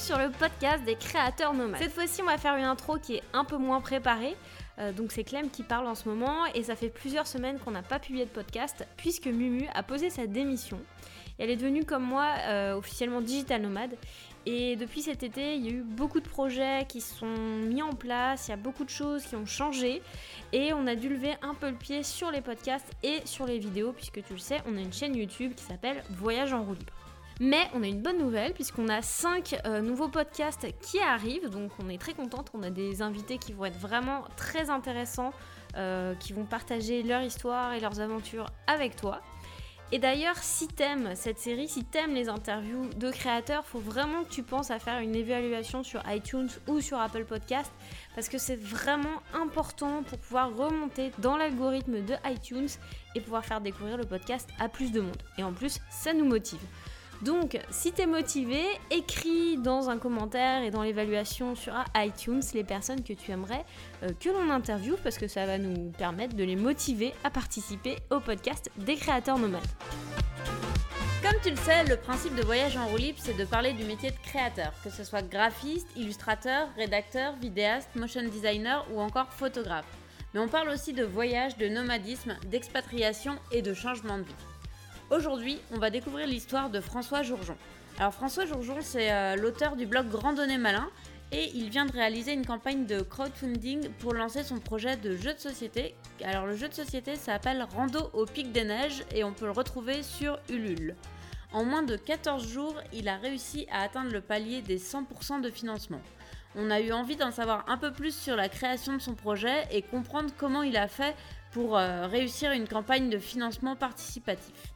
Sur 0.00 0.16
le 0.16 0.30
podcast 0.30 0.84
des 0.84 0.94
créateurs 0.94 1.54
nomades. 1.54 1.80
Cette 1.80 1.92
fois-ci, 1.92 2.22
on 2.22 2.26
va 2.26 2.38
faire 2.38 2.54
une 2.54 2.64
intro 2.64 2.98
qui 2.98 3.16
est 3.16 3.22
un 3.32 3.44
peu 3.44 3.56
moins 3.56 3.80
préparée. 3.80 4.36
Euh, 4.78 4.92
donc 4.92 5.10
c'est 5.10 5.24
Clem 5.24 5.50
qui 5.50 5.64
parle 5.64 5.88
en 5.88 5.96
ce 5.96 6.08
moment 6.08 6.46
et 6.54 6.62
ça 6.62 6.76
fait 6.76 6.88
plusieurs 6.88 7.26
semaines 7.26 7.58
qu'on 7.58 7.72
n'a 7.72 7.82
pas 7.82 7.98
publié 7.98 8.24
de 8.24 8.30
podcast 8.30 8.86
puisque 8.96 9.26
Mumu 9.26 9.66
a 9.74 9.82
posé 9.82 10.08
sa 10.08 10.26
démission. 10.26 10.80
Elle 11.38 11.50
est 11.50 11.56
devenue 11.56 11.84
comme 11.84 12.04
moi 12.04 12.26
euh, 12.46 12.74
officiellement 12.74 13.20
digital 13.20 13.60
nomade 13.60 13.90
et 14.46 14.76
depuis 14.76 15.02
cet 15.02 15.24
été, 15.24 15.56
il 15.56 15.66
y 15.66 15.68
a 15.68 15.72
eu 15.72 15.82
beaucoup 15.82 16.20
de 16.20 16.28
projets 16.28 16.86
qui 16.88 17.00
sont 17.00 17.26
mis 17.26 17.82
en 17.82 17.92
place, 17.92 18.46
il 18.46 18.52
y 18.52 18.54
a 18.54 18.56
beaucoup 18.56 18.84
de 18.84 18.90
choses 18.90 19.24
qui 19.24 19.34
ont 19.34 19.46
changé 19.46 20.00
et 20.52 20.72
on 20.72 20.86
a 20.86 20.94
dû 20.94 21.08
lever 21.08 21.34
un 21.42 21.54
peu 21.54 21.68
le 21.68 21.76
pied 21.76 22.04
sur 22.04 22.30
les 22.30 22.40
podcasts 22.40 22.92
et 23.02 23.20
sur 23.24 23.46
les 23.46 23.58
vidéos 23.58 23.92
puisque 23.92 24.24
tu 24.24 24.32
le 24.32 24.38
sais, 24.38 24.62
on 24.66 24.76
a 24.76 24.80
une 24.80 24.92
chaîne 24.92 25.16
YouTube 25.16 25.54
qui 25.56 25.64
s'appelle 25.64 26.04
Voyage 26.10 26.52
en 26.52 26.62
roue 26.62 26.74
libre. 26.74 26.97
Mais 27.40 27.68
on 27.74 27.82
a 27.82 27.86
une 27.86 28.02
bonne 28.02 28.18
nouvelle 28.18 28.52
puisqu'on 28.52 28.88
a 28.88 29.00
5 29.00 29.60
euh, 29.64 29.80
nouveaux 29.80 30.08
podcasts 30.08 30.66
qui 30.80 30.98
arrivent, 30.98 31.48
donc 31.48 31.70
on 31.82 31.88
est 31.88 31.98
très 31.98 32.14
contente. 32.14 32.50
On 32.52 32.62
a 32.62 32.70
des 32.70 33.00
invités 33.00 33.38
qui 33.38 33.52
vont 33.52 33.64
être 33.64 33.78
vraiment 33.78 34.24
très 34.36 34.70
intéressants, 34.70 35.32
euh, 35.76 36.14
qui 36.16 36.32
vont 36.32 36.44
partager 36.44 37.02
leur 37.02 37.22
histoire 37.22 37.74
et 37.74 37.80
leurs 37.80 38.00
aventures 38.00 38.46
avec 38.66 38.96
toi. 38.96 39.20
Et 39.90 39.98
d'ailleurs, 39.98 40.36
si 40.36 40.68
t'aimes 40.68 41.14
cette 41.14 41.38
série, 41.38 41.66
si 41.66 41.82
t'aimes 41.82 42.12
les 42.12 42.28
interviews 42.28 42.90
de 42.96 43.10
créateurs, 43.10 43.64
faut 43.64 43.78
vraiment 43.78 44.24
que 44.24 44.28
tu 44.28 44.42
penses 44.42 44.70
à 44.70 44.78
faire 44.78 44.98
une 44.98 45.14
évaluation 45.14 45.82
sur 45.82 46.02
iTunes 46.10 46.50
ou 46.66 46.82
sur 46.82 47.00
Apple 47.00 47.24
Podcast 47.24 47.72
parce 48.14 48.28
que 48.28 48.36
c'est 48.36 48.60
vraiment 48.60 49.22
important 49.32 50.02
pour 50.02 50.18
pouvoir 50.18 50.54
remonter 50.54 51.10
dans 51.20 51.38
l'algorithme 51.38 52.04
de 52.04 52.14
iTunes 52.26 52.68
et 53.14 53.20
pouvoir 53.22 53.46
faire 53.46 53.62
découvrir 53.62 53.96
le 53.96 54.04
podcast 54.04 54.50
à 54.58 54.68
plus 54.68 54.92
de 54.92 55.00
monde. 55.00 55.22
Et 55.38 55.42
en 55.42 55.54
plus, 55.54 55.80
ça 55.88 56.12
nous 56.12 56.26
motive. 56.26 56.60
Donc, 57.22 57.58
si 57.70 57.92
tu 57.92 58.02
es 58.02 58.06
motivé, 58.06 58.62
écris 58.90 59.56
dans 59.58 59.90
un 59.90 59.98
commentaire 59.98 60.62
et 60.62 60.70
dans 60.70 60.82
l'évaluation 60.82 61.56
sur 61.56 61.74
iTunes 61.96 62.42
les 62.54 62.62
personnes 62.62 63.02
que 63.02 63.12
tu 63.12 63.32
aimerais 63.32 63.64
euh, 64.04 64.10
que 64.20 64.28
l'on 64.28 64.50
interviewe 64.50 64.96
parce 65.02 65.18
que 65.18 65.26
ça 65.26 65.44
va 65.44 65.58
nous 65.58 65.90
permettre 65.90 66.36
de 66.36 66.44
les 66.44 66.54
motiver 66.54 67.12
à 67.24 67.30
participer 67.30 67.96
au 68.10 68.20
podcast 68.20 68.70
des 68.76 68.94
créateurs 68.94 69.38
nomades. 69.38 69.62
Comme 71.20 71.40
tu 71.42 71.50
le 71.50 71.56
sais, 71.56 71.84
le 71.84 71.96
principe 71.96 72.36
de 72.36 72.42
Voyage 72.42 72.76
en 72.76 72.86
roue 72.86 72.96
libre, 72.96 73.18
c'est 73.20 73.36
de 73.36 73.44
parler 73.44 73.72
du 73.72 73.82
métier 73.82 74.12
de 74.12 74.16
créateur, 74.22 74.72
que 74.84 74.90
ce 74.90 75.02
soit 75.02 75.22
graphiste, 75.22 75.88
illustrateur, 75.96 76.68
rédacteur, 76.76 77.34
vidéaste, 77.36 77.88
motion 77.96 78.22
designer 78.22 78.86
ou 78.92 79.00
encore 79.00 79.32
photographe. 79.32 79.88
Mais 80.32 80.40
on 80.40 80.48
parle 80.48 80.68
aussi 80.68 80.92
de 80.92 81.04
voyage, 81.04 81.56
de 81.56 81.68
nomadisme, 81.68 82.36
d'expatriation 82.46 83.34
et 83.50 83.62
de 83.62 83.74
changement 83.74 84.18
de 84.18 84.22
vie. 84.22 84.34
Aujourd'hui, 85.10 85.58
on 85.72 85.78
va 85.78 85.88
découvrir 85.88 86.26
l'histoire 86.26 86.68
de 86.68 86.80
François 86.80 87.22
Jourjon. 87.22 87.56
Alors 87.98 88.12
François 88.12 88.44
Jourjon, 88.44 88.76
c'est 88.82 89.10
euh, 89.10 89.36
l'auteur 89.36 89.74
du 89.74 89.86
blog 89.86 90.12
Randonnée 90.12 90.58
Malin 90.58 90.86
et 91.32 91.50
il 91.54 91.70
vient 91.70 91.86
de 91.86 91.92
réaliser 91.92 92.34
une 92.34 92.44
campagne 92.44 92.84
de 92.84 93.00
crowdfunding 93.00 93.88
pour 94.00 94.12
lancer 94.12 94.42
son 94.42 94.58
projet 94.58 94.98
de 94.98 95.16
jeu 95.16 95.32
de 95.32 95.38
société. 95.38 95.94
Alors 96.22 96.44
le 96.44 96.56
jeu 96.56 96.68
de 96.68 96.74
société 96.74 97.16
s'appelle 97.16 97.66
Rando 97.74 98.10
au 98.12 98.26
pic 98.26 98.52
des 98.52 98.64
neiges 98.64 99.02
et 99.14 99.24
on 99.24 99.32
peut 99.32 99.46
le 99.46 99.52
retrouver 99.52 100.02
sur 100.02 100.38
Ulule. 100.50 100.94
En 101.54 101.64
moins 101.64 101.82
de 101.82 101.96
14 101.96 102.46
jours, 102.46 102.74
il 102.92 103.08
a 103.08 103.16
réussi 103.16 103.66
à 103.72 103.80
atteindre 103.84 104.12
le 104.12 104.20
palier 104.20 104.60
des 104.60 104.78
100% 104.78 105.40
de 105.40 105.48
financement. 105.48 106.02
On 106.54 106.70
a 106.70 106.80
eu 106.80 106.92
envie 106.92 107.16
d'en 107.16 107.30
savoir 107.30 107.64
un 107.68 107.78
peu 107.78 107.92
plus 107.92 108.14
sur 108.14 108.36
la 108.36 108.50
création 108.50 108.92
de 108.92 109.00
son 109.00 109.14
projet 109.14 109.66
et 109.70 109.80
comprendre 109.80 110.30
comment 110.36 110.62
il 110.62 110.76
a 110.76 110.86
fait 110.86 111.16
pour 111.52 111.78
euh, 111.78 112.06
réussir 112.06 112.52
une 112.52 112.68
campagne 112.68 113.08
de 113.08 113.18
financement 113.18 113.74
participatif. 113.74 114.74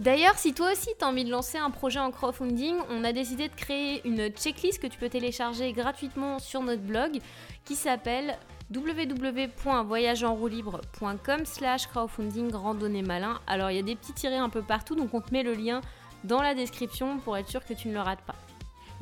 D'ailleurs, 0.00 0.36
si 0.38 0.54
toi 0.54 0.72
aussi 0.72 0.88
tu 0.98 1.04
as 1.04 1.08
envie 1.08 1.26
de 1.26 1.30
lancer 1.30 1.58
un 1.58 1.68
projet 1.68 1.98
en 1.98 2.10
crowdfunding, 2.10 2.74
on 2.88 3.04
a 3.04 3.12
décidé 3.12 3.48
de 3.48 3.54
créer 3.54 4.00
une 4.06 4.30
checklist 4.30 4.80
que 4.80 4.86
tu 4.86 4.98
peux 4.98 5.10
télécharger 5.10 5.74
gratuitement 5.74 6.38
sur 6.38 6.62
notre 6.62 6.80
blog 6.80 7.18
qui 7.66 7.74
s'appelle 7.74 8.38
www.voyageenroulibre.com 8.74 11.44
slash 11.44 11.86
crowdfunding 11.88 12.54
randonnée 12.54 13.02
malin. 13.02 13.42
Alors 13.46 13.70
il 13.70 13.76
y 13.76 13.78
a 13.78 13.82
des 13.82 13.94
petits 13.94 14.14
tirés 14.14 14.38
un 14.38 14.48
peu 14.48 14.62
partout, 14.62 14.94
donc 14.94 15.12
on 15.12 15.20
te 15.20 15.34
met 15.34 15.42
le 15.42 15.52
lien 15.52 15.82
dans 16.24 16.40
la 16.40 16.54
description 16.54 17.18
pour 17.18 17.36
être 17.36 17.50
sûr 17.50 17.62
que 17.62 17.74
tu 17.74 17.88
ne 17.88 17.92
le 17.92 18.00
rates 18.00 18.22
pas. 18.22 18.36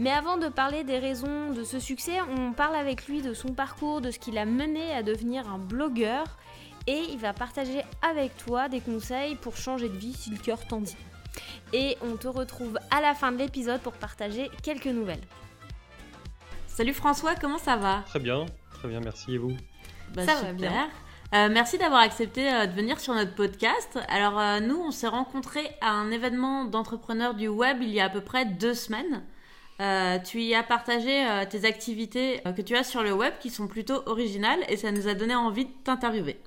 Mais 0.00 0.10
avant 0.10 0.36
de 0.36 0.48
parler 0.48 0.82
des 0.82 0.98
raisons 0.98 1.52
de 1.52 1.62
ce 1.62 1.78
succès, 1.78 2.18
on 2.36 2.52
parle 2.52 2.74
avec 2.74 3.06
lui 3.06 3.22
de 3.22 3.34
son 3.34 3.54
parcours, 3.54 4.00
de 4.00 4.10
ce 4.10 4.18
qui 4.18 4.32
l'a 4.32 4.46
mené 4.46 4.92
à 4.92 5.04
devenir 5.04 5.48
un 5.48 5.58
blogueur 5.58 6.24
et 6.88 7.04
il 7.10 7.18
va 7.18 7.34
partager 7.34 7.82
avec 8.00 8.34
toi 8.38 8.70
des 8.70 8.80
conseils 8.80 9.36
pour 9.36 9.56
changer 9.58 9.90
de 9.90 9.96
vie 9.96 10.14
si 10.14 10.30
le 10.30 10.38
cœur 10.38 10.66
t'en 10.66 10.80
dit. 10.80 10.96
Et 11.74 11.98
on 12.00 12.16
te 12.16 12.26
retrouve 12.26 12.78
à 12.90 13.02
la 13.02 13.14
fin 13.14 13.30
de 13.30 13.36
l'épisode 13.36 13.82
pour 13.82 13.92
partager 13.92 14.50
quelques 14.62 14.86
nouvelles. 14.86 15.20
Salut 16.66 16.94
François, 16.94 17.34
comment 17.34 17.58
ça 17.58 17.76
va? 17.76 18.04
Très 18.06 18.20
bien, 18.20 18.46
très 18.72 18.88
bien, 18.88 19.00
merci 19.00 19.34
et 19.34 19.38
vous? 19.38 19.54
Bah, 20.14 20.24
Ça 20.24 20.34
va 20.40 20.52
bien. 20.54 20.88
Euh, 21.34 21.50
merci 21.52 21.76
d'avoir 21.76 22.00
accepté 22.00 22.50
euh, 22.50 22.64
de 22.64 22.72
venir 22.72 22.98
sur 22.98 23.12
notre 23.12 23.34
podcast. 23.34 23.98
Alors 24.08 24.38
euh, 24.38 24.60
nous, 24.60 24.80
on 24.80 24.90
s'est 24.90 25.08
rencontrés 25.08 25.68
à 25.82 25.90
un 25.90 26.10
événement 26.10 26.64
d'entrepreneurs 26.64 27.34
du 27.34 27.48
web 27.48 27.82
il 27.82 27.90
y 27.90 28.00
a 28.00 28.06
à 28.06 28.08
peu 28.08 28.22
près 28.22 28.46
deux 28.46 28.72
semaines. 28.72 29.22
tu 30.24 30.40
y 30.40 30.54
as 30.54 30.62
partagé 30.62 31.22
tes 31.50 31.66
activités 31.66 32.40
que 32.56 32.62
tu 32.62 32.74
as 32.76 32.82
sur 32.82 33.02
le 33.02 33.12
web 33.12 33.34
qui 33.40 33.50
sont 33.50 33.68
plutôt 33.68 34.02
originales 34.06 34.60
et 34.70 34.78
ça 34.78 34.90
nous 34.90 35.06
a 35.06 35.12
donné 35.12 35.34
envie 35.34 35.66
de 35.66 35.72
t'interviewer. 35.84 36.40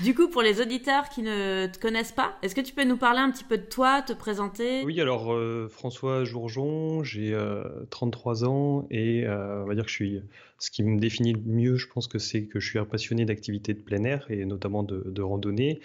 Du 0.00 0.14
coup, 0.14 0.28
pour 0.28 0.42
les 0.42 0.60
auditeurs 0.60 1.08
qui 1.08 1.22
ne 1.22 1.66
te 1.66 1.78
connaissent 1.78 2.12
pas, 2.12 2.36
est-ce 2.42 2.54
que 2.54 2.60
tu 2.60 2.74
peux 2.74 2.84
nous 2.84 2.98
parler 2.98 3.20
un 3.20 3.30
petit 3.30 3.44
peu 3.44 3.56
de 3.56 3.64
toi, 3.64 4.02
te 4.02 4.12
présenter? 4.12 4.84
Oui, 4.84 5.00
alors 5.00 5.32
euh, 5.32 5.68
François 5.68 6.22
Jourjon, 6.24 7.02
j'ai 7.02 7.36
33 7.90 8.44
euh, 8.44 8.46
ans 8.46 8.86
et 8.90 9.26
euh, 9.26 9.62
on 9.62 9.66
va 9.66 9.74
dire 9.74 9.84
que 9.84 9.90
je 9.90 9.94
suis. 9.94 10.22
Ce 10.58 10.70
qui 10.70 10.82
me 10.82 11.00
définit 11.00 11.32
le 11.32 11.40
mieux, 11.40 11.76
je 11.76 11.88
pense 11.88 12.08
que 12.08 12.18
c'est 12.18 12.44
que 12.44 12.60
je 12.60 12.68
suis 12.68 12.78
un 12.78 12.84
passionné 12.84 13.24
d'activités 13.24 13.72
de 13.72 13.80
plein 13.80 14.04
air 14.04 14.26
et 14.28 14.44
notamment 14.44 14.82
de, 14.82 15.02
de 15.06 15.22
randonnée. 15.22 15.80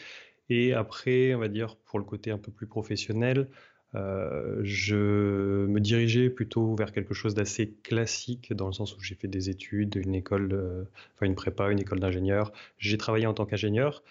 Et 0.49 0.73
après, 0.73 1.33
on 1.33 1.39
va 1.39 1.47
dire 1.47 1.77
pour 1.77 1.97
le 1.97 2.03
côté 2.03 2.31
un 2.31 2.37
peu 2.37 2.51
plus 2.51 2.67
professionnel, 2.67 3.47
euh, 3.95 4.59
je 4.63 5.65
me 5.65 5.79
dirigeais 5.79 6.29
plutôt 6.29 6.75
vers 6.75 6.91
quelque 6.91 7.13
chose 7.13 7.33
d'assez 7.35 7.73
classique 7.83 8.53
dans 8.53 8.67
le 8.67 8.73
sens 8.73 8.95
où 8.95 9.01
j'ai 9.01 9.15
fait 9.15 9.27
des 9.27 9.49
études, 9.49 9.95
une 9.95 10.15
école, 10.15 10.87
enfin 11.15 11.25
une 11.25 11.35
prépa, 11.35 11.69
une 11.71 11.79
école 11.79 11.99
d'ingénieur. 11.99 12.51
J'ai 12.77 12.97
travaillé 12.97 13.27
en 13.27 13.33
tant 13.33 13.45
qu'ingénieur 13.45 14.03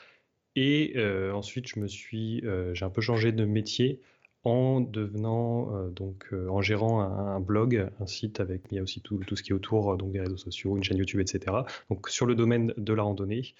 et 0.57 0.95
euh, 0.97 1.33
ensuite 1.33 1.69
je 1.69 1.81
me 1.81 1.87
suis, 1.89 2.45
euh, 2.45 2.75
j'ai 2.75 2.85
un 2.85 2.91
peu 2.91 3.01
changé 3.01 3.33
de 3.33 3.45
métier 3.45 4.01
en 4.45 4.81
devenant 4.81 5.89
donc 5.89 6.33
en 6.33 6.63
gérant 6.63 7.01
un, 7.03 7.41
blog, 7.41 7.91
un 8.01 8.07
site 8.07 8.41
avec 8.41 8.63
il 8.71 8.77
y 8.77 8.79
a 8.79 8.83
aussi 8.83 9.03
tout, 9.03 9.21
ce 9.35 9.43
qui 9.43 9.51
est 9.51 9.55
autour 9.55 9.99
donc 9.99 10.13
des 10.13 10.21
réseaux 10.21 10.39
sociaux, 10.39 10.79
une 10.79 10.83
chaîne 10.83 10.97
YouTube, 10.97 11.21
etc. 11.21 11.57
Donc 11.91 12.09
sur 12.09 12.25
le 12.25 12.35
domaine 12.35 12.73
de 12.77 12.93
la 12.95 13.03
randonnée. 13.03 13.55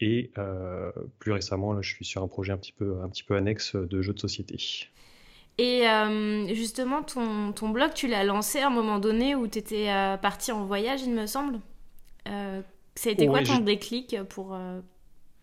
Et 0.00 0.30
plus 1.18 1.32
récemment, 1.32 1.80
je 1.80 1.88
suis 1.88 2.04
sur 2.04 2.22
un 2.22 2.28
projet 2.28 2.52
un 2.52 2.58
petit 2.58 2.72
peu, 2.72 3.00
un 3.00 3.08
petit 3.08 3.24
peu 3.24 3.34
annexe 3.34 3.76
de 3.76 4.02
jeux 4.02 4.12
de 4.12 4.20
société. 4.20 4.58
Et 5.58 5.88
euh, 5.88 6.46
justement, 6.54 7.02
ton, 7.02 7.52
ton, 7.52 7.70
blog, 7.70 7.92
tu 7.94 8.08
l'as 8.08 8.24
lancé 8.24 8.58
à 8.58 8.66
un 8.66 8.70
moment 8.70 8.98
donné 8.98 9.34
où 9.34 9.48
tu 9.48 9.58
étais 9.58 9.88
euh, 9.90 10.16
parti 10.18 10.52
en 10.52 10.64
voyage, 10.66 11.02
il 11.02 11.12
me 11.12 11.26
semble. 11.26 11.60
Euh, 12.28 12.60
ça 12.94 13.08
a 13.08 13.12
été 13.12 13.26
quoi 13.26 13.42
ton 13.42 13.60
déclic 13.60 14.16
pour, 14.28 14.58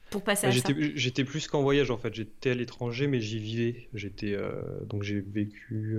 pour 0.09 0.23
passer 0.23 0.47
à 0.47 0.51
ça 0.51 0.69
J'étais 0.95 1.23
plus 1.23 1.47
qu'en 1.47 1.61
voyage 1.61 1.89
en 1.91 1.97
fait. 1.97 2.13
J'étais 2.13 2.51
à 2.51 2.53
l'étranger, 2.53 3.07
mais 3.07 3.21
j'y 3.21 3.39
vivais. 3.39 3.89
J'étais 3.93 4.37
donc 4.87 5.03
j'ai 5.03 5.19
vécu 5.21 5.97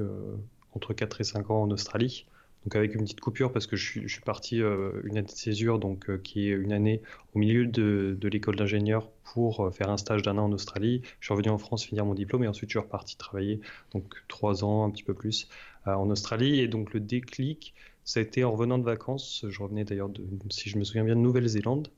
entre 0.74 0.94
4 0.94 1.20
et 1.20 1.24
5 1.24 1.50
ans 1.50 1.62
en 1.62 1.70
Australie 1.70 2.26
donc 2.64 2.76
avec 2.76 2.94
une 2.94 3.02
petite 3.02 3.20
coupure 3.20 3.52
parce 3.52 3.66
que 3.66 3.76
je 3.76 4.06
suis, 4.08 4.20
parti 4.20 4.62
euh, 4.62 4.92
une 5.04 5.18
année 5.18 5.26
de 5.26 5.30
césure, 5.30 5.78
donc 5.78 6.08
euh, 6.08 6.18
qui 6.18 6.48
est 6.48 6.52
une 6.52 6.72
année 6.72 7.02
au 7.34 7.38
milieu 7.38 7.66
de, 7.66 8.18
l'école 8.22 8.56
d'ingénieur 8.56 9.10
pour 9.22 9.60
euh, 9.60 9.70
faire 9.70 9.90
un 9.90 9.98
stage 9.98 10.22
d'un 10.22 10.38
an 10.38 10.44
en 10.44 10.52
Australie. 10.52 11.02
Je 11.20 11.26
suis 11.26 11.34
revenu 11.34 11.50
en 11.50 11.58
France 11.58 11.84
finir 11.84 12.06
mon 12.06 12.14
diplôme 12.14 12.44
et 12.44 12.48
ensuite 12.48 12.70
je 12.70 12.78
suis 12.78 12.84
reparti 12.84 13.16
travailler 13.16 13.60
donc 13.92 14.14
trois 14.28 14.64
ans, 14.64 14.84
un 14.84 14.90
petit 14.90 15.02
peu 15.02 15.14
plus 15.14 15.48
en 15.84 16.08
Australie. 16.08 16.60
Et 16.60 16.68
donc 16.68 16.94
le 16.94 17.00
déclic, 17.00 17.74
ça 18.04 18.20
a 18.20 18.22
été 18.22 18.44
en 18.44 18.52
revenant 18.52 18.78
de 18.78 18.84
vacances. 18.84 19.44
Je 19.48 19.62
revenais 19.62 19.84
d'ailleurs, 19.84 20.10
si 20.50 20.70
je 20.70 20.78
me 20.78 20.84
souviens 20.84 21.04
bien, 21.04 21.16
de 21.16 21.20
Nouvelle-Zélande. 21.20 21.88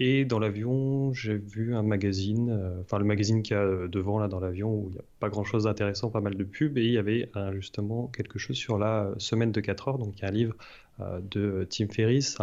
Et 0.00 0.24
dans 0.24 0.40
l'avion, 0.40 1.12
j'ai 1.12 1.36
vu 1.36 1.74
un 1.74 1.82
magazine, 1.82 2.50
euh, 2.50 2.80
enfin 2.80 2.98
le 2.98 3.04
magazine 3.04 3.42
qu'il 3.42 3.54
y 3.54 3.58
a 3.58 3.62
euh, 3.62 3.86
devant 3.86 4.18
là 4.18 4.26
dans 4.26 4.40
l'avion 4.40 4.70
où 4.74 4.88
il 4.88 4.94
n'y 4.94 4.98
a 4.98 5.04
pas 5.20 5.28
grand 5.28 5.44
chose 5.44 5.64
d'intéressant, 5.64 6.10
pas 6.10 6.20
mal 6.20 6.34
de 6.34 6.42
pubs, 6.42 6.76
et 6.78 6.84
il 6.84 6.92
y 6.92 6.98
avait 6.98 7.30
justement 7.52 8.08
quelque 8.08 8.38
chose 8.38 8.56
sur 8.56 8.76
la 8.78 9.12
semaine 9.18 9.52
de 9.52 9.60
4 9.60 9.88
heures, 9.88 9.98
donc 9.98 10.18
il 10.18 10.22
y 10.22 10.24
a 10.24 10.28
un 10.28 10.32
livre 10.32 10.56
euh, 11.00 11.20
de 11.30 11.66
Tim 11.70 11.86
Ferriss, 11.88 12.38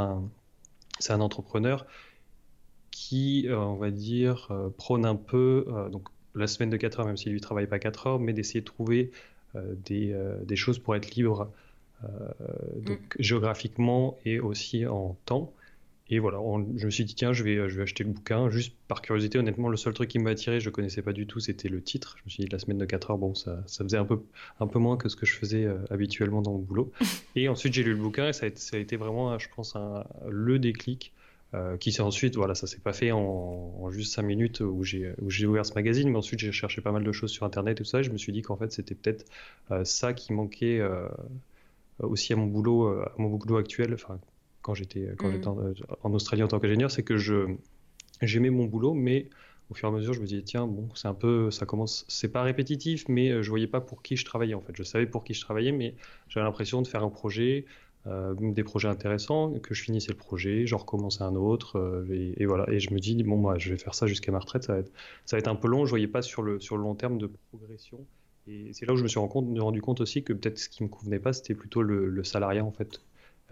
c'est 0.99 1.13
un 1.13 1.21
entrepreneur 1.21 1.85
qui, 2.91 3.47
on 3.49 3.75
va 3.75 3.91
dire, 3.91 4.49
prône 4.77 5.05
un 5.05 5.15
peu 5.15 5.65
donc 5.91 6.07
la 6.35 6.47
semaine 6.47 6.69
de 6.69 6.77
4 6.77 6.99
heures, 6.99 7.05
même 7.05 7.17
s'il 7.17 7.33
ne 7.33 7.39
travaille 7.39 7.67
pas 7.67 7.79
4 7.79 8.07
heures, 8.07 8.19
mais 8.19 8.33
d'essayer 8.33 8.61
de 8.61 8.65
trouver 8.65 9.11
des, 9.55 10.15
des, 10.45 10.55
choses 10.55 10.77
pour 10.77 10.95
être 10.95 11.15
libre 11.15 11.49
donc, 12.75 12.99
mm. 12.99 13.21
géographiquement 13.21 14.17
et 14.25 14.39
aussi 14.39 14.85
en 14.85 15.17
temps. 15.25 15.51
Et 16.13 16.19
voilà, 16.19 16.39
je 16.75 16.85
me 16.85 16.91
suis 16.91 17.05
dit, 17.05 17.15
tiens, 17.15 17.31
je 17.31 17.41
vais, 17.41 17.69
je 17.69 17.77
vais 17.77 17.83
acheter 17.83 18.03
le 18.03 18.09
bouquin, 18.09 18.49
juste 18.49 18.75
par 18.89 19.01
curiosité. 19.01 19.39
Honnêtement, 19.39 19.69
le 19.69 19.77
seul 19.77 19.93
truc 19.93 20.09
qui 20.09 20.19
m'a 20.19 20.31
attiré, 20.31 20.59
je 20.59 20.67
ne 20.67 20.73
connaissais 20.73 21.01
pas 21.01 21.13
du 21.13 21.25
tout, 21.25 21.39
c'était 21.39 21.69
le 21.69 21.81
titre. 21.81 22.17
Je 22.17 22.23
me 22.25 22.29
suis 22.29 22.43
dit, 22.43 22.49
la 22.51 22.59
semaine 22.59 22.77
de 22.77 22.83
4 22.83 23.11
heures, 23.11 23.17
bon, 23.17 23.33
ça, 23.33 23.63
ça 23.65 23.85
faisait 23.85 23.97
un 23.97 24.03
peu, 24.03 24.21
un 24.59 24.67
peu 24.67 24.77
moins 24.77 24.97
que 24.97 25.07
ce 25.07 25.15
que 25.15 25.25
je 25.25 25.33
faisais 25.33 25.63
euh, 25.63 25.77
habituellement 25.89 26.41
dans 26.41 26.51
mon 26.51 26.59
boulot. 26.59 26.91
Et 27.37 27.47
ensuite, 27.47 27.71
j'ai 27.73 27.83
lu 27.83 27.91
le 27.91 27.97
bouquin 27.97 28.27
et 28.27 28.33
ça 28.33 28.45
a, 28.47 28.49
ça 28.53 28.75
a 28.75 28.79
été 28.81 28.97
vraiment, 28.97 29.39
je 29.39 29.47
pense, 29.55 29.77
un, 29.77 30.03
le 30.27 30.59
déclic. 30.59 31.13
Euh, 31.53 31.75
qui 31.75 31.91
s'est 31.91 32.01
ensuite, 32.01 32.37
voilà, 32.37 32.55
ça 32.55 32.65
s'est 32.65 32.79
pas 32.79 32.93
fait 32.93 33.11
en, 33.11 33.89
juste 33.91 34.13
5 34.13 34.21
minutes 34.21 34.61
où 34.61 34.85
j'ai 34.85 35.45
ouvert 35.45 35.65
ce 35.65 35.73
magazine, 35.73 36.09
mais 36.09 36.17
ensuite 36.17 36.39
j'ai 36.39 36.53
cherché 36.53 36.79
pas 36.79 36.93
mal 36.93 37.03
de 37.03 37.11
choses 37.11 37.29
sur 37.29 37.45
internet 37.45 37.73
et 37.77 37.83
tout 37.83 37.89
ça, 37.89 37.99
et 37.99 38.03
je 38.03 38.09
me 38.09 38.17
suis 38.17 38.31
dit 38.31 38.41
qu'en 38.41 38.55
fait 38.55 38.71
c'était 38.71 38.95
peut-être 38.95 39.25
euh, 39.69 39.83
ça 39.83 40.13
qui 40.13 40.31
manquait 40.31 40.81
aussi 41.99 42.31
à 42.31 42.37
mon 42.37 42.45
boulot, 42.45 42.87
à 42.87 43.11
mon 43.17 43.27
boulot 43.27 43.57
actuel, 43.57 43.93
enfin 43.93 44.17
quand 44.61 44.73
j'étais 44.73 45.13
quand 45.17 45.29
mm. 45.29 45.31
j'étais 45.33 45.47
en, 45.47 46.13
Australie 46.13 46.43
en 46.43 46.47
tant 46.47 46.59
qu'ingénieur, 46.59 46.91
c'est 46.91 47.03
que 47.03 47.17
je 47.17 47.55
j'aimais 48.21 48.49
mon 48.49 48.65
boulot, 48.65 48.93
mais 48.93 49.29
au 49.69 49.73
fur 49.73 49.87
et 49.87 49.91
à 49.91 49.95
mesure, 49.95 50.13
je 50.13 50.19
me 50.19 50.25
disais 50.25 50.41
tiens 50.41 50.67
bon, 50.67 50.89
c'est 50.95 51.07
un 51.07 51.13
peu, 51.13 51.49
ça 51.49 51.65
commence, 51.65 52.05
c'est 52.09 52.31
pas 52.31 52.43
répétitif, 52.43 53.05
mais 53.07 53.29
euh, 53.29 53.41
je 53.41 53.49
voyais 53.49 53.67
pas 53.67 53.79
pour 53.79 54.01
qui 54.01 54.17
je 54.17 54.25
travaillais 54.25 54.53
en 54.53 54.61
fait. 54.61 54.73
Je 54.75 54.83
savais 54.83 55.05
pour 55.05 55.23
qui 55.23 55.33
je 55.33 55.41
travaillais, 55.41 55.71
mais 55.71 55.95
j'avais 56.27 56.45
l'impression 56.45 56.81
de 56.81 56.87
faire 56.87 57.03
un 57.03 57.09
projet, 57.09 57.65
euh, 58.05 58.35
des 58.37 58.63
projets 58.63 58.89
intéressants, 58.89 59.53
que 59.59 59.73
je 59.73 59.81
finissais 59.81 60.11
le 60.11 60.17
projet, 60.17 60.67
j'en 60.67 60.77
recommençais 60.77 61.23
un 61.23 61.35
autre, 61.35 61.77
euh, 61.77 62.33
et, 62.37 62.45
voilà. 62.45 62.69
Et 62.69 62.79
je 62.79 62.93
me 62.93 62.99
dis 62.99 63.15
bon 63.23 63.37
moi, 63.37 63.57
je 63.57 63.69
vais 63.69 63.77
faire 63.77 63.95
ça 63.95 64.07
jusqu'à 64.07 64.31
ma 64.31 64.39
retraite, 64.39 64.63
ça 64.63 64.73
va 64.73 64.79
être, 64.79 64.91
ça 65.25 65.37
va 65.37 65.39
être 65.39 65.47
un 65.47 65.55
peu 65.55 65.69
long. 65.69 65.85
Je 65.85 65.89
voyais 65.91 66.07
pas 66.07 66.21
sur 66.21 66.41
le 66.41 66.59
sur 66.59 66.75
le 66.75 66.83
long 66.83 66.95
terme 66.95 67.17
de 67.17 67.31
progression. 67.49 68.05
Et 68.47 68.71
c'est 68.73 68.85
là 68.85 68.93
où 68.93 68.97
je 68.97 69.03
me 69.03 69.07
suis 69.07 69.19
rendu 69.19 69.31
compte, 69.31 69.59
rendu 69.59 69.81
compte 69.81 70.01
aussi 70.01 70.23
que 70.23 70.33
peut-être 70.33 70.57
ce 70.57 70.67
qui 70.67 70.83
me 70.83 70.89
convenait 70.89 71.19
pas, 71.19 71.31
c'était 71.31 71.53
plutôt 71.55 71.81
le, 71.81 72.09
le 72.09 72.23
salariat 72.23 72.65
en 72.65 72.71
fait. 72.71 72.99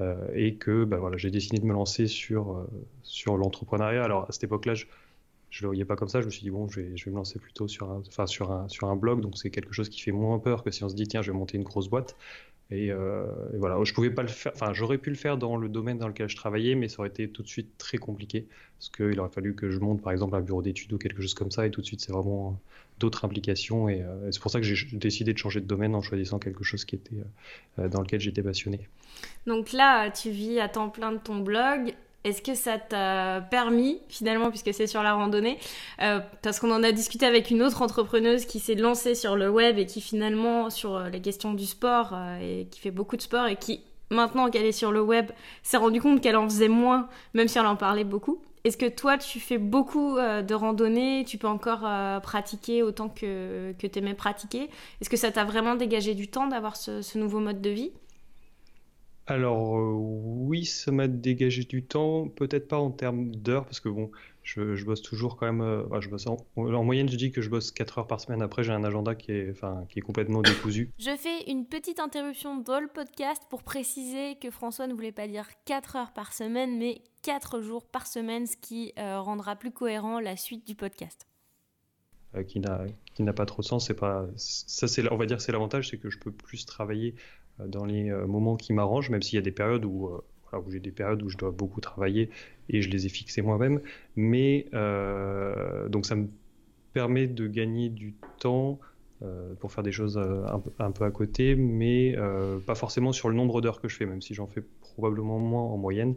Euh, 0.01 0.15
et 0.33 0.55
que 0.55 0.85
bah, 0.85 0.97
voilà, 0.97 1.17
j'ai 1.17 1.31
décidé 1.31 1.59
de 1.59 1.65
me 1.65 1.73
lancer 1.73 2.07
sur, 2.07 2.57
euh, 2.57 2.67
sur 3.03 3.37
l'entrepreneuriat. 3.37 4.03
Alors 4.03 4.25
à 4.29 4.31
cette 4.31 4.45
époque-là, 4.45 4.73
je 4.75 4.85
ne 4.85 5.61
le 5.61 5.67
voyais 5.67 5.85
pas 5.85 5.95
comme 5.95 6.07
ça. 6.09 6.21
Je 6.21 6.25
me 6.25 6.31
suis 6.31 6.41
dit, 6.41 6.51
bon, 6.51 6.67
je 6.69 6.81
vais, 6.81 6.97
je 6.97 7.05
vais 7.05 7.11
me 7.11 7.17
lancer 7.17 7.39
plutôt 7.39 7.67
sur 7.67 7.91
un, 7.91 8.01
sur 8.25 8.51
un, 8.51 8.67
sur 8.69 8.87
un 8.89 8.95
blog. 8.95 9.21
Donc 9.21 9.37
c'est 9.37 9.49
quelque 9.51 9.73
chose 9.73 9.89
qui 9.89 10.01
fait 10.01 10.11
moins 10.11 10.39
peur 10.39 10.63
que 10.63 10.71
si 10.71 10.83
on 10.83 10.89
se 10.89 10.95
dit, 10.95 11.07
tiens, 11.07 11.21
je 11.21 11.31
vais 11.31 11.37
monter 11.37 11.57
une 11.57 11.63
grosse 11.63 11.89
boîte. 11.89 12.15
Et, 12.71 12.91
euh, 12.91 13.25
voilà, 13.53 13.83
je 13.83 13.93
pouvais 13.93 14.11
pas 14.11 14.21
le 14.21 14.27
faire. 14.27 14.51
Enfin, 14.53 14.73
j'aurais 14.73 14.99
pu 14.99 15.09
le 15.09 15.15
faire 15.15 15.37
dans 15.37 15.57
le 15.57 15.69
domaine 15.69 15.97
dans 15.97 16.07
lequel 16.07 16.29
je 16.29 16.35
travaillais, 16.35 16.75
mais 16.75 16.87
ça 16.87 16.99
aurait 16.99 17.09
été 17.09 17.27
tout 17.29 17.41
de 17.41 17.47
suite 17.47 17.77
très 17.77 17.97
compliqué 17.97 18.47
parce 18.77 18.89
qu'il 18.89 19.19
aurait 19.19 19.29
fallu 19.29 19.55
que 19.55 19.69
je 19.69 19.79
monte, 19.79 20.01
par 20.01 20.11
exemple, 20.11 20.35
un 20.35 20.41
bureau 20.41 20.61
d'études 20.61 20.93
ou 20.93 20.97
quelque 20.97 21.21
chose 21.21 21.33
comme 21.33 21.51
ça, 21.51 21.65
et 21.65 21.71
tout 21.71 21.81
de 21.81 21.85
suite, 21.85 22.01
c'est 22.01 22.11
vraiment 22.11 22.59
d'autres 22.99 23.25
implications. 23.25 23.89
Et, 23.89 24.05
c'est 24.31 24.41
pour 24.41 24.51
ça 24.51 24.59
que 24.59 24.65
j'ai 24.65 24.97
décidé 24.97 25.33
de 25.33 25.37
changer 25.37 25.61
de 25.61 25.65
domaine 25.65 25.95
en 25.95 26.01
choisissant 26.01 26.39
quelque 26.39 26.63
chose 26.63 26.85
qui 26.85 26.95
était 26.95 27.23
dans 27.77 28.01
lequel 28.01 28.19
j'étais 28.21 28.43
passionné. 28.43 28.87
Donc 29.47 29.73
là, 29.73 30.11
tu 30.11 30.29
vis 30.29 30.59
à 30.59 30.69
temps 30.69 30.89
plein 30.89 31.11
de 31.11 31.17
ton 31.17 31.39
blog. 31.39 31.93
Est-ce 32.25 32.41
que 32.41 32.53
ça 32.53 32.77
t'a 32.77 33.39
permis, 33.49 34.01
finalement, 34.09 34.49
puisque 34.49 34.73
c'est 34.73 34.87
sur 34.87 35.01
la 35.03 35.13
randonnée, 35.13 35.57
euh, 36.01 36.19
parce 36.41 36.59
qu'on 36.59 36.71
en 36.71 36.83
a 36.83 36.91
discuté 36.91 37.25
avec 37.25 37.49
une 37.49 37.63
autre 37.63 37.81
entrepreneuse 37.81 38.45
qui 38.45 38.59
s'est 38.59 38.75
lancée 38.75 39.15
sur 39.15 39.37
le 39.37 39.49
web 39.49 39.77
et 39.77 39.85
qui 39.85 40.01
finalement, 40.01 40.69
sur 40.69 40.95
euh, 40.95 41.09
les 41.09 41.21
questions 41.21 41.53
du 41.53 41.65
sport, 41.65 42.09
euh, 42.13 42.39
et 42.41 42.67
qui 42.69 42.81
fait 42.81 42.91
beaucoup 42.91 43.15
de 43.15 43.21
sport 43.21 43.47
et 43.47 43.55
qui, 43.55 43.83
maintenant 44.11 44.49
qu'elle 44.49 44.65
est 44.65 44.73
sur 44.73 44.91
le 44.91 45.01
web, 45.01 45.31
s'est 45.63 45.77
rendue 45.77 46.01
compte 46.01 46.19
qu'elle 46.19 46.35
en 46.35 46.43
faisait 46.49 46.67
moins, 46.67 47.07
même 47.33 47.47
si 47.47 47.57
elle 47.57 47.65
en 47.65 47.77
parlait 47.77 48.03
beaucoup. 48.03 48.41
Est-ce 48.65 48.75
que 48.75 48.89
toi, 48.89 49.17
tu 49.17 49.39
fais 49.39 49.57
beaucoup 49.57 50.17
de 50.17 50.53
randonnées? 50.53 51.23
Tu 51.25 51.37
peux 51.37 51.47
encore 51.47 51.87
pratiquer 52.21 52.83
autant 52.83 53.07
que, 53.07 53.71
que 53.79 53.87
tu 53.87 53.99
aimais 53.99 54.13
pratiquer? 54.13 54.69
Est-ce 54.99 55.09
que 55.09 55.15
ça 55.15 55.31
t'a 55.31 55.45
vraiment 55.45 55.75
dégagé 55.75 56.13
du 56.13 56.27
temps 56.27 56.47
d'avoir 56.47 56.75
ce 56.75 57.17
nouveau 57.17 57.39
mode 57.39 57.61
de 57.61 57.69
vie? 57.69 57.91
Alors 59.29 59.77
euh, 59.77 59.93
oui, 59.93 60.65
ça 60.65 60.91
m'a 60.91 61.07
dégagé 61.07 61.63
du 61.63 61.83
temps, 61.83 62.27
peut-être 62.27 62.67
pas 62.67 62.77
en 62.77 62.91
termes 62.91 63.35
d'heures, 63.35 63.65
parce 63.65 63.79
que 63.79 63.89
bon, 63.89 64.11
je, 64.43 64.83
bosse 64.83 65.01
toujours 65.01 65.37
quand 65.37 65.45
même, 65.45 65.61
euh, 65.61 66.01
je 66.01 66.09
bosse 66.09 66.27
en, 66.27 66.37
moyenne, 66.55 67.07
je 67.09 67.15
dis 67.15 67.31
que 67.31 67.41
je 67.41 67.49
bosse 67.49 67.71
4 67.71 67.99
heures 67.99 68.07
par 68.07 68.19
semaine, 68.19 68.41
après 68.41 68.63
j'ai 68.63 68.71
un 68.71 68.83
agenda 68.83 69.15
qui 69.15 69.31
est, 69.31 69.51
enfin, 69.51 69.85
qui 69.89 69.99
est 69.99 70.01
complètement 70.01 70.41
décousu. 70.41 70.91
Je 70.99 71.15
fais 71.15 71.49
une 71.49 71.65
petite 71.65 71.99
interruption 71.99 72.57
dans 72.57 72.79
le 72.79 72.87
podcast 72.87 73.43
pour 73.49 73.63
préciser 73.63 74.35
que 74.41 74.49
François 74.49 74.87
ne 74.87 74.93
voulait 74.93 75.11
pas 75.11 75.27
dire 75.27 75.47
4 75.65 75.95
heures 75.95 76.13
par 76.13 76.33
semaine, 76.33 76.77
mais 76.77 77.01
4 77.23 77.61
jours 77.61 77.85
par 77.85 78.07
semaine, 78.07 78.47
ce 78.47 78.57
qui 78.57 78.93
euh, 78.97 79.19
rendra 79.19 79.55
plus 79.55 79.71
cohérent 79.71 80.19
la 80.19 80.35
suite 80.35 80.65
du 80.65 80.75
podcast. 80.75 81.27
qui 82.47 82.59
n'a 82.59 83.33
pas 83.33 83.45
trop 83.45 83.61
de 83.61 83.67
sens, 83.67 83.87
c'est 83.87 83.93
pas 83.93 84.25
ça 84.35 84.87
c'est 84.87 85.11
on 85.11 85.17
va 85.17 85.25
dire 85.25 85.41
c'est 85.41 85.51
l'avantage 85.51 85.89
c'est 85.89 85.97
que 85.97 86.09
je 86.09 86.19
peux 86.19 86.31
plus 86.31 86.65
travailler 86.65 87.15
dans 87.67 87.85
les 87.85 88.09
euh, 88.09 88.25
moments 88.25 88.55
qui 88.55 88.73
m'arrangent, 88.73 89.09
même 89.09 89.21
s'il 89.21 89.35
y 89.35 89.39
a 89.39 89.43
des 89.43 89.51
périodes 89.51 89.85
où, 89.85 90.07
euh, 90.07 90.57
où 90.57 90.71
j'ai 90.71 90.79
des 90.79 90.91
périodes 90.91 91.21
où 91.23 91.29
je 91.29 91.37
dois 91.37 91.51
beaucoup 91.51 91.81
travailler 91.81 92.29
et 92.69 92.81
je 92.81 92.89
les 92.89 93.05
ai 93.05 93.09
fixées 93.09 93.41
moi-même. 93.41 93.81
Mais 94.15 94.65
donc 95.89 96.05
ça 96.05 96.15
me 96.15 96.27
permet 96.93 97.27
de 97.27 97.47
gagner 97.47 97.89
du 97.89 98.15
temps 98.39 98.79
pour 99.59 99.71
faire 99.71 99.83
des 99.83 99.91
choses 99.91 100.17
un, 100.17 100.91
peu 100.91 101.03
à 101.03 101.11
côté, 101.11 101.55
mais 101.55 102.15
pas 102.65 102.75
forcément 102.75 103.11
sur 103.11 103.29
le 103.29 103.35
nombre 103.35 103.61
d'heures 103.61 103.81
que 103.81 103.87
je 103.87 103.95
fais, 103.95 104.05
même 104.05 104.21
si 104.21 104.33
j'en 104.33 104.47
fais 104.47 104.63
probablement 104.81 105.39
moins 105.39 105.63
en 105.63 105.77
moyenne, 105.77 106.15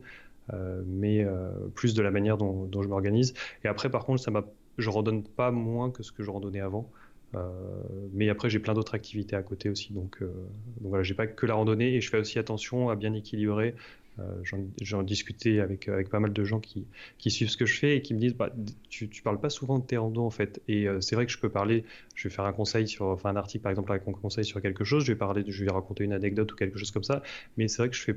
mais 0.86 1.26
plus 1.74 1.94
de 1.94 2.02
la 2.02 2.10
manière 2.10 2.38
dont, 2.38 2.68
je 2.82 2.88
m'organise. 2.88 3.34
Et 3.64 3.68
après, 3.68 3.90
par 3.90 4.04
contre, 4.04 4.22
ça 4.22 4.30
je 4.78 4.88
randonne 4.90 5.22
pas 5.22 5.50
moins 5.50 5.90
que 5.90 6.02
ce 6.02 6.12
que 6.12 6.22
je 6.22 6.30
randonnais 6.30 6.60
avant. 6.60 6.90
Euh, 7.34 7.48
mais 8.12 8.28
après, 8.28 8.50
j'ai 8.50 8.58
plein 8.58 8.74
d'autres 8.74 8.94
activités 8.94 9.36
à 9.36 9.42
côté 9.42 9.68
aussi. 9.68 9.92
Donc, 9.92 10.18
euh, 10.22 10.26
donc 10.80 10.90
voilà, 10.90 11.02
j'ai 11.02 11.14
pas 11.14 11.26
que 11.26 11.46
la 11.46 11.54
randonnée 11.54 11.94
et 11.94 12.00
je 12.00 12.10
fais 12.10 12.18
aussi 12.18 12.38
attention 12.38 12.90
à 12.90 12.96
bien 12.96 13.14
équilibrer. 13.14 13.74
Euh, 14.18 14.42
J'en 14.82 15.02
discutais 15.02 15.60
avec, 15.60 15.88
avec 15.88 16.10
pas 16.10 16.20
mal 16.20 16.34
de 16.34 16.44
gens 16.44 16.60
qui, 16.60 16.86
suivent 17.30 17.48
ce 17.48 17.56
que 17.56 17.64
je 17.64 17.78
fais 17.78 17.96
et 17.96 18.02
qui 18.02 18.12
me 18.12 18.18
disent 18.18 18.34
bah, 18.34 18.50
tu, 18.90 19.08
tu 19.08 19.22
parles 19.22 19.40
pas 19.40 19.48
souvent 19.48 19.78
de 19.78 19.86
tes 19.86 19.96
randos 19.96 20.24
en 20.24 20.30
fait. 20.30 20.60
Et 20.68 20.86
c'est 21.00 21.14
vrai 21.14 21.24
que 21.24 21.32
je 21.32 21.38
peux 21.38 21.48
parler, 21.48 21.84
je 22.14 22.28
vais 22.28 22.34
faire 22.34 22.44
un 22.44 22.52
conseil 22.52 22.86
sur, 22.86 23.06
enfin 23.06 23.30
un 23.30 23.36
article 23.36 23.62
par 23.62 23.70
exemple 23.70 23.90
avec 23.90 24.06
un 24.06 24.12
conseil 24.12 24.44
sur 24.44 24.60
quelque 24.60 24.84
chose, 24.84 25.04
je 25.04 25.12
vais 25.12 25.18
parler, 25.18 25.44
je 25.46 25.64
vais 25.64 25.70
raconter 25.70 26.04
une 26.04 26.12
anecdote 26.12 26.52
ou 26.52 26.56
quelque 26.56 26.78
chose 26.78 26.90
comme 26.90 27.04
ça. 27.04 27.22
Mais 27.56 27.68
c'est 27.68 27.78
vrai 27.78 27.88
que 27.88 27.96
je 27.96 28.02
fais 28.02 28.16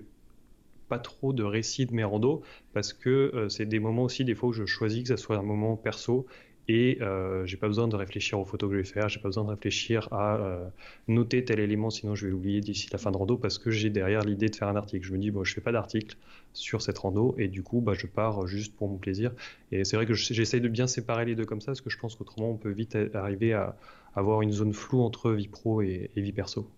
pas 0.89 0.99
trop 0.99 1.31
de 1.31 1.43
récits 1.43 1.85
de 1.85 1.93
mes 1.93 2.03
randos 2.03 2.43
parce 2.73 2.91
que 2.91 3.47
c'est 3.49 3.65
des 3.65 3.79
moments 3.79 4.03
aussi 4.03 4.25
des 4.25 4.35
fois 4.35 4.49
où 4.49 4.53
je 4.53 4.65
choisis 4.65 5.03
que 5.03 5.07
ça 5.07 5.17
soit 5.17 5.37
un 5.37 5.43
moment 5.43 5.77
perso 5.77 6.27
et 6.67 6.97
euh, 7.01 7.45
j'ai 7.45 7.57
pas 7.57 7.67
besoin 7.67 7.87
de 7.87 7.95
réfléchir 7.95 8.39
aux 8.39 8.45
photos 8.45 8.69
que 8.69 8.75
je 8.75 8.81
vais 8.81 8.87
faire, 8.87 9.07
j'ai 9.07 9.19
pas 9.19 9.27
besoin 9.27 9.43
de 9.43 9.49
réfléchir 9.49 10.07
à 10.11 10.37
euh, 10.37 10.67
noter 11.07 11.45
tel 11.45 11.59
élément, 11.59 11.89
sinon 11.89 12.15
je 12.15 12.25
vais 12.25 12.31
l'oublier 12.31 12.61
d'ici 12.61 12.87
la 12.91 12.97
fin 12.97 13.11
de 13.11 13.17
rando 13.17 13.37
parce 13.37 13.59
que 13.59 13.69
j'ai 13.69 13.91
derrière 13.91 14.21
l'idée 14.21 14.49
de 14.49 14.55
faire 14.55 14.67
un 14.67 14.75
article. 14.75 15.05
Je 15.05 15.13
me 15.13 15.19
dis, 15.19 15.29
bon, 15.29 15.43
je 15.43 15.53
fais 15.53 15.61
pas 15.61 15.71
d'article 15.71 16.17
sur 16.53 16.81
cette 16.81 16.97
rando 16.97 17.35
et 17.37 17.47
du 17.47 17.61
coup, 17.61 17.81
bah, 17.81 17.93
je 17.93 18.07
pars 18.07 18.47
juste 18.47 18.75
pour 18.75 18.89
mon 18.89 18.97
plaisir. 18.97 19.31
Et 19.71 19.83
c'est 19.83 19.95
vrai 19.95 20.07
que 20.07 20.13
j'essaye 20.13 20.61
de 20.61 20.67
bien 20.67 20.87
séparer 20.87 21.25
les 21.25 21.35
deux 21.35 21.45
comme 21.45 21.61
ça 21.61 21.67
parce 21.67 21.81
que 21.81 21.89
je 21.89 21.99
pense 21.99 22.15
qu'autrement, 22.15 22.49
on 22.49 22.57
peut 22.57 22.71
vite 22.71 22.97
arriver 23.13 23.53
à 23.53 23.75
avoir 24.15 24.41
une 24.41 24.51
zone 24.51 24.73
floue 24.73 25.01
entre 25.01 25.31
vie 25.31 25.47
pro 25.47 25.81
et, 25.81 26.09
vie 26.15 26.31
perso. 26.31 26.69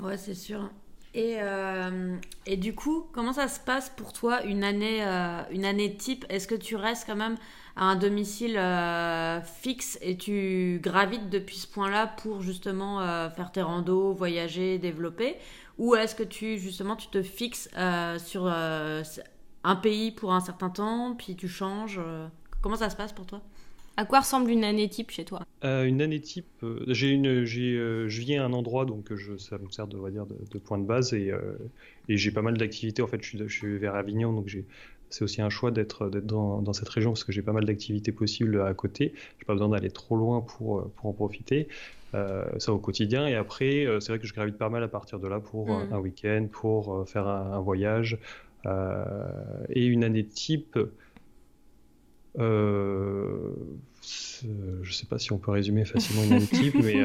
Ouais, 0.00 0.16
c'est 0.16 0.34
sûr. 0.34 0.70
Et, 1.14 1.36
euh, 1.40 2.16
et, 2.46 2.56
du 2.56 2.74
coup, 2.74 3.06
comment 3.12 3.32
ça 3.32 3.48
se 3.48 3.58
passe 3.58 3.90
pour 3.90 4.12
toi 4.12 4.44
une 4.44 4.62
année, 4.62 5.04
euh, 5.04 5.42
une 5.50 5.64
année 5.64 5.96
type? 5.96 6.26
Est-ce 6.28 6.46
que 6.46 6.54
tu 6.54 6.76
restes 6.76 7.06
quand 7.06 7.16
même 7.16 7.36
à 7.78 7.84
un 7.84 7.96
domicile 7.96 8.56
euh, 8.58 9.40
fixe 9.40 9.98
et 10.02 10.16
tu 10.16 10.80
gravites 10.82 11.30
depuis 11.30 11.56
ce 11.56 11.68
point-là 11.68 12.08
pour 12.08 12.42
justement 12.42 13.00
euh, 13.00 13.30
faire 13.30 13.52
tes 13.52 13.62
randos, 13.62 14.12
voyager, 14.12 14.78
développer? 14.78 15.36
Ou 15.78 15.94
est-ce 15.94 16.16
que 16.16 16.24
tu 16.24 16.58
justement 16.58 16.96
tu 16.96 17.06
te 17.06 17.22
fixes 17.22 17.70
euh, 17.78 18.18
sur 18.18 18.48
un 18.48 19.76
pays 19.76 20.10
pour 20.10 20.32
un 20.34 20.40
certain 20.40 20.70
temps, 20.70 21.14
puis 21.16 21.36
tu 21.36 21.48
changes 21.48 22.00
Comment 22.60 22.74
ça 22.74 22.90
se 22.90 22.96
passe 22.96 23.12
pour 23.12 23.26
toi? 23.26 23.40
À 23.96 24.04
quoi 24.04 24.20
ressemble 24.20 24.50
une 24.50 24.64
année 24.64 24.88
type 24.88 25.12
chez 25.12 25.24
toi? 25.24 25.42
Une 25.62 26.02
année 26.02 26.20
type, 26.20 26.64
j'ai 26.88 27.10
une, 27.10 27.44
j'ai, 27.44 27.74
je 28.08 28.20
viens 28.20 28.42
à 28.42 28.46
un 28.46 28.52
endroit 28.52 28.86
donc 28.86 29.14
je, 29.14 29.36
ça 29.36 29.58
me 29.58 29.70
sert 29.70 29.86
de, 29.86 29.96
va 29.96 30.10
dire, 30.10 30.26
de, 30.26 30.58
point 30.58 30.78
de 30.78 30.84
base 30.84 31.14
et, 31.14 31.32
et 32.08 32.16
j'ai 32.16 32.32
pas 32.32 32.42
mal 32.42 32.56
d'activités. 32.56 33.02
En 33.02 33.06
fait, 33.06 33.22
je 33.22 33.28
suis, 33.28 33.38
je 33.38 33.56
suis 33.56 33.78
vers 33.78 33.94
Avignon 33.94 34.32
donc 34.32 34.48
j'ai 34.48 34.66
c'est 35.10 35.24
aussi 35.24 35.40
un 35.40 35.50
choix 35.50 35.70
d'être 35.70 36.08
dans, 36.08 36.60
dans, 36.60 36.72
cette 36.72 36.88
région 36.88 37.10
parce 37.10 37.24
que 37.24 37.32
j'ai 37.32 37.42
pas 37.42 37.52
mal 37.52 37.64
d'activités 37.64 38.12
possibles 38.12 38.60
à 38.60 38.74
côté. 38.74 39.14
J'ai 39.38 39.44
pas 39.44 39.54
besoin 39.54 39.68
d'aller 39.68 39.90
trop 39.90 40.16
loin 40.16 40.40
pour, 40.40 40.90
pour 40.92 41.06
en 41.06 41.12
profiter. 41.12 41.68
Euh, 42.14 42.44
ça 42.58 42.72
au 42.72 42.78
quotidien. 42.78 43.26
Et 43.26 43.34
après, 43.34 43.84
euh, 43.84 44.00
c'est 44.00 44.12
vrai 44.12 44.18
que 44.18 44.26
je 44.26 44.32
gravite 44.32 44.56
pas 44.56 44.70
mal 44.70 44.82
à 44.82 44.88
partir 44.88 45.20
de 45.20 45.28
là 45.28 45.40
pour 45.40 45.70
euh, 45.70 45.84
mm. 45.84 45.92
un 45.92 45.98
week-end, 45.98 46.46
pour 46.50 47.06
faire 47.06 47.26
un, 47.26 47.60
voyage. 47.60 48.18
et 48.64 49.84
une 49.84 50.04
année 50.04 50.24
type, 50.24 50.78
euh, 52.38 53.54
je 54.82 54.92
sais 54.92 55.06
pas 55.06 55.18
si 55.18 55.32
on 55.32 55.38
peut 55.38 55.50
résumer 55.50 55.84
facilement 55.84 56.24
une 56.24 56.32
année 56.34 56.46
type, 56.46 56.74
mais 56.82 57.04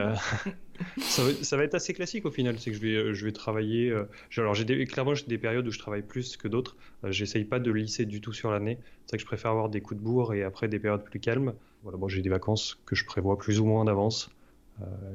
ça, 0.99 1.57
va, 1.57 1.63
être 1.63 1.75
assez 1.75 1.93
classique 1.93 2.25
au 2.25 2.31
final. 2.31 2.57
C'est 2.59 2.71
que 2.71 2.77
je 2.77 2.81
vais, 2.81 2.95
euh, 2.95 3.13
je 3.13 3.25
vais 3.25 3.31
travailler. 3.31 3.89
Euh, 3.89 4.05
alors, 4.37 4.53
j'ai 4.53 4.65
des, 4.65 4.85
clairement, 4.85 5.15
j'ai 5.15 5.25
des 5.25 5.37
périodes 5.37 5.67
où 5.67 5.71
je 5.71 5.79
travaille 5.79 6.01
plus 6.01 6.37
que 6.37 6.47
d'autres. 6.47 6.75
Euh, 7.03 7.11
j'essaye 7.11 7.45
pas 7.45 7.59
de 7.59 7.71
lisser 7.71 8.05
du 8.05 8.21
tout 8.21 8.33
sur 8.33 8.51
l'année. 8.51 8.77
C'est 9.05 9.11
vrai 9.11 9.17
que 9.17 9.21
je 9.21 9.27
préfère 9.27 9.51
avoir 9.51 9.69
des 9.69 9.81
coups 9.81 9.99
de 9.99 10.03
bourre 10.05 10.33
et 10.33 10.43
après 10.43 10.67
des 10.67 10.79
périodes 10.79 11.03
plus 11.03 11.19
calmes. 11.19 11.53
Voilà, 11.83 11.97
bon, 11.97 12.07
j'ai 12.07 12.21
des 12.21 12.29
vacances 12.29 12.79
que 12.85 12.95
je 12.95 13.05
prévois 13.05 13.37
plus 13.37 13.59
ou 13.59 13.65
moins 13.65 13.85
d'avance. 13.85 14.29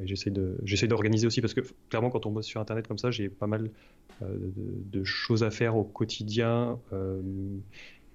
j'essaie 0.05 0.31
d'organiser 0.87 1.27
aussi 1.27 1.41
parce 1.41 1.55
que 1.55 1.63
clairement, 1.89 2.11
quand 2.11 2.27
on 2.27 2.31
bosse 2.31 2.47
sur 2.47 2.61
Internet 2.61 2.87
comme 2.87 2.99
ça, 2.99 3.11
j'ai 3.11 3.31
pas 3.31 3.47
mal 3.47 3.71
de, 4.21 5.05
choses 5.05 5.43
à 5.43 5.51
faire 5.51 5.77
au 5.77 5.85
quotidien. 5.85 6.79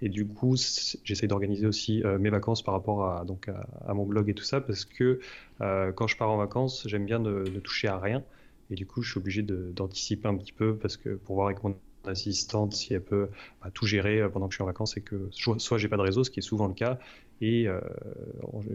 Et 0.06 0.10
du 0.10 0.28
coup, 0.28 0.58
j'essaie 1.04 1.28
d'organiser 1.28 1.66
aussi 1.66 2.04
mes 2.20 2.30
vacances 2.30 2.62
par 2.62 2.74
rapport 2.74 3.06
à, 3.06 3.24
donc 3.24 3.50
à, 3.88 3.94
mon 3.94 4.06
blog 4.06 4.30
et 4.30 4.34
tout 4.34 4.44
ça, 4.44 4.60
parce 4.60 4.84
que 4.84 5.22
quand 5.60 6.08
je 6.08 6.18
pars 6.18 6.30
en 6.30 6.36
vacances, 6.36 6.86
j'aime 6.88 7.06
bien 7.06 7.20
ne, 7.20 7.46
toucher 7.60 7.88
à 7.88 7.98
rien. 7.98 8.22
Et 8.70 8.76
du 8.76 8.86
coup, 8.86 9.02
je 9.02 9.12
suis 9.12 9.20
obligé 9.20 9.44
d'anticiper 9.44 10.28
un 10.28 10.36
petit 10.36 10.52
peu 10.52 10.76
parce 10.76 10.98
que 10.98 11.16
pour 11.16 11.36
voir 11.36 11.48
avec 11.48 11.64
mon 11.64 11.74
assistante 12.10 12.74
si 12.74 12.94
elle 12.94 13.04
peut 13.04 13.30
bah, 13.62 13.70
tout 13.74 13.86
gérer 13.86 14.20
euh, 14.20 14.30
pendant 14.30 14.48
que 14.48 14.54
je 14.54 14.58
suis 14.58 14.64
en 14.64 14.68
vacances 14.68 14.98
et 14.98 15.02
que 15.02 15.30
soit 15.32 15.78
j'ai 15.78 15.88
pas 15.88 15.98
de 15.98 16.02
réseau, 16.02 16.24
ce 16.24 16.32
qui 16.32 16.40
est 16.40 16.44
souvent 16.44 16.68
le 16.68 16.74
cas, 16.74 17.00
et, 17.42 17.68
euh, 17.68 17.80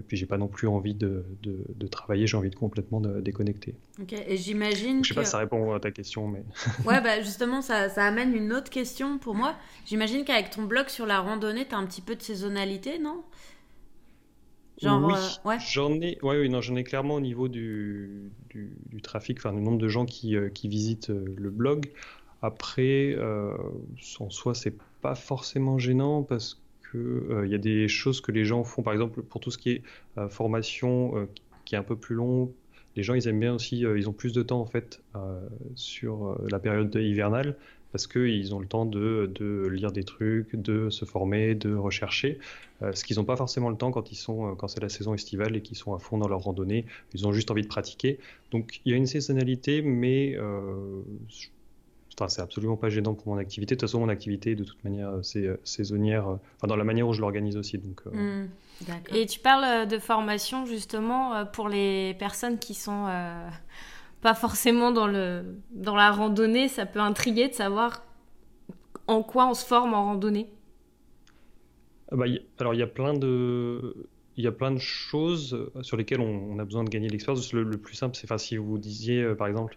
puis 0.07 0.17
j'ai 0.17 0.27
pas 0.27 0.37
non 0.37 0.49
plus 0.49 0.69
envie 0.69 0.95
de, 0.95 1.25
de, 1.43 1.87
travailler, 1.87 2.27
j'ai 2.27 2.37
envie 2.37 2.51
de 2.51 2.55
complètement 2.55 3.01
de 3.01 3.21
déconnecter. 3.21 3.75
Ok, 4.01 4.13
et 4.13 4.37
j'imagine. 4.37 5.03
Je 5.03 5.09
sais 5.09 5.15
pas 5.15 5.25
si 5.25 5.31
ça 5.31 5.39
répond 5.39 5.73
à 5.73 5.81
ta 5.81 5.91
question, 5.91 6.29
mais. 6.29 6.45
ouais, 6.85 7.01
bah 7.01 7.23
justement, 7.23 7.63
ça, 7.63 7.89
ça, 7.89 8.05
amène 8.05 8.35
une 8.35 8.53
autre 8.53 8.71
question 8.71 9.19
pour 9.19 9.35
moi. 9.35 9.55
J'imagine 9.87 10.25
qu'avec 10.25 10.51
ton 10.51 10.65
blog 10.65 10.89
sur 10.89 11.07
la 11.07 11.21
randonnée, 11.21 11.67
tu 11.67 11.75
as 11.75 11.79
un 11.79 11.87
petit 11.87 12.03
peu 12.03 12.15
de 12.15 12.23
saisonnalité, 12.23 12.99
non? 12.99 13.23
Genre, 14.83 15.03
oui, 15.05 15.15
euh, 15.15 15.49
ouais. 15.49 15.57
j'en 15.73 15.93
ai, 16.01 16.19
ouais, 16.23 16.39
oui, 16.39 16.49
non, 16.49 16.61
j'en 16.61 16.77
ai 16.77 16.85
clairement 16.85 17.15
au 17.15 17.21
niveau 17.21 17.49
du, 17.49 18.31
du, 18.51 19.03
trafic, 19.03 19.39
enfin 19.39 19.53
du 19.53 19.61
nombre 19.61 19.79
de 19.79 19.89
gens 19.89 20.05
qui, 20.07 20.37
qui 20.55 20.69
visitent 20.69 21.09
le 21.09 21.51
blog. 21.51 21.91
Après, 22.43 23.15
euh, 23.17 23.57
en 24.21 24.31
soi, 24.31 24.55
c'est 24.55 24.75
pas 25.01 25.15
forcément 25.15 25.79
gênant 25.79 26.23
parce 26.23 26.61
euh, 26.97 27.43
il 27.45 27.53
y 27.53 27.55
a 27.55 27.59
des 27.59 27.89
choses 27.89 28.21
que 28.21 28.33
les 28.33 28.45
gens 28.45 28.65
font, 28.65 28.83
par 28.83 28.93
exemple, 28.93 29.23
pour 29.23 29.41
tout 29.41 29.51
ce 29.51 29.59
qui 29.59 29.71
est 29.71 29.83
euh, 30.17 30.29
formation 30.29 31.29
qui 31.65 31.75
est 31.75 31.79
un 31.79 31.83
peu 31.83 31.97
plus 31.97 32.15
long. 32.15 32.53
Les 32.97 33.03
gens, 33.03 33.15
ils 33.15 33.29
aiment 33.29 33.41
bien 33.41 33.55
aussi, 33.55 33.81
ils 33.81 34.09
ont 34.09 34.13
plus 34.13 34.33
de 34.33 34.43
temps 34.43 34.61
en 34.61 34.67
fait 34.67 35.03
sur 35.75 36.37
la 36.51 36.59
période 36.59 36.93
hivernale 36.95 37.57
parce 37.93 38.07
qu'ils 38.07 38.55
ont 38.55 38.59
le 38.59 38.67
temps 38.67 38.87
de, 38.87 39.69
lire 39.71 39.93
des 39.93 40.03
trucs, 40.03 40.57
de 40.57 40.91
se 40.91 41.05
former, 41.05 41.55
de 41.55 41.75
rechercher, 41.75 42.39
ce 42.81 43.05
qu'ils 43.05 43.19
n'ont 43.19 43.25
pas 43.25 43.37
forcément 43.37 43.71
le 43.71 43.77
temps 43.77 43.93
quand 43.93 44.11
ils 44.11 44.17
sont 44.17 44.57
quand 44.57 44.67
c'est 44.67 44.81
la 44.81 44.89
saison 44.89 45.15
estivale 45.15 45.55
et 45.55 45.63
qu'ils 45.63 45.77
sont 45.77 45.95
à 45.95 45.99
fond 45.99 46.19
dans 46.19 46.27
leur 46.27 46.41
randonnée. 46.41 46.87
Ils 47.15 47.27
ont 47.27 47.33
juste 47.33 47.51
envie 47.51 47.63
de 47.63 47.69
pratiquer. 47.69 48.19
Donc 48.51 48.81
il 48.85 48.93
y 48.93 48.95
a 48.95 48.97
une 48.97 49.07
saisonnalité, 49.07 49.83
mais 49.83 50.37
c'est 52.27 52.43
absolument 52.43 52.77
pas 52.77 52.89
gênant 52.89 53.15
pour 53.15 53.29
mon 53.29 53.39
activité. 53.39 53.77
De 53.77 53.81
toute 53.81 53.89
façon, 53.89 54.01
mon 54.01 54.09
activité, 54.09 54.57
de 54.57 54.65
toute 54.65 54.83
manière, 54.83 55.11
euh, 55.11 55.23
c'est 55.23 55.47
euh, 55.47 55.61
saisonnière, 55.63 56.29
euh, 56.29 56.37
enfin, 56.57 56.67
dans 56.67 56.77
la 56.77 56.85
manière 56.85 57.07
où 57.07 57.13
je 57.13 57.21
l'organise 57.21 57.57
aussi. 57.57 57.79
Donc, 57.79 58.01
hmm, 58.07 58.47
Et 59.15 59.27
tu 59.27 59.39
parles 59.39 59.87
de 59.87 59.99
formation 59.99 60.67
justement 60.67 61.47
pour 61.47 61.69
les 61.69 62.15
personnes 62.19 62.59
qui 62.59 62.75
sont 62.75 63.07
pas 64.21 64.35
forcément 64.35 64.91
dans, 64.91 65.07
le, 65.07 65.45
dans 65.71 65.95
la 65.95 66.11
randonnée. 66.11 66.69
Ça 66.69 66.87
peut 66.87 67.01
intriguer 67.01 67.49
de 67.49 67.55
savoir 67.55 68.05
en 69.07 69.23
quoi 69.23 69.49
on 69.49 69.55
se 69.55 69.65
forme 69.65 69.95
en 69.95 70.05
randonnée? 70.05 70.49
Ah 72.11 72.17
bah, 72.17 72.25
alors, 72.59 72.75
il 72.75 72.81
y 72.81 72.83
a 72.83 72.87
plein 72.87 73.15
de 73.15 74.09
il 74.37 74.45
y 74.45 74.47
a 74.47 74.53
plein 74.53 74.71
de 74.71 74.79
choses 74.79 75.69
sur 75.83 75.97
lesquelles 75.97 76.21
on, 76.21 76.61
a 76.61 76.65
besoin 76.65 76.85
de 76.85 76.89
gagner 76.89 77.09
l'expérience. 77.09 77.53
Le, 77.53 77.65
le, 77.65 77.77
plus 77.77 77.97
simple, 77.97 78.15
c'est 78.15 78.25
enfin, 78.25 78.39
si 78.39 78.57
vous 78.57 78.79
disiez, 78.79 79.35
par 79.35 79.49
exemple, 79.49 79.77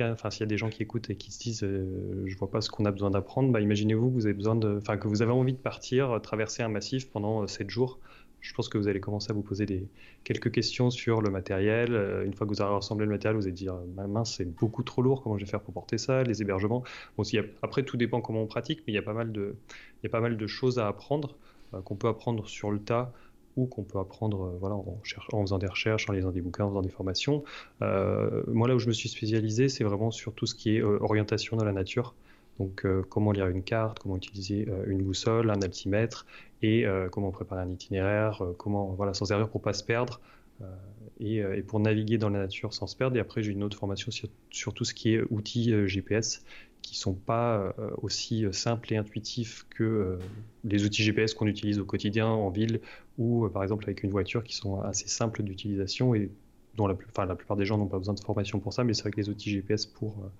enfin 0.00 0.30
s'il 0.30 0.40
y 0.40 0.44
a 0.44 0.46
des 0.46 0.58
gens 0.58 0.68
qui 0.68 0.82
écoutent 0.82 1.10
et 1.10 1.16
qui 1.16 1.32
se 1.32 1.38
disent 1.38 1.64
euh, 1.64 2.24
je 2.26 2.36
vois 2.36 2.50
pas 2.50 2.60
ce 2.60 2.70
qu'on 2.70 2.84
a 2.84 2.90
besoin 2.90 3.10
d'apprendre, 3.10 3.52
bah, 3.52 3.60
imaginez-vous 3.60 4.10
que 4.10 4.14
vous 4.14 4.26
avez 4.26 4.34
besoin 4.34 4.58
enfin 4.76 4.96
que 4.96 5.08
vous 5.08 5.22
avez 5.22 5.32
envie 5.32 5.52
de 5.52 5.58
partir 5.58 6.10
euh, 6.10 6.18
traverser 6.18 6.62
un 6.62 6.68
massif 6.68 7.10
pendant 7.10 7.46
7 7.46 7.66
euh, 7.66 7.70
jours. 7.70 7.98
Je 8.40 8.52
pense 8.54 8.68
que 8.68 8.78
vous 8.78 8.86
allez 8.86 9.00
commencer 9.00 9.30
à 9.30 9.34
vous 9.34 9.42
poser 9.42 9.66
des, 9.66 9.88
quelques 10.22 10.52
questions 10.52 10.90
sur 10.90 11.20
le 11.20 11.30
matériel. 11.30 12.22
une 12.24 12.32
fois 12.32 12.46
que 12.46 12.52
vous 12.52 12.60
aurez 12.60 12.74
rassemblé 12.74 13.04
le 13.04 13.10
matériel, 13.10 13.36
vous 13.36 13.46
allez 13.46 13.52
dire 13.52 13.74
mince, 13.96 14.36
c'est 14.36 14.44
beaucoup 14.44 14.84
trop 14.84 15.02
lourd, 15.02 15.22
comment 15.22 15.36
je 15.36 15.44
vais 15.44 15.50
faire 15.50 15.62
pour 15.62 15.74
porter 15.74 15.98
ça, 15.98 16.22
les 16.22 16.42
hébergements? 16.42 16.84
Bon, 17.16 17.24
après, 17.62 17.82
tout 17.82 17.96
dépend 17.96 18.20
comment 18.20 18.42
on 18.42 18.46
pratique, 18.46 18.84
mais 18.86 18.92
il 18.92 18.94
y 18.94 18.98
a 18.98 19.02
pas 19.02 19.14
mal 19.14 19.32
de, 19.32 19.56
il 20.00 20.04
y 20.04 20.06
a 20.06 20.10
pas 20.10 20.20
mal 20.20 20.36
de 20.36 20.46
choses 20.46 20.78
à 20.78 20.86
apprendre 20.86 21.34
qu'on 21.84 21.96
peut 21.96 22.06
apprendre 22.06 22.46
sur 22.46 22.70
le 22.70 22.78
tas 22.78 23.12
ou 23.56 23.66
qu'on 23.66 23.82
peut 23.82 23.98
apprendre 23.98 24.42
euh, 24.42 24.56
voilà, 24.60 24.76
en, 24.76 25.00
en, 25.32 25.42
faisant 25.42 25.58
des 25.58 25.66
recherches, 25.66 26.08
en 26.08 26.12
lisant 26.12 26.30
des 26.30 26.40
bouquins, 26.40 26.64
en 26.64 26.68
faisant 26.68 26.82
des 26.82 26.90
formations. 26.90 27.44
Euh, 27.82 28.42
moi, 28.46 28.68
là 28.68 28.74
où 28.74 28.78
je 28.78 28.88
me 28.88 28.92
suis 28.92 29.08
spécialisé, 29.08 29.68
c'est 29.68 29.84
vraiment 29.84 30.10
sur 30.10 30.34
tout 30.34 30.46
ce 30.46 30.54
qui 30.54 30.76
est 30.76 30.82
euh, 30.82 30.98
orientation 31.00 31.56
dans 31.56 31.64
la 31.64 31.72
nature. 31.72 32.14
Donc, 32.58 32.86
comment 33.10 33.32
lire 33.32 33.48
une 33.48 33.62
carte, 33.62 33.98
comment 33.98 34.16
utiliser 34.16 34.66
une 34.86 35.02
boussole, 35.02 35.50
un 35.50 35.60
altimètre, 35.60 36.24
et 36.62 36.86
comment 37.12 37.30
préparer 37.30 37.60
un 37.60 37.68
itinéraire, 37.68 38.42
comment 38.56 38.94
voilà, 38.94 39.12
s'en 39.12 39.26
servir 39.26 39.50
pour 39.50 39.60
pas 39.60 39.74
se 39.74 39.84
perdre. 39.84 40.22
Et, 41.20 41.42
pour 41.68 41.80
naviguer 41.80 42.16
dans 42.16 42.30
la 42.30 42.38
nature 42.38 42.72
sans 42.72 42.86
se 42.86 42.96
perdre. 42.96 43.14
Et 43.18 43.20
après, 43.20 43.42
j'ai 43.42 43.52
une 43.52 43.62
autre 43.62 43.76
formation 43.76 44.10
sur, 44.10 44.72
tout 44.72 44.84
ce 44.86 44.94
qui 44.94 45.12
est 45.12 45.20
outils 45.28 45.86
GPS 45.86 46.46
qui 46.86 46.96
sont 46.96 47.14
pas 47.14 47.74
euh, 47.80 47.90
aussi 48.00 48.44
euh, 48.44 48.52
simples 48.52 48.92
et 48.92 48.96
intuitifs 48.96 49.66
que 49.70 49.82
euh, 49.82 50.18
les 50.62 50.84
outils 50.84 51.02
GPS 51.02 51.34
qu'on 51.34 51.48
utilise 51.48 51.80
au 51.80 51.84
quotidien 51.84 52.28
en 52.28 52.48
ville 52.48 52.80
ou 53.18 53.48
par 53.48 53.64
exemple 53.64 53.84
avec 53.86 54.04
une 54.04 54.10
voiture 54.10 54.44
qui 54.44 54.54
sont 54.54 54.80
assez 54.82 55.08
simples 55.08 55.42
d'utilisation 55.42 56.14
et 56.14 56.30
dont 56.76 56.86
la, 56.86 56.94
la 57.26 57.34
plupart 57.34 57.56
des 57.56 57.64
gens 57.64 57.76
n'ont 57.76 57.88
pas 57.88 57.98
besoin 57.98 58.14
de 58.14 58.20
formation 58.20 58.60
pour 58.60 58.72
ça, 58.72 58.84
mais 58.84 58.94
c'est 58.94 59.02
vrai 59.02 59.10
que 59.10 59.16
les 59.16 59.28
outils 59.28 59.50
GPS 59.50 59.84
pour, 59.84 60.30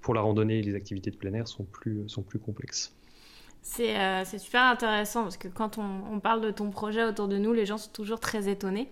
pour 0.00 0.14
la 0.14 0.22
randonnée 0.22 0.60
et 0.60 0.62
les 0.62 0.74
activités 0.74 1.10
de 1.10 1.16
plein 1.16 1.34
air 1.34 1.46
sont 1.46 1.64
plus, 1.64 2.08
sont 2.08 2.22
plus 2.22 2.38
complexes. 2.38 2.96
C'est 3.60 4.38
super 4.38 4.62
intéressant 4.62 5.24
parce 5.24 5.36
que 5.36 5.48
quand 5.48 5.76
on, 5.76 6.18
parle 6.20 6.40
de 6.40 6.50
ton 6.50 6.70
projet 6.70 7.04
autour 7.04 7.28
de 7.28 7.36
nous, 7.36 7.52
les 7.52 7.66
gens 7.66 7.76
sont 7.76 7.90
toujours 7.90 8.20
très 8.20 8.48
étonnés. 8.48 8.88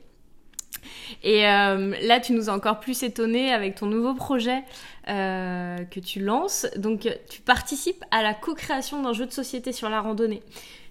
Et 1.23 1.47
euh, 1.47 1.95
là, 2.03 2.21
tu 2.21 2.33
nous 2.33 2.51
as 2.51 2.53
encore 2.53 2.81
plus 2.81 3.03
étonné 3.03 3.53
avec 3.53 3.77
ton 3.77 3.87
nouveau 3.87 4.15
projet 4.15 4.63
euh, 5.09 5.79
que 5.85 6.01
tu 6.01 6.21
lances. 6.21 6.67
Donc, 6.77 7.09
tu 7.29 7.41
participes 7.41 8.05
à 8.11 8.23
la 8.23 8.35
co-création 8.35 9.03
d'un 9.03 9.13
jeu 9.13 9.27
de 9.27 9.33
société 9.33 9.73
sur 9.73 9.89
la 9.89 10.01
randonnée. 10.01 10.43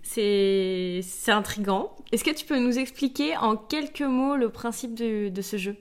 C'est 0.03 1.01
intrigant. 1.27 1.96
Est-ce 2.12 2.24
que 2.24 2.34
tu 2.34 2.46
peux 2.46 2.60
nous 2.60 2.79
expliquer 2.79 3.36
en 3.38 3.58
quelques 3.58 4.01
mots 4.01 4.36
le 4.36 4.50
principe 4.50 4.94
de, 4.94 5.29
de 5.29 5.41
ce 5.41 5.58
jeu? 5.58 5.75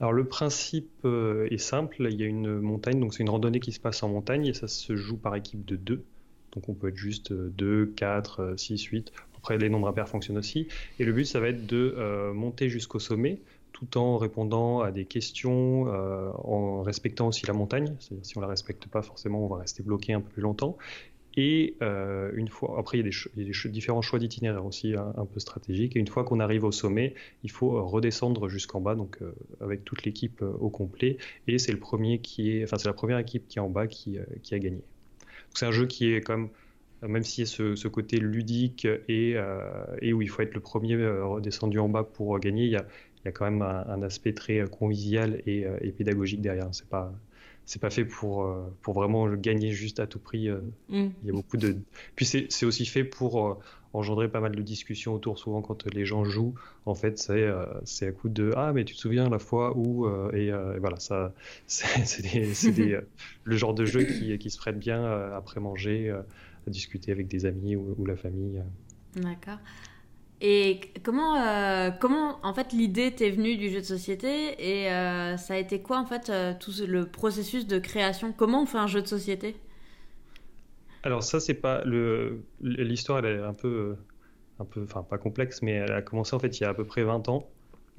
Alors 0.00 0.12
le 0.12 0.24
principe 0.24 0.92
euh, 1.04 1.48
est 1.50 1.58
simple, 1.58 2.06
il 2.08 2.20
y 2.20 2.22
a 2.22 2.26
une 2.26 2.60
montagne, 2.60 3.00
donc 3.00 3.14
c'est 3.14 3.24
une 3.24 3.30
randonnée 3.30 3.58
qui 3.58 3.72
se 3.72 3.80
passe 3.80 4.04
en 4.04 4.08
montagne 4.08 4.46
et 4.46 4.54
ça 4.54 4.68
se 4.68 4.94
joue 4.94 5.16
par 5.16 5.34
équipe 5.34 5.64
de 5.64 5.74
deux. 5.74 6.04
Donc 6.52 6.68
on 6.68 6.74
peut 6.74 6.88
être 6.88 6.96
juste 6.96 7.32
2, 7.32 7.86
4, 7.96 8.54
6, 8.56 8.82
8. 8.84 9.12
Après, 9.38 9.56
les 9.56 9.68
nombres 9.68 9.88
impairs 9.88 10.08
fonctionnent 10.08 10.38
aussi. 10.38 10.68
Et 10.98 11.04
le 11.04 11.12
but, 11.12 11.24
ça 11.24 11.40
va 11.40 11.48
être 11.48 11.66
de 11.66 11.94
euh, 11.96 12.32
monter 12.32 12.68
jusqu'au 12.68 12.98
sommet 12.98 13.38
tout 13.72 13.96
en 13.96 14.18
répondant 14.18 14.80
à 14.80 14.90
des 14.90 15.04
questions, 15.04 15.86
euh, 15.88 16.30
en 16.42 16.82
respectant 16.82 17.28
aussi 17.28 17.46
la 17.46 17.52
montagne. 17.52 17.94
C'est-à-dire, 18.00 18.26
si 18.26 18.36
on 18.36 18.40
la 18.40 18.48
respecte 18.48 18.88
pas, 18.88 19.02
forcément, 19.02 19.44
on 19.44 19.46
va 19.46 19.58
rester 19.58 19.84
bloqué 19.84 20.12
un 20.12 20.20
peu 20.20 20.30
plus 20.30 20.42
longtemps. 20.42 20.76
Et 21.36 21.76
euh, 21.82 22.32
une 22.34 22.48
fois, 22.48 22.74
après, 22.80 22.98
il 22.98 23.06
y 23.06 23.08
a 23.08 23.10
des, 23.36 23.70
différents 23.70 24.02
choix 24.02 24.18
d'itinéraire 24.18 24.66
aussi 24.66 24.94
hein, 24.96 25.12
un, 25.16 25.24
peu 25.24 25.38
stratégiques. 25.38 25.94
Et 25.94 26.00
une 26.00 26.08
fois 26.08 26.24
qu'on 26.24 26.40
arrive 26.40 26.64
au 26.64 26.72
sommet, 26.72 27.14
il 27.44 27.52
faut 27.52 27.86
redescendre 27.86 28.48
jusqu'en 28.48 28.80
bas, 28.80 28.96
donc 28.96 29.20
avec 29.60 29.84
toute 29.84 30.02
l'équipe 30.02 30.42
au 30.42 30.70
complet. 30.70 31.18
Et 31.46 31.58
c'est 31.58 31.70
le 31.70 31.78
premier 31.78 32.18
qui 32.18 32.56
est, 32.56 32.64
enfin, 32.64 32.78
c'est 32.78 32.88
la 32.88 32.94
première 32.94 33.18
équipe 33.18 33.46
qui 33.46 33.58
est 33.58 33.62
en 33.62 33.70
bas 33.70 33.86
qui, 33.86 34.18
qui 34.42 34.54
a 34.56 34.58
gagné. 34.58 34.82
C'est 35.54 35.66
un 35.66 35.70
jeu 35.70 35.86
qui 35.86 36.12
est 36.12 36.20
quand 36.20 36.36
même 36.36 36.48
même 37.06 37.22
si 37.22 37.46
ce, 37.46 37.76
ce 37.76 37.88
côté 37.88 38.18
ludique 38.18 38.86
et, 39.08 39.34
euh, 39.36 39.60
et, 40.02 40.12
où 40.12 40.22
il 40.22 40.28
faut 40.28 40.42
être 40.42 40.54
le 40.54 40.60
premier 40.60 40.94
euh, 40.94 41.24
redescendu 41.24 41.78
en 41.78 41.88
bas 41.88 42.02
pour 42.02 42.38
gagner, 42.40 42.64
il 42.64 42.70
y 42.70 42.76
a, 42.76 42.84
il 43.18 43.26
y 43.26 43.28
a 43.28 43.32
quand 43.32 43.44
même 43.44 43.62
un, 43.62 44.02
aspect 44.02 44.32
très 44.32 44.64
convivial 44.68 45.42
et, 45.46 45.64
euh, 45.66 45.76
et 45.80 45.92
pédagogique 45.92 46.40
derrière. 46.40 46.68
C'est 46.72 46.88
pas 46.88 47.12
c'est 47.64 47.82
pas 47.82 47.90
fait 47.90 48.06
pour, 48.06 48.50
pour 48.80 48.94
vraiment 48.94 49.28
gagner 49.28 49.72
juste 49.72 50.00
à 50.00 50.06
tout 50.06 50.18
prix. 50.18 50.48
Mm. 50.88 51.08
Il 51.22 51.26
y 51.26 51.28
a 51.28 51.32
beaucoup 51.32 51.58
de. 51.58 51.76
Puis 52.16 52.24
c'est 52.24 52.64
aussi 52.64 52.86
fait 52.86 53.04
pour 53.04 53.60
engendrer 53.92 54.30
pas 54.30 54.40
mal 54.40 54.56
de 54.56 54.62
discussions 54.62 55.12
autour. 55.12 55.38
Souvent, 55.38 55.60
quand 55.60 55.84
les 55.92 56.06
gens 56.06 56.24
jouent, 56.24 56.54
en 56.86 56.94
fait, 56.94 57.18
c'est 57.18 57.46
c'est 57.84 58.06
à 58.06 58.12
coup 58.12 58.30
de 58.30 58.54
Ah, 58.56 58.72
mais 58.74 58.86
tu 58.86 58.94
te 58.94 58.98
souviens 58.98 59.28
la 59.28 59.38
fois 59.38 59.76
où. 59.76 60.08
et, 60.32 60.50
voilà, 60.80 60.98
ça, 60.98 61.34
c'est 61.66 62.48
le 63.44 63.56
genre 63.58 63.74
de 63.74 63.84
jeu 63.84 64.04
qui, 64.04 64.38
qui 64.38 64.48
se 64.48 64.56
prête 64.56 64.78
bien 64.78 65.04
après 65.34 65.60
manger 65.60 66.10
discuter 66.66 67.12
avec 67.12 67.28
des 67.28 67.46
amis 67.46 67.76
ou, 67.76 68.04
la 68.04 68.16
famille. 68.16 68.62
D'accord. 69.16 69.58
Et 70.40 70.80
comment, 71.02 71.34
euh, 71.36 71.90
comment 71.90 72.38
en 72.44 72.54
fait 72.54 72.72
l'idée 72.72 73.12
t'est 73.12 73.30
venue 73.30 73.56
du 73.56 73.70
jeu 73.70 73.80
de 73.80 73.84
société 73.84 74.54
et 74.58 74.88
euh, 74.92 75.36
ça 75.36 75.54
a 75.54 75.56
été 75.56 75.82
quoi 75.82 75.98
en 75.98 76.06
fait 76.06 76.30
euh, 76.30 76.54
tout 76.58 76.70
le 76.86 77.06
processus 77.06 77.66
de 77.66 77.78
création? 77.80 78.32
Comment 78.32 78.62
on 78.62 78.66
fait 78.66 78.78
un 78.78 78.86
jeu 78.86 79.02
de 79.02 79.08
société? 79.08 79.56
Alors 81.02 81.24
ça 81.24 81.40
c'est 81.40 81.54
pas 81.54 81.82
le 81.84 82.44
l'histoire 82.60 83.18
elle 83.18 83.38
est 83.38 83.42
un 83.42 83.54
peu 83.54 83.96
un 84.60 84.64
peu 84.64 84.82
enfin 84.84 85.02
pas 85.02 85.18
complexe 85.18 85.60
mais 85.62 85.72
elle 85.72 85.92
a 85.92 86.02
commencé 86.02 86.36
en 86.36 86.38
fait 86.38 86.58
il 86.60 86.62
y 86.62 86.66
a 86.66 86.70
à 86.70 86.74
peu 86.74 86.84
près 86.84 87.02
20 87.02 87.28
ans 87.28 87.48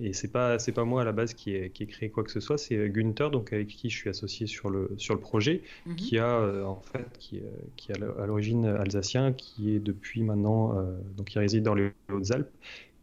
et 0.01 0.13
c'est 0.13 0.32
pas 0.32 0.60
c'est 0.60 0.72
pas 0.72 0.86
moi 0.86 1.01
à 1.01 1.06
la 1.06 1.12
base 1.12 1.34
qui 1.34 1.53
ai, 1.53 1.70
qui 1.70 1.86
créé 1.88 2.10
quoi 2.10 2.24
que 2.24 2.32
ce 2.32 2.39
soit, 2.39 2.58
c'est 2.58 2.75
euh, 2.75 2.88
Gunther 2.88 3.29
donc 3.32 3.51
avec 3.51 3.68
qui 3.68 3.89
je 3.89 3.98
suis 3.98 4.10
associé 4.10 4.48
sur 4.48 4.70
le 4.70 4.91
sur 4.98 5.13
le 5.13 5.20
projet, 5.20 5.62
mhm. 5.86 5.96
qui 5.96 6.18
a 6.18 6.39
euh, 6.39 6.63
en 6.63 6.79
fait 6.79 7.18
qui, 7.20 7.39
euh, 7.39 7.50
qui 7.75 7.91
est 7.91 7.96
à 7.96 8.25
l'origine 8.25 8.65
alsacien, 8.65 9.34
qui 9.34 9.75
est 9.75 9.79
depuis 9.79 10.24
maintenant 10.24 10.75
donc 11.18 11.34
il 11.34 11.39
réside 11.39 11.63
dans 11.63 11.74
les 11.74 11.91
Hautes-Alpes 12.12 12.51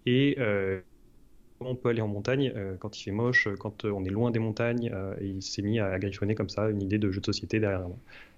et 0.07 0.39
on 1.61 1.75
peut 1.75 1.89
aller 1.89 2.03
en 2.03 2.09
montagne 2.09 2.53
quand 2.81 2.99
il 2.99 3.03
fait 3.03 3.11
moche, 3.11 3.49
quand 3.59 3.85
on 3.87 4.05
est 4.05 4.11
loin 4.11 4.31
des 4.31 4.39
montagnes. 4.39 4.93
et 5.21 5.27
il 5.27 5.43
s'est 5.43 5.63
mis 5.63 5.81
à, 5.81 5.99
griffonner 5.99 6.35
comme 6.35 6.51
ça 6.51 6.69
une 6.69 6.83
idée 6.83 6.99
de 6.99 7.11
jeu 7.11 7.21
de 7.21 7.27
société 7.27 7.61
derrière, 7.61 7.87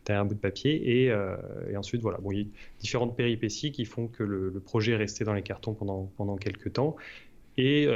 derrière 0.06 0.22
un 0.22 0.24
bout 0.24 0.34
de 0.34 0.40
papier. 0.40 1.04
Et, 1.04 1.76
ensuite, 1.76 2.00
voilà, 2.00 2.18
bon, 2.18 2.30
il 2.30 2.38
y 2.38 2.42
a 2.42 2.46
différentes 2.80 3.16
péripéties 3.16 3.72
qui 3.72 3.84
font 3.84 4.06
que 4.06 4.22
le, 4.22 4.50
le, 4.50 4.60
projet 4.60 4.92
est 4.92 4.96
resté 4.96 5.24
dans 5.24 5.34
les 5.34 5.42
cartons 5.42 5.74
pendant, 5.74 6.10
pendant 6.16 6.36
quelques 6.36 6.72
temps. 6.72 6.96
Et 7.58 7.86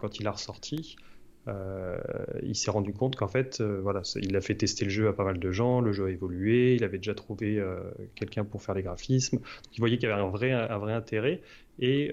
quand 0.00 0.20
il 0.20 0.26
a 0.26 0.30
ressorti, 0.30 0.96
euh, 1.00 1.17
il 2.42 2.54
s'est 2.54 2.70
rendu 2.70 2.92
compte 2.92 3.16
qu'en 3.16 3.28
fait, 3.28 3.60
euh, 3.60 3.80
voilà, 3.82 4.02
il 4.16 4.36
a 4.36 4.40
fait 4.40 4.54
tester 4.54 4.84
le 4.84 4.90
jeu 4.90 5.08
à 5.08 5.12
pas 5.12 5.24
mal 5.24 5.38
de 5.38 5.50
gens, 5.50 5.80
le 5.80 5.92
jeu 5.92 6.06
a 6.06 6.10
évolué, 6.10 6.74
il 6.74 6.84
avait 6.84 6.98
déjà 6.98 7.14
trouvé 7.14 7.58
euh, 7.58 7.78
quelqu'un 8.14 8.44
pour 8.44 8.62
faire 8.62 8.74
les 8.74 8.82
graphismes, 8.82 9.38
il 9.74 9.78
voyait 9.78 9.98
qu'il 9.98 10.08
y 10.08 10.12
avait 10.12 10.20
un 10.20 10.28
vrai, 10.28 10.52
intérêt, 10.92 11.40
et 11.80 12.10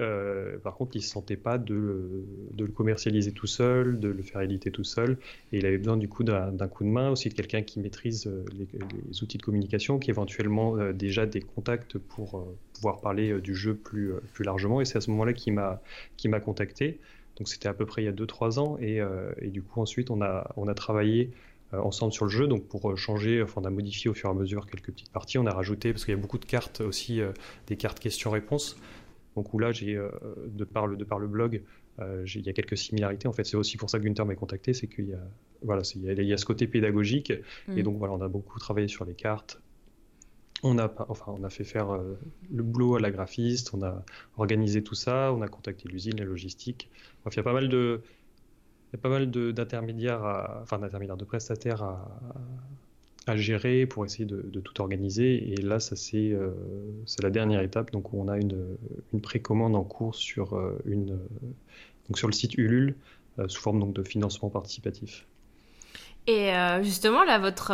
par 0.64 0.76
contre, 0.76 0.96
il 0.96 1.00
ne 1.00 1.04
se 1.04 1.10
sentait 1.10 1.38
pas 1.38 1.58
de, 1.58 2.24
le 2.58 2.68
commercialiser 2.68 3.32
tout 3.32 3.48
seul, 3.48 4.00
de 4.00 4.10
le 4.10 4.22
faire 4.22 4.42
éditer 4.42 4.70
tout 4.70 4.84
seul, 4.84 5.18
et 5.52 5.58
il 5.58 5.66
avait 5.66 5.80
besoin 5.80 5.98
du 5.98 6.08
coup 6.08 6.24
d'un 6.24 6.68
coup 6.68 6.84
de 6.84 6.90
main, 6.90 7.10
aussi 7.10 7.30
de 7.30 7.34
quelqu'un 7.34 7.64
qui 7.64 7.80
maîtrise 7.80 8.32
les, 8.54 9.24
outils 9.24 9.38
de 9.38 9.44
communication, 9.44 9.98
qui 9.98 10.12
éventuellement 10.12 10.92
déjà 10.92 11.26
des 11.26 11.42
contacts 11.42 11.98
pour 11.98 12.46
pouvoir 12.74 13.02
parler 13.02 13.42
du 13.42 13.56
jeu 13.56 13.74
plus 13.74 14.14
largement, 14.44 14.82
et 14.82 14.86
c'est 14.86 14.98
à 14.98 15.02
ce 15.02 15.10
moment-là 15.12 15.34
qu'il 15.34 15.54
m'a 15.54 16.40
contacté. 16.40 17.00
Donc 17.38 17.50
c'était 17.50 17.68
à 17.68 17.74
peu 17.74 17.86
près 17.86 18.04
il 18.04 18.06
y 18.06 18.10
a 18.10 18.14
2-3 18.14 18.60
ans. 18.60 18.78
Euh, 18.82 19.32
et, 19.42 19.50
du 19.50 19.62
coup, 19.62 19.82
ensuite, 19.82 20.10
on 20.10 20.22
a, 20.22 20.52
on 20.56 20.68
a 20.68 20.74
travaillé 20.74 21.32
euh, 21.74 21.80
ensemble 21.80 22.14
sur 22.14 22.26
le 22.26 22.32
jeu. 22.32 22.48
Donc 22.48 22.68
pour 22.68 22.92
euh, 22.92 22.96
changer, 22.96 23.42
enfin, 23.42 23.62
on 23.64 23.66
a 23.66 23.70
modifié 23.70 24.10
au 24.10 24.14
fur 24.14 24.30
et 24.30 24.32
à 24.32 24.36
mesure 24.36 24.68
quelques 24.68 24.92
petites 24.92 25.12
parties. 25.12 25.38
On 25.38 25.46
a 25.46 25.54
rajouté, 25.54 25.92
parce 25.92 26.06
qu'il 26.06 26.14
y 26.14 26.18
a 26.18 26.22
beaucoup 26.22 26.38
de 26.40 26.46
cartes 26.46 26.82
aussi, 26.82 27.22
des 27.68 27.78
cartes 27.78 28.00
questions-réponses. 28.00 28.78
Donc 29.36 29.54
où 29.54 29.60
là, 29.60 29.72
j'ai, 29.72 30.00
de, 30.48 30.64
par 30.64 30.88
le, 30.88 30.96
de 30.96 31.04
par 31.04 31.20
le 31.20 31.28
blog, 31.28 31.62
il 32.00 32.42
y 32.42 32.50
a 32.50 32.54
quelques 32.54 32.78
similarités. 32.78 33.28
En 33.28 33.34
fait, 33.34 33.44
c'est 33.44 33.58
aussi 33.58 33.76
pour 33.78 33.90
ça 33.90 34.00
que 34.00 34.06
Gunther 34.06 34.26
m'a 34.26 34.36
contacté, 34.36 34.74
c'est 34.74 34.88
qu'il 34.88 35.10
y 35.10 35.14
a, 35.14 35.20
voilà, 35.62 35.82
il 35.96 36.24
y, 36.24 36.34
a, 36.34 36.38
ce 36.38 36.46
côté 36.46 36.68
pédagogique. 36.68 37.32
Et 37.32 37.82
mm. 37.82 37.84
donc 37.84 37.98
voilà, 37.98 38.14
on 38.14 38.22
a 38.22 38.30
beaucoup 38.30 38.60
travaillé 38.60 38.88
sur 38.88 39.04
les 39.04 39.14
cartes, 39.14 39.60
on 40.66 41.44
a, 41.44 41.50
fait 41.50 41.64
faire 41.64 41.92
euh, 41.92 42.18
le 42.52 42.64
boulot 42.64 42.96
à 42.96 43.00
la 43.00 43.12
graphiste, 43.12 43.74
on 43.74 43.84
a 43.84 44.04
organisé 44.38 44.84
tout 44.84 44.96
ça, 44.96 45.32
on 45.34 45.42
a 45.42 45.48
contacté 45.48 45.88
l'usine, 45.88 46.18
la 46.18 46.26
logistique. 46.26 46.90
il 47.26 47.36
y 47.36 47.40
a 47.40 47.44
pas 47.44 47.54
mal 47.54 47.70
de, 47.70 48.02
il 48.92 48.96
y 48.96 49.00
a 49.00 49.02
pas 49.02 49.10
mal 49.10 49.30
d'intermédiaires, 49.30 50.60
enfin 50.62 50.80
d'intermédiaires, 50.80 51.18
de 51.18 51.26
prestataires 51.26 51.84
à, 53.28 53.36
gérer 53.36 53.86
pour 53.86 54.06
essayer 54.06 54.26
de, 54.26 54.60
tout 54.60 54.82
organiser. 54.82 55.52
Et 55.52 55.58
là, 55.58 55.78
euh, 56.14 56.52
c'est 57.06 57.24
la 57.24 57.30
dernière 57.30 57.62
étape. 57.62 57.92
Donc, 57.92 58.14
on 58.14 58.28
a 58.28 58.38
une, 58.38 58.78
une 59.14 59.22
précommande 59.22 59.76
en 59.76 59.84
cours 59.84 60.16
sur 60.16 60.54
euh, 60.54 60.78
le 60.86 62.32
site 62.32 62.58
Ulule 62.58 62.96
sous 63.48 63.62
forme 63.62 63.92
de 63.92 64.04
financement 64.04 64.50
participatif. 64.50 65.28
Et 66.28 66.52
justement, 66.84 67.24
là, 67.24 67.38
votre 67.38 67.72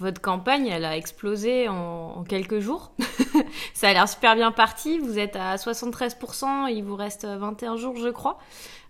votre 0.00 0.22
campagne, 0.22 0.66
elle 0.66 0.86
a 0.86 0.96
explosé 0.96 1.68
en, 1.68 2.24
quelques 2.26 2.58
jours. 2.58 2.92
ça 3.74 3.88
a 3.88 3.92
l'air 3.92 4.08
super 4.08 4.34
bien 4.34 4.50
parti. 4.50 4.98
Vous 4.98 5.18
êtes 5.18 5.36
à 5.36 5.56
73%, 5.56 6.72
il 6.72 6.82
vous 6.82 6.96
reste 6.96 7.26
21 7.26 7.76
jours, 7.76 7.96
je 7.96 8.08
crois, 8.08 8.38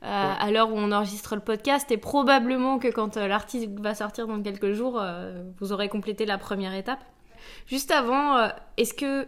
euh, 0.05 0.07
à 0.07 0.51
l'heure 0.53 0.71
où 0.71 0.77
on 0.77 0.93
enregistre 0.93 1.35
le 1.35 1.41
podcast. 1.41 1.91
Et 1.91 1.97
probablement 1.97 2.79
que 2.79 2.87
quand 2.87 3.17
euh, 3.17 3.27
l'artiste 3.27 3.69
va 3.81 3.97
sortir 3.97 4.29
dans 4.29 4.41
quelques 4.41 4.73
jours, 4.73 5.01
euh, 5.01 5.43
vous 5.59 5.73
aurez 5.73 5.89
complété 5.89 6.27
la 6.27 6.39
première 6.39 6.75
étape. 6.75 7.01
Juste 7.67 7.91
avant, 7.91 8.49
est-ce 8.77 8.95
que 8.95 9.27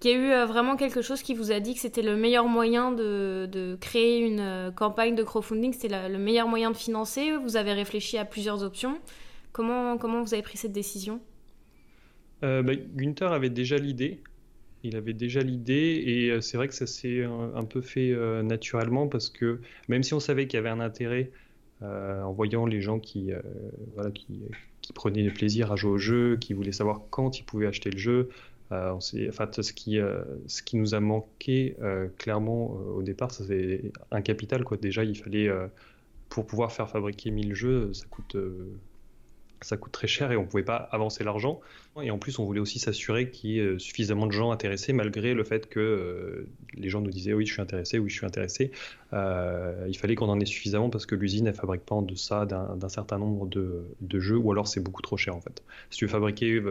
qu'il 0.00 0.10
y 0.10 0.14
a 0.14 0.16
eu 0.16 0.46
vraiment 0.46 0.74
quelque 0.74 1.00
chose 1.00 1.22
qui 1.22 1.32
vous 1.32 1.52
a 1.52 1.60
dit 1.60 1.74
que 1.74 1.80
c'était 1.80 2.02
le 2.02 2.16
meilleur 2.16 2.46
moyen 2.46 2.90
de, 2.90 3.78
créer 3.80 4.18
une 4.18 4.72
campagne 4.74 5.14
de 5.14 5.22
crowdfunding, 5.22 5.72
c'était 5.72 6.08
le 6.08 6.18
meilleur 6.18 6.48
moyen 6.48 6.72
de 6.72 6.76
financer? 6.76 7.36
Vous 7.36 7.56
avez 7.56 7.72
réfléchi 7.72 8.18
à 8.18 8.24
plusieurs 8.24 8.64
options 8.64 8.98
Comment, 9.52 9.96
vous 9.96 10.34
avez 10.34 10.42
pris 10.42 10.56
cette 10.56 10.72
décision? 10.72 11.20
Euh, 12.42 12.62
bah, 12.62 12.72
Gunther 12.74 13.32
avait 13.32 13.50
déjà 13.50 13.76
l'idée. 13.76 14.20
Il 14.82 14.96
avait 14.96 15.12
déjà 15.12 15.40
l'idée 15.40 16.02
et 16.04 16.30
euh, 16.30 16.40
c'est 16.40 16.56
vrai 16.56 16.66
que 16.66 16.74
ça 16.74 16.86
s'est 16.86 17.22
un, 17.22 17.64
peu 17.64 17.82
fait 17.82 18.10
euh, 18.10 18.42
naturellement 18.42 19.06
parce 19.06 19.28
que 19.28 19.60
même 19.88 20.02
si 20.02 20.12
on 20.12 20.18
savait 20.18 20.48
qu'il 20.48 20.56
y 20.56 20.58
avait 20.58 20.70
un 20.70 20.80
intérêt 20.80 21.30
en 21.82 22.30
voyant 22.30 22.64
les 22.64 22.80
gens 22.80 23.00
qui, 23.00 23.32
prenaient 24.94 25.30
plaisir 25.30 25.72
à 25.72 25.76
jouer 25.76 25.90
au 25.90 25.98
jeu, 25.98 26.36
qui 26.36 26.52
voulaient 26.52 26.70
savoir 26.70 27.02
quand 27.10 27.40
ils 27.40 27.42
pouvaient 27.42 27.66
acheter 27.66 27.90
le 27.90 27.98
jeu, 27.98 28.28
enfin, 28.70 29.00
ce, 29.00 29.72
qui, 29.72 29.98
ce 30.46 30.62
qui 30.62 30.76
nous 30.76 30.94
a 30.94 31.00
manqué 31.00 31.74
clairement 32.18 32.70
au 32.70 33.02
départ, 33.02 33.32
c'est 33.32 33.90
un 34.12 34.22
capital. 34.22 34.62
Quoi. 34.62 34.76
Déjà, 34.76 35.02
il 35.02 35.18
fallait, 35.18 35.50
pour 36.28 36.46
pouvoir 36.46 36.70
faire 36.70 36.88
fabriquer 36.88 37.32
1000 37.32 37.52
jeux, 37.52 37.92
ça 37.92 38.06
coûte 38.08 38.36
ça 39.64 39.76
coûte 39.76 39.92
très 39.92 40.06
cher 40.06 40.32
et 40.32 40.36
on 40.36 40.42
ne 40.42 40.46
pouvait 40.46 40.62
pas 40.62 40.76
avancer 40.76 41.24
l'argent. 41.24 41.60
Et 42.02 42.10
en 42.10 42.18
plus, 42.18 42.38
on 42.38 42.44
voulait 42.44 42.60
aussi 42.60 42.78
s'assurer 42.78 43.30
qu'il 43.30 43.50
y 43.50 43.58
ait 43.58 43.62
euh, 43.62 43.78
suffisamment 43.78 44.26
de 44.26 44.32
gens 44.32 44.50
intéressés, 44.50 44.92
malgré 44.92 45.34
le 45.34 45.44
fait 45.44 45.68
que 45.68 45.80
euh, 45.80 46.48
les 46.74 46.88
gens 46.88 47.00
nous 47.00 47.10
disaient 47.10 47.32
oui, 47.32 47.46
je 47.46 47.52
suis 47.52 47.62
intéressé, 47.62 47.98
oui, 47.98 48.08
je 48.08 48.16
suis 48.16 48.26
intéressé. 48.26 48.70
Euh, 49.12 49.86
il 49.88 49.96
fallait 49.96 50.14
qu'on 50.14 50.28
en 50.28 50.40
ait 50.40 50.46
suffisamment 50.46 50.90
parce 50.90 51.06
que 51.06 51.14
l'usine, 51.14 51.46
elle 51.46 51.54
fabrique 51.54 51.82
pas 51.82 51.94
en 51.94 52.02
deçà 52.02 52.46
d'un 52.46 52.88
certain 52.88 53.18
nombre 53.18 53.46
de, 53.46 54.20
jeux, 54.20 54.36
ou 54.36 54.52
alors 54.52 54.68
c'est 54.68 54.80
beaucoup 54.80 55.02
trop 55.02 55.16
cher 55.16 55.36
en 55.36 55.40
fait. 55.40 55.62
Si 55.90 55.98
tu 55.98 56.06
veux 56.06 56.10
fabriquer 56.10 56.62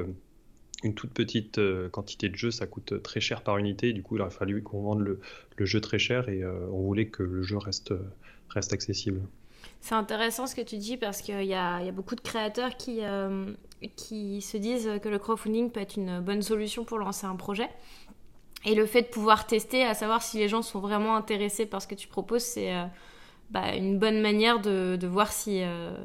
une 0.84 0.94
toute 0.96 1.12
petite 1.12 1.60
quantité 1.92 2.30
de 2.30 2.36
jeux, 2.36 2.52
ça 2.52 2.66
coûte 2.66 3.02
très 3.04 3.20
cher 3.20 3.44
par 3.44 3.58
unité. 3.58 3.94
Du 3.94 4.02
coup, 4.02 4.16
il 4.16 4.22
aurait 4.22 4.32
fallu 4.32 4.64
qu'on 4.64 4.82
vende 4.82 5.02
le, 5.02 5.20
jeu 5.66 5.82
très 5.82 6.00
cher 6.00 6.30
et 6.30 6.44
on 6.46 6.82
voulait 6.82 7.08
que 7.08 7.22
le 7.22 7.44
jeu 7.44 7.58
reste, 7.58 7.94
reste 8.50 8.74
accessible. 8.74 9.22
C'est 9.82 9.96
intéressant 9.96 10.46
ce 10.46 10.54
que 10.54 10.62
tu 10.62 10.78
dis 10.78 10.96
parce 10.96 11.22
qu'il 11.22 11.44
y 11.44 11.56
a, 11.56 11.92
beaucoup 11.92 12.16
de 12.16 12.22
créateurs 12.22 12.78
qui, 12.78 13.00
euh, 13.02 13.52
qui 13.96 14.42
se 14.42 14.58
disent 14.58 14.92
que 15.02 15.10
le 15.10 15.18
crowdfunding 15.18 15.72
peut 15.72 15.80
être 15.80 15.98
une 15.98 16.20
bonne 16.20 16.44
solution 16.44 16.86
pour 16.86 17.00
lancer 17.00 17.26
un 17.26 17.36
projet. 17.36 17.68
Et 18.64 18.76
le 18.76 18.86
fait 18.86 19.02
de 19.02 19.08
pouvoir 19.08 19.48
tester, 19.48 19.84
à 19.84 19.96
savoir 19.96 20.22
si 20.22 20.38
les 20.38 20.48
gens 20.48 20.62
sont 20.62 20.80
vraiment 20.80 21.16
intéressés 21.16 21.66
par 21.66 21.82
ce 21.82 21.88
que 21.88 21.96
tu 21.96 22.08
proposes, 22.08 22.44
c'est 22.44 22.76
euh, 22.76 22.86
bah, 23.50 23.76
une 23.76 23.98
bonne 23.98 24.22
manière 24.22 24.60
de, 24.60 25.00
voir 25.08 25.32
euh, 25.48 25.98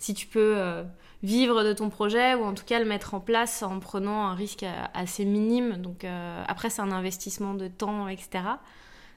si 0.00 0.14
tu 0.14 0.26
peux 0.26 0.82
vivre 1.22 1.62
de 1.62 1.72
ton 1.72 1.90
projet 1.90 2.34
ou 2.34 2.42
en 2.42 2.54
tout 2.54 2.64
cas 2.64 2.80
le 2.80 2.86
mettre 2.86 3.14
en 3.14 3.20
place 3.20 3.62
en 3.62 3.78
prenant 3.78 4.26
un 4.26 4.34
risque 4.34 4.66
assez 4.94 5.24
minime. 5.24 5.76
Donc 5.76 6.04
après, 6.48 6.70
c'est 6.70 6.82
un 6.82 6.90
investissement 6.90 7.54
de 7.54 7.68
temps, 7.68 8.08
etc. 8.08 8.40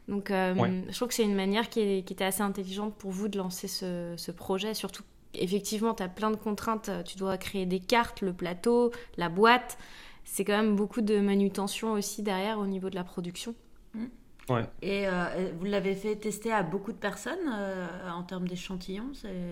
Donc, 0.08 0.30
euh, 0.30 0.54
je 0.88 0.96
trouve 0.96 1.08
que 1.08 1.14
c'est 1.14 1.24
une 1.24 1.36
manière 1.36 1.70
qui, 1.70 1.80
était 1.82 2.24
assez 2.24 2.42
intelligente 2.42 2.96
pour 2.96 3.12
vous 3.12 3.28
de 3.28 3.38
lancer 3.38 3.68
ce, 3.68 4.32
projet. 4.32 4.74
Surtout, 4.74 5.04
effectivement, 5.34 5.94
tu 5.94 6.04
as 6.04 6.10
plein 6.10 6.32
de 6.32 6.36
contraintes. 6.36 6.90
Tu 7.06 7.18
dois 7.18 7.38
créer 7.38 7.66
des 7.66 7.80
cartes, 7.80 8.22
le 8.22 8.34
plateau, 8.34 8.92
la 9.18 9.30
boîte. 9.30 9.78
C'est 10.24 10.44
quand 10.44 10.58
même 10.58 10.76
beaucoup 10.76 11.02
de 11.02 11.20
manutention 11.20 11.94
aussi 11.94 12.24
derrière 12.24 12.60
au 12.60 12.68
niveau 12.68 12.90
de 12.90 12.96
la 12.96 13.04
production. 13.04 13.56
Mm. 13.94 14.06
Ouais. 14.48 14.64
Et 14.84 15.08
euh, 15.08 15.52
vous 15.58 15.66
l'avez 15.66 15.96
fait 15.96 16.16
tester 16.16 16.52
à 16.52 16.62
beaucoup 16.62 16.92
de 16.92 16.98
personnes 16.98 17.52
euh, 17.52 17.88
en 18.12 18.22
termes 18.22 18.48
d'échantillons 18.48 19.12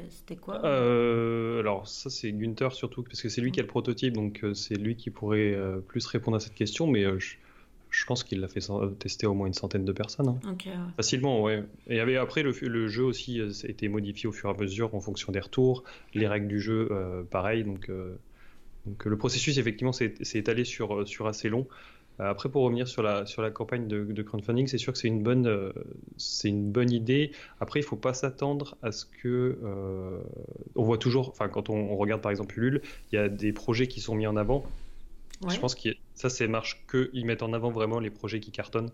C'était 0.09 0.35
quoi 0.35 0.63
Alors, 0.63 1.87
ça, 1.87 2.11
c'est 2.11 2.31
Gunther 2.31 2.71
surtout, 2.73 3.01
parce 3.01 3.19
que 3.19 3.27
c'est 3.27 3.41
lui 3.41 3.51
qui 3.51 3.59
a 3.59 3.63
le 3.63 3.67
prototype, 3.67 4.13
donc 4.13 4.45
c'est 4.53 4.75
lui 4.75 4.95
qui 4.95 5.09
pourrait 5.09 5.57
plus 5.87 6.05
répondre 6.05 6.37
à 6.37 6.39
cette 6.39 6.53
question. 6.53 6.85
Mais 6.85 7.05
je 7.19 7.37
je 7.93 8.05
pense 8.05 8.23
qu'il 8.23 8.39
l'a 8.39 8.47
fait 8.47 8.59
tester 8.97 9.27
au 9.27 9.35
moins 9.35 9.45
une 9.45 9.53
centaine 9.53 9.85
de 9.85 9.91
personnes. 9.91 10.27
Hein. 10.27 10.55
Facilement, 10.97 11.43
ouais. 11.43 11.63
Et 11.87 11.99
avait, 11.99 12.17
après, 12.17 12.41
le, 12.41 12.51
le, 12.63 12.87
jeu 12.87 13.03
aussi 13.03 13.39
euh, 13.39 13.51
a 13.63 13.67
été 13.67 13.87
modifié 13.87 14.27
au 14.27 14.31
fur 14.31 14.49
et 14.49 14.53
à 14.53 14.57
mesure 14.57 14.95
en 14.95 14.99
fonction 14.99 15.31
des 15.31 15.39
retours. 15.39 15.83
Les 16.15 16.27
règles 16.27 16.47
du 16.47 16.59
jeu, 16.59 16.87
euh, 16.89 17.21
pareil. 17.23 17.63
Donc, 17.63 17.89
euh, 17.89 18.17
donc 18.87 19.05
le 19.05 19.15
processus, 19.15 19.59
effectivement, 19.59 19.93
s'est 19.93 20.15
étalé 20.33 20.65
sur, 20.65 21.07
sur 21.07 21.27
assez 21.27 21.49
long. 21.49 21.67
Après, 22.19 22.49
pour 22.49 22.63
revenir 22.63 22.87
sur 22.87 23.03
la, 23.03 23.25
sur 23.25 23.41
la 23.41 23.49
campagne 23.51 23.87
de, 23.87 24.21
crowdfunding, 24.21 24.67
c'est 24.67 24.77
sûr 24.77 24.93
que 24.93 24.99
c'est 24.99 25.07
une, 25.07 25.23
bonne, 25.23 25.73
c'est 26.17 26.49
une 26.49 26.71
bonne 26.71 26.91
idée. 26.91 27.31
Après, 27.59 27.79
il 27.79 27.83
ne 27.83 27.87
faut 27.87 27.95
pas 27.95 28.13
s'attendre 28.13 28.77
à 28.83 28.91
ce 28.91 29.05
que. 29.05 29.57
on 30.75 30.83
voit 30.83 30.99
toujours, 30.99 31.29
enfin, 31.29 31.47
quand 31.47 31.69
on, 31.69 31.75
on, 31.75 31.97
regarde 31.97 32.21
par 32.21 32.31
exemple 32.31 32.57
Ulule, 32.59 32.81
il 33.11 33.15
y 33.15 33.17
a 33.17 33.29
des 33.29 33.51
projets 33.51 33.87
qui 33.87 33.99
sont 33.99 34.13
mis 34.13 34.27
en 34.27 34.35
avant 34.35 34.63
je 35.49 35.59
pense 35.59 35.75
que 35.75 35.89
ça, 36.13 36.29
c'est 36.29 36.47
marche 36.47 36.85
qu'ils 36.89 37.25
mettent 37.25 37.43
en 37.43 37.53
avant 37.53 37.71
vraiment 37.71 37.99
les 37.99 38.09
projets 38.09 38.39
qui 38.39 38.51
cartonnent. 38.51 38.91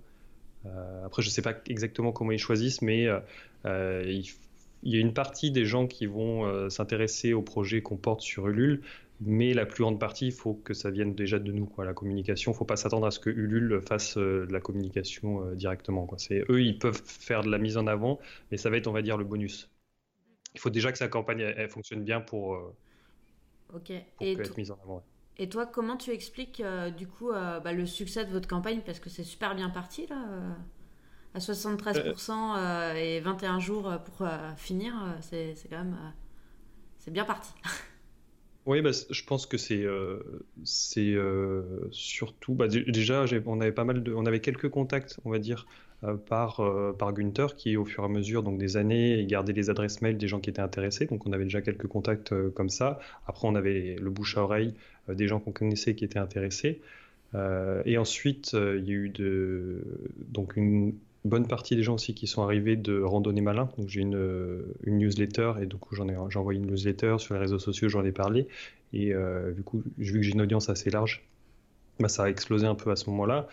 Euh, 0.66 1.06
après, 1.06 1.22
je 1.22 1.28
ne 1.28 1.32
sais 1.32 1.42
pas 1.42 1.54
exactement 1.68 2.12
comment 2.12 2.32
ils 2.32 2.40
choisissent, 2.40 2.82
mais 2.82 3.08
euh, 3.08 3.20
euh, 3.66 4.04
il, 4.06 4.94
y 4.94 4.98
a 4.98 5.00
une 5.00 5.14
partie 5.14 5.52
des 5.52 5.66
gens 5.66 5.88
qui 5.88 6.06
vont 6.06 6.70
s'intéresser 6.70 7.34
aux 7.34 7.42
projets 7.42 7.82
qu'on 7.82 7.98
porte 7.98 8.22
sur 8.22 8.48
Ulule, 8.48 8.82
mais 9.22 9.54
la 9.54 9.66
plus 9.66 9.84
grande 9.84 10.00
partie, 10.00 10.28
il 10.28 10.32
faut 10.32 10.54
que 10.54 10.74
ça 10.74 10.90
vienne 10.90 11.14
déjà 11.14 11.40
de 11.40 11.52
nous, 11.52 11.66
quoi, 11.66 11.84
la 11.86 11.94
communication. 11.94 12.52
Il 12.52 12.56
ne 12.56 12.58
faut 12.58 12.66
pas 12.66 12.78
s'attendre 12.78 13.06
à 13.06 13.12
ce 13.12 13.20
que 13.20 13.30
Ulule 13.30 13.82
fasse 13.82 14.18
de 14.18 14.48
la 14.50 14.62
communication 14.62 15.52
directement. 15.54 16.06
Quoi. 16.06 16.18
eux, 16.32 16.62
ils 16.62 16.78
peuvent 16.78 17.02
faire 17.06 17.44
de 17.44 17.50
la 17.50 17.58
mise 17.58 17.78
en 17.78 17.88
avant, 17.88 18.20
mais 18.52 18.58
ça 18.58 18.70
va 18.70 18.78
être, 18.78 18.88
on 18.88 18.94
va 18.94 19.02
dire, 19.02 19.18
le 19.18 19.26
bonus. 19.26 19.70
Il 20.56 20.60
faut 20.60 20.70
déjà 20.70 20.92
que 20.92 20.98
sa 20.98 21.10
campagne 21.10 21.42
elle, 21.42 21.70
fonctionne 21.70 22.04
bien 22.04 22.22
pour, 22.22 22.58
Ok. 23.74 23.92
Et 23.92 24.32
être 24.32 24.58
mise 24.58 24.72
en 24.72 24.80
avant. 24.84 25.04
Et 25.42 25.48
toi, 25.48 25.66
comment 25.66 25.96
tu 25.96 26.12
expliques 26.12 26.60
euh, 26.60 26.92
du 26.92 27.08
coup 27.08 27.32
euh, 27.32 27.62
bah, 27.62 27.72
le 27.72 27.86
succès 27.86 28.26
de 28.26 28.32
votre 28.32 28.48
campagne? 28.48 28.82
Parce 28.86 29.00
que 29.00 29.10
c'est 29.10 29.24
super 29.24 29.56
bien 29.56 29.70
parti 29.70 30.06
là. 30.08 30.26
Euh, 30.30 30.52
à 31.34 31.40
73% 31.40 32.96
et 32.96 33.20
21 33.20 33.60
jours 33.60 33.94
pour 34.04 34.28
finir, 34.58 34.94
c'est 35.22 35.54
quand 35.70 35.78
même 35.78 35.96
c'est 36.98 37.12
bien 37.12 37.26
parti. 37.26 37.52
Oui, 38.66 38.82
bah, 38.82 38.92
je 39.10 39.24
pense 39.24 39.48
que 39.48 39.58
c'est 39.58 39.86
c'est 40.64 41.16
surtout 41.92 42.54
bah, 42.54 42.68
déjà 42.68 43.26
on 43.46 43.62
avait 43.62 43.72
pas 43.72 43.84
mal 43.84 44.04
de 44.04 44.14
on 44.14 44.26
avait 44.26 44.42
quelques 44.42 44.70
contacts 44.70 45.20
on 45.24 45.32
va 45.32 45.40
dire 45.40 45.66
euh, 46.06 46.16
par, 46.16 46.62
euh, 46.62 46.94
par 46.94 47.12
Gunther 47.12 47.58
qui, 47.58 47.76
au 47.76 47.84
fur 47.84 48.04
et 48.04 48.06
à 48.06 48.10
mesure 48.10 48.42
donc, 48.42 48.58
des 48.58 48.78
années, 48.78 49.26
gardait 49.26 49.52
les 49.52 49.70
adresses 49.70 50.02
mail 50.02 50.18
des 50.18 50.30
gens 50.30 50.40
qui 50.40 50.50
étaient 50.50 50.62
intéressés. 50.62 51.08
Donc 51.08 51.28
on 51.28 51.34
avait 51.34 51.44
déjà 51.44 51.62
quelques 51.62 51.88
contacts 51.88 52.32
euh, 52.32 52.52
comme 52.52 52.70
ça. 52.70 53.00
Après, 53.28 53.46
on 53.50 53.56
avait 53.56 53.98
le 54.00 54.10
bouche 54.10 54.38
à 54.38 54.44
oreille 54.44 54.74
des 55.16 55.28
gens 55.28 55.40
qu'on 55.40 55.52
connaissait 55.52 55.96
qui 55.96 56.06
étaient 56.06 56.20
intéressés. 56.20 56.82
et 57.86 57.98
ensuite, 57.98 58.54
il 58.54 58.88
y 58.88 58.92
a 58.92 58.94
eu 58.94 59.14
donc 60.30 60.56
une 60.56 60.94
bonne 61.26 61.48
partie 61.48 61.76
des 61.76 61.84
gens 61.84 61.96
aussi 61.96 62.14
qui 62.14 62.28
sont 62.28 62.44
arrivés 62.44 62.76
de 62.76 63.02
Randonnée 63.02 63.42
Malin. 63.42 63.70
J'ai 63.88 64.02
une, 64.02 64.64
newsletter 64.86 65.54
et 65.62 65.66
du 65.66 65.76
coup 65.76 65.96
j'en 65.96 66.08
ai, 66.08 66.16
j'ai 66.30 66.40
envoyé 66.40 66.60
une 66.60 66.68
newsletter 66.68 67.16
sur 67.20 67.34
les 67.36 67.40
réseaux 67.40 67.60
sociaux, 67.60 67.90
j'en 67.90 68.04
ai 68.04 68.12
parlé. 68.12 68.48
Et 68.94 69.14
du 69.56 69.64
coup, 69.64 69.84
vu 69.98 70.14
que 70.14 70.22
j'ai 70.22 70.32
une 70.32 70.42
audience 70.42 70.70
assez 70.70 70.90
large, 70.90 71.24
bah, 72.00 72.08
ça 72.08 72.24
a 72.24 72.30
explosé 72.30 72.66
un 72.66 72.76
peu 72.76 72.92
à 72.92 72.96
ce 72.96 73.10
moment-là. 73.10 73.48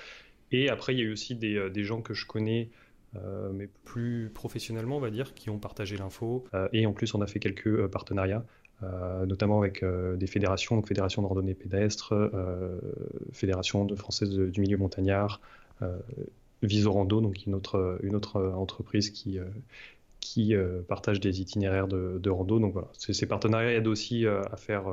Et 0.53 0.69
après, 0.69 0.95
il 0.95 0.99
y 0.99 1.03
a 1.03 1.05
eu 1.05 1.12
aussi 1.12 1.35
des, 1.35 1.57
euh, 1.57 1.71
des 1.71 1.85
gens 1.85 2.01
que 2.01 2.14
je 2.14 2.27
connais, 2.27 2.71
euh, 3.16 3.51
mais 3.53 3.69
plus 3.85 4.31
professionnellement, 4.33 4.97
on 4.97 5.01
va 5.01 5.11
dire, 5.11 5.35
qui 5.35 5.51
ont 5.51 5.59
partagé 5.59 5.97
l'info. 5.97 6.45
Euh, 6.55 6.69
et 6.73 6.87
en 6.87 6.92
plus, 6.92 7.14
on 7.14 7.21
a 7.21 7.27
fait 7.27 7.40
quelques 7.40 7.87
partenariats. 7.88 8.45
Notamment 8.82 9.58
avec 9.60 9.84
des 9.84 10.26
fédérations, 10.26 10.76
donc 10.76 10.86
Fédération 10.86 11.22
de 11.22 11.26
randonnée 11.26 11.54
pédestre, 11.54 12.14
Fédération 13.32 13.84
de 13.84 13.94
française 13.94 14.30
du 14.30 14.60
milieu 14.60 14.76
montagnard, 14.76 15.40
Visorando, 16.62 17.20
donc 17.20 17.46
une 17.46 17.54
autre, 17.54 17.98
une 18.02 18.14
autre 18.14 18.40
entreprise 18.40 19.10
qui, 19.10 19.38
qui 20.20 20.54
partage 20.88 21.20
des 21.20 21.40
itinéraires 21.40 21.88
de, 21.88 22.18
de 22.22 22.30
rando. 22.30 22.58
Donc 22.58 22.72
voilà, 22.72 22.88
ces 22.98 23.26
partenariats 23.26 23.72
aident 23.72 23.88
aussi 23.88 24.26
à, 24.26 24.56
faire, 24.56 24.84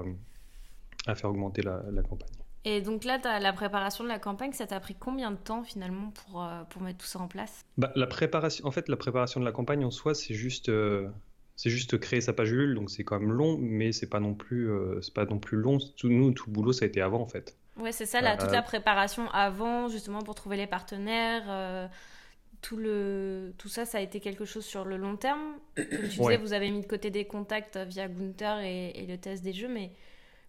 à 1.05 1.15
faire 1.15 1.29
augmenter 1.29 1.61
la, 1.61 1.83
la 1.91 2.01
campagne. 2.01 2.29
Et 2.65 2.79
donc 2.79 3.03
là, 3.03 3.19
as 3.25 3.39
la 3.41 3.51
préparation 3.51 4.05
de 4.05 4.09
la 4.09 4.19
campagne, 4.19 4.53
ça 4.53 4.65
t'a 4.65 4.79
pris 4.79 4.95
combien 4.97 5.31
de 5.31 5.35
temps 5.35 5.63
finalement 5.63 6.11
pour, 6.11 6.41
euh, 6.41 6.63
pour 6.69 6.81
mettre 6.81 6.99
tout 6.99 7.05
ça 7.05 7.19
en 7.19 7.27
place? 7.27 7.65
Bah, 7.77 7.91
la 7.95 8.07
préparation, 8.07 8.65
En 8.65 8.71
fait, 8.71 8.87
la 8.87 8.95
préparation 8.95 9.41
de 9.41 9.45
la 9.45 9.51
campagne 9.51 9.83
en 9.83 9.91
soi, 9.91 10.15
c'est 10.15 10.33
juste, 10.33 10.69
euh, 10.69 11.09
c'est 11.55 11.69
juste 11.69 11.97
créer 11.99 12.21
sa 12.21 12.33
page 12.33 12.51
Ulule, 12.51 12.75
donc 12.75 12.89
c'est 12.89 13.03
quand 13.03 13.19
même 13.19 13.31
long, 13.31 13.57
mais 13.59 13.91
c'est 13.91 14.09
pas 14.09 14.19
non 14.19 14.33
plus, 14.33 14.69
euh, 14.69 15.01
c'est 15.01 15.13
pas 15.13 15.25
non 15.25 15.39
plus 15.39 15.57
long. 15.57 15.77
Tout, 15.97 16.09
nous, 16.09 16.31
tout 16.31 16.45
le 16.47 16.53
boulot, 16.53 16.73
ça 16.73 16.85
a 16.85 16.87
été 16.87 17.01
avant 17.01 17.21
en 17.21 17.27
fait. 17.27 17.55
Ouais, 17.77 17.91
c'est 17.91 18.05
ça, 18.05 18.21
là, 18.21 18.37
toute 18.37 18.51
la 18.51 18.61
préparation 18.61 19.29
avant, 19.31 19.87
justement 19.87 20.21
pour 20.21 20.35
trouver 20.35 20.57
les 20.57 20.67
partenaires. 20.67 21.89
Tout, 22.61 22.77
le... 22.77 23.53
tout 23.57 23.67
ça, 23.67 23.85
ça 23.85 23.97
a 23.97 24.01
été 24.01 24.21
quelque 24.21 24.45
chose 24.45 24.63
sur 24.63 24.85
le 24.85 24.95
long 24.95 25.17
terme. 25.17 25.57
Comme 25.75 25.85
tu 26.09 26.19
disais, 26.19 26.37
vous 26.37 26.53
avez 26.53 26.69
mis 26.69 26.81
de 26.81 26.87
côté 26.87 27.09
des 27.09 27.25
contacts 27.25 27.77
via 27.77 28.07
Gunther 28.07 28.59
et, 28.59 28.91
et 28.91 29.05
le 29.05 29.17
test 29.17 29.43
des 29.43 29.51
jeux, 29.51 29.67
mais 29.67 29.91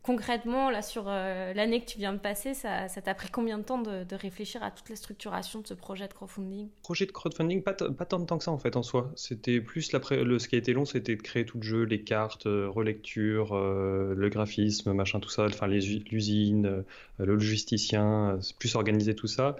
concrètement, 0.05 0.71
là, 0.71 0.83
sur 0.83 1.07
euh, 1.09 1.53
l'année 1.55 1.81
que 1.81 1.87
tu 1.87 1.99
viens 1.99 2.13
de 2.13 2.19
passer, 2.19 2.55
ça 2.55 2.89
t'a 2.89 3.15
pris 3.15 3.31
combien 3.31 3.59
de 3.59 3.65
temps 3.65 3.83
de, 3.83 4.15
réfléchir 4.15 4.63
à 4.63 4.71
toute 4.71 4.89
la 4.89 4.97
structuration 4.97 5.61
de 5.61 5.67
ce 5.67 5.75
projet 5.75 6.07
de 6.07 6.13
crowdfunding? 6.13 6.69
Projet 6.83 7.07
de 7.07 7.13
crowdfunding, 7.13 7.63
pas, 7.63 7.73
tant 7.73 8.21
de 8.21 8.27
temps 8.27 8.39
que 8.39 8.45
ça 8.45 8.53
en 8.53 8.59
fait 8.59 8.77
en 8.77 8.83
soi. 8.83 9.11
C'était 9.17 9.61
plus 9.61 9.93
le, 9.93 10.39
ce 10.39 10.49
qui 10.49 10.55
a 10.55 10.59
été 10.59 10.73
long, 10.73 10.85
c'était 10.85 11.17
de 11.17 11.23
créer 11.23 11.45
tout 11.45 11.59
le 11.59 11.65
jeu, 11.65 11.83
les 11.83 12.03
cartes, 12.03 12.47
euh, 12.47 12.69
relecture, 12.69 13.55
euh, 13.55 14.15
le 14.15 14.29
graphisme, 14.29 14.93
machin, 14.93 15.19
tout 15.19 15.31
ça, 15.31 15.47
enfin 15.47 15.67
l'usine, 15.67 16.85
le 17.19 17.35
logisticien, 17.35 18.39
plus 18.59 18.77
organiser 18.77 19.15
tout 19.15 19.27
ça, 19.27 19.57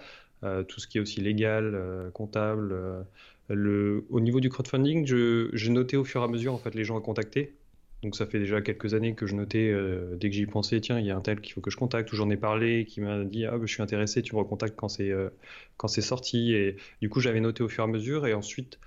tout 0.67 0.79
ce 0.79 0.87
qui 0.87 0.99
est 0.99 1.01
aussi 1.01 1.21
légal, 1.21 2.11
comptable. 2.13 3.05
Le, 3.49 4.05
au 4.09 4.19
niveau 4.19 4.39
du 4.39 4.49
crowdfunding, 4.49 5.05
j'ai 5.05 5.69
noté 5.69 5.97
au 5.97 6.03
fur 6.03 6.21
et 6.21 6.23
à 6.23 6.27
mesure 6.27 6.53
en 6.53 6.57
fait 6.57 6.75
les 6.75 6.83
gens 6.83 6.97
à 6.97 7.01
contacter. 7.01 7.55
Donc 8.03 8.15
ça 8.15 8.25
fait 8.25 8.39
déjà 8.39 8.61
quelques 8.61 8.93
années 8.93 9.15
que 9.15 9.25
je 9.25 9.35
notais, 9.35 9.69
euh, 9.69 10.15
dès 10.15 10.29
que 10.29 10.35
j'y 10.35 10.45
pensais, 10.45 10.79
tiens, 10.79 10.99
il 10.99 11.05
y 11.05 11.11
a 11.11 11.15
un 11.15 11.21
tel 11.21 11.41
qu'il 11.41 11.53
faut 11.53 11.61
que 11.61 11.71
je 11.71 11.77
contacte, 11.77 12.11
ou 12.13 12.15
j'en 12.15 12.29
ai 12.29 12.37
parlé, 12.37 12.85
qui 12.85 13.01
m'a 13.01 13.23
dit, 13.23 13.45
ah, 13.45 13.57
bah, 13.57 13.65
je 13.65 13.73
suis 13.73 13.81
intéressé, 13.81 14.21
tu 14.21 14.35
me 14.35 14.39
recontactes 14.41 14.75
quand 14.75 14.89
c'est 14.89 15.09
euh, 15.09 15.29
quand 15.77 15.87
c'est 15.87 16.01
sorti. 16.01 16.53
Et 16.53 16.77
du 17.01 17.09
coup, 17.09 17.19
j'avais 17.19 17.39
noté 17.39 17.63
au 17.63 17.67
fur 17.67 17.83
et 17.83 17.87
à 17.87 17.89
mesure, 17.89 18.27
et 18.27 18.33
ensuite, 18.33 18.79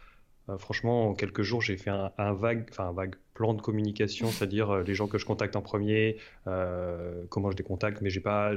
euh, 0.48 0.58
franchement, 0.58 1.08
en 1.08 1.14
quelques 1.14 1.42
jours, 1.42 1.60
j'ai 1.62 1.76
fait 1.76 1.90
un, 1.90 2.32
vague, 2.32 2.66
enfin 2.70 2.88
un 2.88 2.92
vague 2.92 3.16
plan 3.34 3.54
de 3.54 3.62
communication, 3.62 4.28
c'est-à-dire 4.30 4.78
les 4.78 4.94
gens 4.94 5.08
que 5.08 5.18
je 5.18 5.26
contacte 5.26 5.56
en 5.56 5.62
premier, 5.62 6.18
comment 6.44 7.50
je 7.50 7.56
les 7.56 7.64
contacte, 7.64 8.00
mais 8.02 8.10
j'ai 8.10 8.20
pas. 8.20 8.52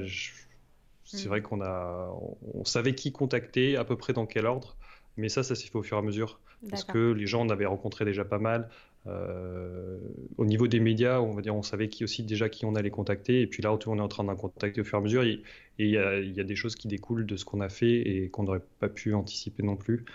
C'est 1.04 1.26
mm. 1.26 1.30
vrai 1.30 1.42
qu'on 1.42 1.62
a, 1.62 2.14
on 2.54 2.66
savait 2.66 2.94
qui 2.94 3.12
contacter, 3.12 3.78
à 3.78 3.84
peu 3.84 3.96
près 3.98 4.14
dans 4.14 4.28
quel 4.28 4.46
ordre, 4.46 4.78
mais 5.18 5.28
ça, 5.28 5.44
ça 5.44 5.56
s'est 5.56 5.68
fait 5.68 5.78
au 5.78 5.84
fur 5.84 5.98
et 5.98 6.00
à 6.00 6.04
mesure, 6.04 6.40
parce 6.70 6.84
que 6.84 7.12
les 7.12 7.26
gens, 7.26 7.46
on 7.46 7.50
avait 7.50 7.66
rencontré 7.66 8.06
déjà 8.06 8.24
pas 8.24 8.38
mal. 8.38 8.70
Euh, 9.08 9.98
au 10.38 10.46
niveau 10.46 10.68
des 10.68 10.80
médias, 10.80 11.20
on 11.22 11.34
va 11.34 11.42
dire, 11.42 11.56
on 11.56 11.64
savait 11.64 11.90
qui 11.90 12.04
aussi 12.04 12.24
déjà 12.24 12.50
qui 12.50 12.66
on 12.66 12.76
allait 12.76 12.92
contacter, 12.92 13.42
et 13.42 13.48
puis 13.48 13.64
là, 13.64 13.74
on 13.74 13.98
est 13.98 14.02
en 14.02 14.08
train 14.08 14.24
d'en 14.24 14.36
contacter 14.36 14.82
au 14.82 14.84
fur 14.84 14.98
et 14.98 15.02
à 15.02 15.04
mesure, 15.04 15.24
et 15.24 15.42
il 15.80 15.90
y, 15.90 15.98
a 15.98 16.44
des 16.44 16.56
choses 16.56 16.76
qui 16.76 16.88
découlent 16.88 17.26
de 17.26 17.36
ce 17.36 17.46
qu'on 17.46 17.62
a 17.62 17.70
fait 17.70 18.02
et 18.02 18.30
qu'on 18.30 18.44
n'aurait 18.44 18.62
pas 18.80 18.90
pu 18.90 19.14
anticiper 19.14 19.64
non 19.64 19.76
plus. 19.76 20.06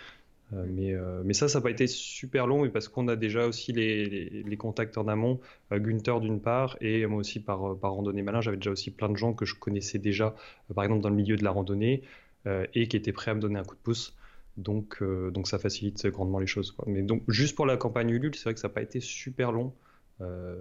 Euh, 0.52 0.64
mais, 0.68 0.94
euh, 0.94 1.22
mais, 1.24 1.34
ça, 1.34 1.48
ça 1.48 1.58
n'a 1.58 1.62
pas 1.64 1.70
été 1.70 1.88
super 1.88 2.46
long, 2.46 2.62
mais 2.62 2.68
parce 2.68 2.86
qu'on 2.86 3.08
a 3.08 3.16
déjà 3.16 3.46
aussi 3.48 3.72
les, 3.72 4.44
les, 4.44 4.56
contacts 4.56 4.96
en 4.96 5.08
amont. 5.08 5.40
Gunther 5.72 6.20
d'une 6.20 6.40
part, 6.40 6.76
et 6.80 7.04
moi 7.06 7.18
aussi 7.18 7.40
par, 7.40 7.76
par 7.78 7.94
randonnée 7.94 8.22
malin, 8.22 8.40
j'avais 8.40 8.56
déjà 8.56 8.70
aussi 8.70 8.92
plein 8.92 9.08
de 9.08 9.16
gens 9.16 9.32
que 9.34 9.44
je 9.44 9.56
connaissais 9.56 9.98
déjà, 9.98 10.36
par 10.72 10.84
exemple 10.84 11.02
dans 11.02 11.10
le 11.10 11.16
milieu 11.16 11.36
de 11.36 11.42
la 11.44 11.50
randonnée, 11.50 12.02
et 12.74 12.86
qui 12.86 12.96
étaient 12.96 13.12
prêts 13.12 13.32
à 13.32 13.34
me 13.34 13.40
donner 13.40 13.58
un 13.58 13.64
coup 13.64 13.74
de 13.74 13.80
pouce. 13.80 14.16
Donc, 14.56 15.02
euh, 15.02 15.30
donc 15.30 15.48
ça 15.48 15.58
facilite 15.58 16.06
grandement 16.06 16.38
les 16.38 16.46
choses. 16.46 16.76
Mais 16.86 17.02
donc, 17.02 17.22
juste 17.28 17.54
pour 17.54 17.66
la 17.66 17.76
campagne 17.76 18.10
Ulule, 18.10 18.34
c'est 18.34 18.44
vrai 18.44 18.54
que 18.54 18.60
ça 18.60 18.68
n'a 18.68 18.74
pas 18.74 18.82
été 18.82 19.00
super 19.00 19.52
long. 19.52 19.74
Euh, 20.22 20.56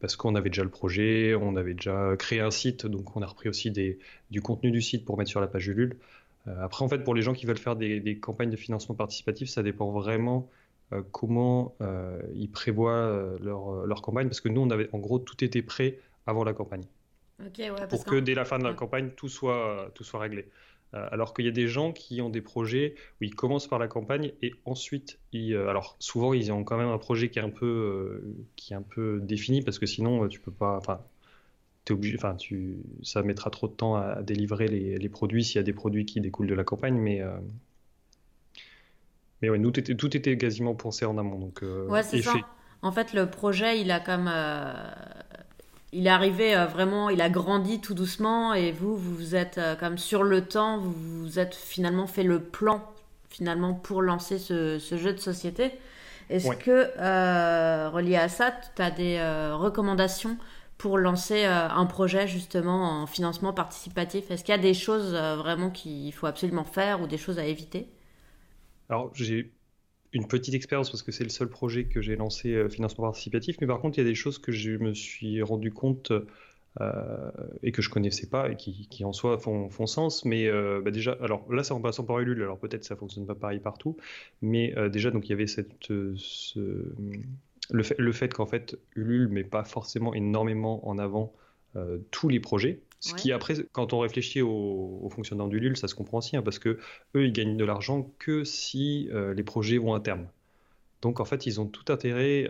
parce 0.00 0.16
qu'on 0.16 0.34
avait 0.34 0.50
déjà 0.50 0.64
le 0.64 0.70
projet, 0.70 1.34
on 1.36 1.54
avait 1.54 1.74
déjà 1.74 2.16
créé 2.18 2.40
un 2.40 2.50
site, 2.50 2.86
donc 2.86 3.16
on 3.16 3.22
a 3.22 3.26
repris 3.26 3.48
aussi 3.48 3.70
des, 3.70 4.00
du 4.30 4.42
contenu 4.42 4.72
du 4.72 4.82
site 4.82 5.04
pour 5.04 5.16
mettre 5.16 5.30
sur 5.30 5.40
la 5.40 5.46
page 5.46 5.68
Ulule. 5.68 5.96
Euh, 6.48 6.64
après, 6.64 6.84
en 6.84 6.88
fait, 6.88 7.04
pour 7.04 7.14
les 7.14 7.22
gens 7.22 7.34
qui 7.34 7.46
veulent 7.46 7.56
faire 7.56 7.76
des, 7.76 8.18
campagnes 8.20 8.50
de 8.50 8.56
financement 8.56 8.96
participatif, 8.96 9.48
ça 9.48 9.62
dépend 9.62 9.90
vraiment 9.92 10.48
comment 11.10 11.74
ils 12.34 12.50
prévoient 12.50 13.38
leur, 13.40 13.86
leur, 13.86 14.02
campagne, 14.02 14.26
parce 14.26 14.42
que 14.42 14.50
nous, 14.50 14.60
on 14.60 14.68
avait, 14.68 14.90
en 14.92 14.98
gros, 14.98 15.18
tout 15.18 15.42
était 15.42 15.62
prêt 15.62 15.98
avant 16.26 16.44
la 16.44 16.52
campagne. 16.52 16.84
pour 17.88 18.04
que 18.04 18.16
dès 18.16 18.34
la 18.34 18.44
fin 18.44 18.58
de 18.58 18.64
la 18.64 18.74
campagne, 18.74 19.10
tout 19.16 19.28
soit, 19.28 19.90
tout 19.94 20.04
soit 20.04 20.20
réglé. 20.20 20.50
Euh, 20.94 21.06
alors 21.10 21.32
qu'il 21.32 21.46
y 21.46 21.48
a 21.48 21.52
des 21.52 21.68
gens 21.68 21.92
qui 21.92 22.20
ont 22.20 22.28
des 22.28 22.42
projets 22.42 22.94
où 23.20 23.24
ils 23.24 23.34
commencent 23.34 23.66
par 23.66 23.78
la 23.78 23.88
campagne 23.88 24.32
et 24.42 24.52
ensuite, 24.66 25.18
ils, 25.32 25.54
euh, 25.54 25.68
alors 25.68 25.96
souvent 25.98 26.34
ils 26.34 26.52
ont 26.52 26.64
quand 26.64 26.76
même 26.76 26.90
un 26.90 26.98
projet 26.98 27.30
qui 27.30 27.38
est 27.38 27.42
un 27.42 27.48
peu, 27.48 27.66
euh, 27.66 28.34
qui 28.56 28.74
est 28.74 28.76
un 28.76 28.82
peu 28.82 29.18
défini 29.22 29.62
parce 29.62 29.78
que 29.78 29.86
sinon 29.86 30.28
tu 30.28 30.38
peux 30.38 30.50
pas, 30.50 30.76
enfin, 30.76 31.00
es 31.88 31.92
obligé, 31.92 32.16
enfin, 32.18 32.34
tu, 32.34 32.76
ça 33.02 33.22
mettra 33.22 33.48
trop 33.48 33.68
de 33.68 33.72
temps 33.72 33.96
à, 33.96 34.22
délivrer 34.22 34.68
les, 34.68 35.08
produits 35.08 35.44
s'il 35.44 35.56
y 35.56 35.60
a 35.60 35.62
des 35.62 35.72
produits 35.72 36.04
qui 36.04 36.20
découlent 36.20 36.46
de 36.46 36.54
la 36.54 36.64
campagne, 36.64 36.96
mais 36.96 37.22
mais 39.40 39.50
ouais, 39.50 39.58
nous, 39.58 39.72
tout 39.72 40.16
était 40.16 40.36
quasiment 40.38 40.76
pensé 40.76 41.04
en 41.04 41.18
amont. 41.18 41.38
Donc, 41.38 41.62
ouais, 41.88 42.04
c'est 42.04 42.22
ça. 42.22 42.34
En 42.82 42.92
fait, 42.92 43.12
le 43.12 43.28
projet, 43.28 43.80
il 43.80 43.90
a 43.90 43.98
comme 43.98 44.30
il 45.92 46.06
est 46.06 46.10
arrivé 46.10 46.56
euh, 46.56 46.66
vraiment, 46.66 47.10
il 47.10 47.20
a 47.20 47.28
grandi 47.28 47.80
tout 47.80 47.94
doucement 47.94 48.54
et 48.54 48.72
vous, 48.72 48.96
vous 48.96 49.34
êtes 49.34 49.58
euh, 49.58 49.76
comme 49.76 49.98
sur 49.98 50.22
le 50.22 50.42
temps, 50.42 50.78
vous 50.78 50.92
vous 50.92 51.38
êtes 51.38 51.54
finalement 51.54 52.06
fait 52.06 52.22
le 52.22 52.40
plan 52.40 52.82
finalement 53.28 53.74
pour 53.74 54.02
lancer 54.02 54.38
ce, 54.38 54.78
jeu 54.78 55.12
de 55.12 55.18
société. 55.18 55.72
Est-ce 56.28 56.54
que, 56.56 56.90
euh, 56.98 57.90
relié 57.90 58.16
à 58.16 58.28
ça, 58.28 58.54
tu 58.76 58.82
as 58.82 58.90
des 58.90 59.18
recommandations 59.52 60.36
pour 60.76 60.98
lancer 60.98 61.44
un 61.44 61.86
projet 61.86 62.26
justement 62.26 63.02
en 63.02 63.06
financement 63.06 63.54
participatif? 63.54 64.30
Est-ce 64.30 64.44
qu'il 64.44 64.54
y 64.54 64.58
a 64.58 64.60
des 64.60 64.74
choses 64.74 65.14
vraiment 65.14 65.70
qu'il 65.70 66.12
faut 66.12 66.26
absolument 66.26 66.64
faire 66.64 67.00
ou 67.00 67.06
des 67.06 67.16
choses 67.16 67.38
à 67.38 67.46
éviter? 67.46 67.88
Alors, 68.90 69.10
j'ai 69.14 69.50
une 70.12 70.26
petite 70.26 70.54
expérience 70.54 70.90
parce 70.90 71.02
que 71.02 71.12
c'est 71.12 71.24
le 71.24 71.30
seul 71.30 71.48
projet 71.48 71.84
que 71.84 72.02
j'ai 72.02 72.16
lancé 72.16 72.54
euh, 72.54 72.68
financement 72.68 73.04
participatif. 73.04 73.56
Mais 73.60 73.66
par 73.66 73.80
contre, 73.80 73.98
il 73.98 74.02
y 74.02 74.06
a 74.06 74.08
des 74.08 74.14
choses 74.14 74.38
que 74.38 74.52
je 74.52 74.72
me 74.72 74.94
suis 74.94 75.42
rendu 75.42 75.72
compte 75.72 76.12
euh, 76.80 77.30
et 77.62 77.72
que 77.72 77.82
je 77.82 77.90
connaissais 77.90 78.28
pas 78.28 78.50
et 78.50 78.56
qui, 78.56 79.04
en 79.04 79.12
soi 79.12 79.38
font, 79.38 79.86
sens. 79.86 80.24
Mais 80.24 80.46
euh, 80.48 80.80
bah 80.84 80.90
déjà, 80.90 81.16
alors 81.22 81.50
là, 81.52 81.64
c'est 81.64 81.72
en 81.72 81.80
passant 81.80 82.04
par 82.04 82.18
Ulule. 82.20 82.42
Alors 82.42 82.58
peut-être 82.58 82.84
ça 82.84 82.96
fonctionne 82.96 83.26
pas 83.26 83.34
pareil 83.34 83.60
partout, 83.60 83.96
mais 84.42 84.74
déjà, 84.90 85.10
donc 85.10 85.26
il 85.28 85.30
y 85.30 85.34
avait 85.34 85.46
cette, 85.46 85.92
ce, 86.16 86.94
le 87.70 87.82
fait, 87.82 87.98
le 87.98 88.12
fait 88.12 88.32
qu'en 88.32 88.46
fait 88.46 88.78
Ulule 88.96 89.28
met 89.28 89.44
pas 89.44 89.64
forcément 89.64 90.14
énormément 90.14 90.86
en 90.86 90.98
avant 90.98 91.32
tous 92.10 92.28
les 92.28 92.40
projets. 92.40 92.80
Ce 93.02 93.14
qui 93.14 93.32
après, 93.32 93.56
quand 93.72 93.92
on 93.92 93.98
réfléchit 93.98 94.42
au, 94.42 95.08
fonctionnement 95.10 95.48
du 95.48 95.58
LUL, 95.58 95.76
ça 95.76 95.88
se 95.88 95.94
comprend 95.94 96.18
aussi, 96.18 96.36
hein, 96.36 96.42
parce 96.42 96.58
que 96.58 96.78
eux, 97.16 97.26
ils 97.26 97.32
gagnent 97.32 97.56
de 97.56 97.64
l'argent 97.64 98.08
que 98.18 98.44
si 98.44 99.08
euh, 99.12 99.34
les 99.34 99.42
projets 99.42 99.78
vont 99.78 99.94
à 99.94 100.00
terme. 100.00 100.26
Donc 101.00 101.18
en 101.18 101.24
fait, 101.24 101.46
ils 101.46 101.60
ont 101.60 101.66
tout 101.66 101.92
intérêt, 101.92 102.46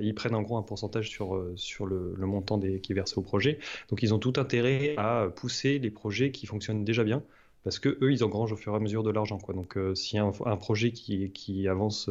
ils 0.00 0.14
prennent 0.14 0.36
en 0.36 0.42
gros 0.42 0.56
un 0.56 0.62
pourcentage 0.62 1.10
sur, 1.10 1.34
euh, 1.34 1.52
sur 1.56 1.84
le, 1.84 2.14
montant 2.18 2.56
des, 2.56 2.78
qui 2.80 2.92
est 2.92 2.94
versé 2.94 3.18
au 3.18 3.22
projet. 3.22 3.58
Donc 3.90 4.04
ils 4.04 4.14
ont 4.14 4.20
tout 4.20 4.34
intérêt 4.36 4.94
à 4.96 5.26
pousser 5.34 5.80
les 5.80 5.90
projets 5.90 6.30
qui 6.30 6.46
fonctionnent 6.46 6.84
déjà 6.84 7.02
bien, 7.02 7.24
parce 7.64 7.80
que 7.80 7.98
eux, 8.00 8.12
ils 8.12 8.22
engrangent 8.22 8.52
au 8.52 8.56
fur 8.56 8.72
et 8.74 8.76
à 8.76 8.78
mesure 8.78 9.02
de 9.02 9.10
l'argent. 9.10 9.38
Quoi. 9.38 9.52
Donc, 9.52 9.76
s'il 9.94 10.16
y 10.16 10.20
a 10.20 10.24
un, 10.24 10.56
projet 10.56 10.92
qui, 10.92 11.32
qui 11.32 11.66
avance, 11.66 12.08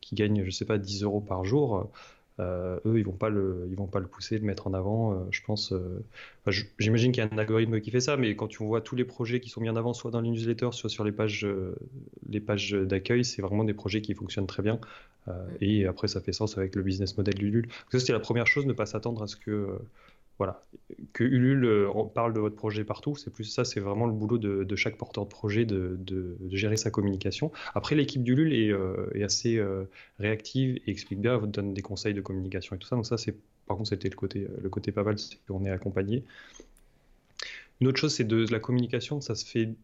qui 0.00 0.14
gagne, 0.14 0.44
je 0.44 0.50
sais 0.50 0.64
pas, 0.64 0.78
10 0.78 1.02
euros 1.02 1.20
par 1.20 1.44
jour, 1.44 1.76
euh, 1.76 1.84
eux, 2.40 2.98
ils 2.98 3.04
vont 3.04 3.12
pas 3.12 3.28
le, 3.28 3.66
ils 3.70 3.76
vont 3.76 3.86
pas 3.86 4.00
le 4.00 4.06
pousser, 4.06 4.38
le 4.38 4.44
mettre 4.44 4.66
en 4.66 4.74
avant. 4.74 5.12
Euh, 5.12 5.16
je 5.30 5.42
pense. 5.42 5.72
Euh, 5.72 6.04
j'imagine 6.78 7.12
qu'il 7.12 7.22
y 7.22 7.26
a 7.26 7.30
un 7.32 7.38
algorithme 7.38 7.80
qui 7.80 7.90
fait 7.90 8.00
ça, 8.00 8.16
mais 8.16 8.36
quand 8.36 8.48
tu 8.48 8.64
vois 8.64 8.80
tous 8.80 8.96
les 8.96 9.04
projets 9.04 9.40
qui 9.40 9.50
sont 9.50 9.60
mis 9.60 9.68
en 9.68 9.76
avant, 9.76 9.92
soit 9.94 10.10
dans 10.10 10.20
les 10.20 10.30
newsletters, 10.30 10.72
soit 10.72 10.90
sur 10.90 11.04
les 11.04 11.12
pages, 11.12 11.46
les 12.28 12.40
pages 12.40 12.72
d'accueil, 12.72 13.24
c'est 13.24 13.42
vraiment 13.42 13.64
des 13.64 13.74
projets 13.74 14.00
qui 14.00 14.14
fonctionnent 14.14 14.46
très 14.46 14.62
bien. 14.62 14.80
et 15.60 15.86
après, 15.86 16.08
ça 16.08 16.20
fait 16.20 16.32
sens 16.32 16.58
avec 16.58 16.74
le 16.74 16.82
business 16.82 17.16
model 17.16 17.34
d'Ulule. 17.34 17.68
Ça, 17.92 18.00
c'était 18.00 18.12
la 18.12 18.20
première 18.20 18.46
chose, 18.46 18.66
ne 18.66 18.72
pas 18.72 18.86
s'attendre 18.86 19.22
à 19.22 19.26
ce 19.26 19.36
que 19.36 19.78
voilà. 20.40 20.64
Que 21.12 21.22
Ulule 21.22 21.66
euh, 21.66 22.04
parle 22.14 22.32
de 22.32 22.40
votre 22.40 22.56
projet 22.56 22.82
partout, 22.82 23.14
c'est 23.14 23.30
plus 23.30 23.44
ça, 23.44 23.62
c'est 23.62 23.78
vraiment 23.78 24.06
le 24.06 24.14
boulot 24.14 24.38
de, 24.38 24.74
chaque 24.74 24.96
porteur 24.96 25.24
de 25.24 25.28
projet 25.28 25.66
de, 25.66 25.98
gérer 26.48 26.78
sa 26.78 26.90
communication. 26.90 27.52
Après, 27.74 27.94
l'équipe 27.94 28.22
d'Ulule 28.22 28.54
est, 28.54 28.72
euh, 28.72 29.06
assez 29.22 29.58
euh, 29.58 29.84
réactive 30.18 30.80
et 30.86 30.90
explique 30.90 31.20
bien, 31.20 31.36
vous 31.36 31.46
donne 31.46 31.74
des 31.74 31.82
conseils 31.82 32.14
de 32.14 32.22
communication 32.22 32.74
et 32.74 32.78
tout 32.78 32.88
ça. 32.88 32.96
Donc 32.96 33.04
ça, 33.04 33.18
c'est 33.18 33.36
par 33.66 33.76
contre, 33.76 33.90
c'était 33.90 34.08
le 34.08 34.16
côté, 34.16 34.48
le 34.62 34.92
pas 34.92 35.02
mal, 35.02 35.18
c'est 35.18 35.36
qu'on 35.46 35.62
est 35.66 35.70
accompagné. 35.70 36.24
Une 37.82 37.88
autre 37.88 37.98
chose, 37.98 38.14
c'est 38.14 38.24
de 38.24 38.46
la 38.50 38.60
communication, 38.60 39.20
ça 39.20 39.34
se 39.34 39.44
fait 39.44 39.74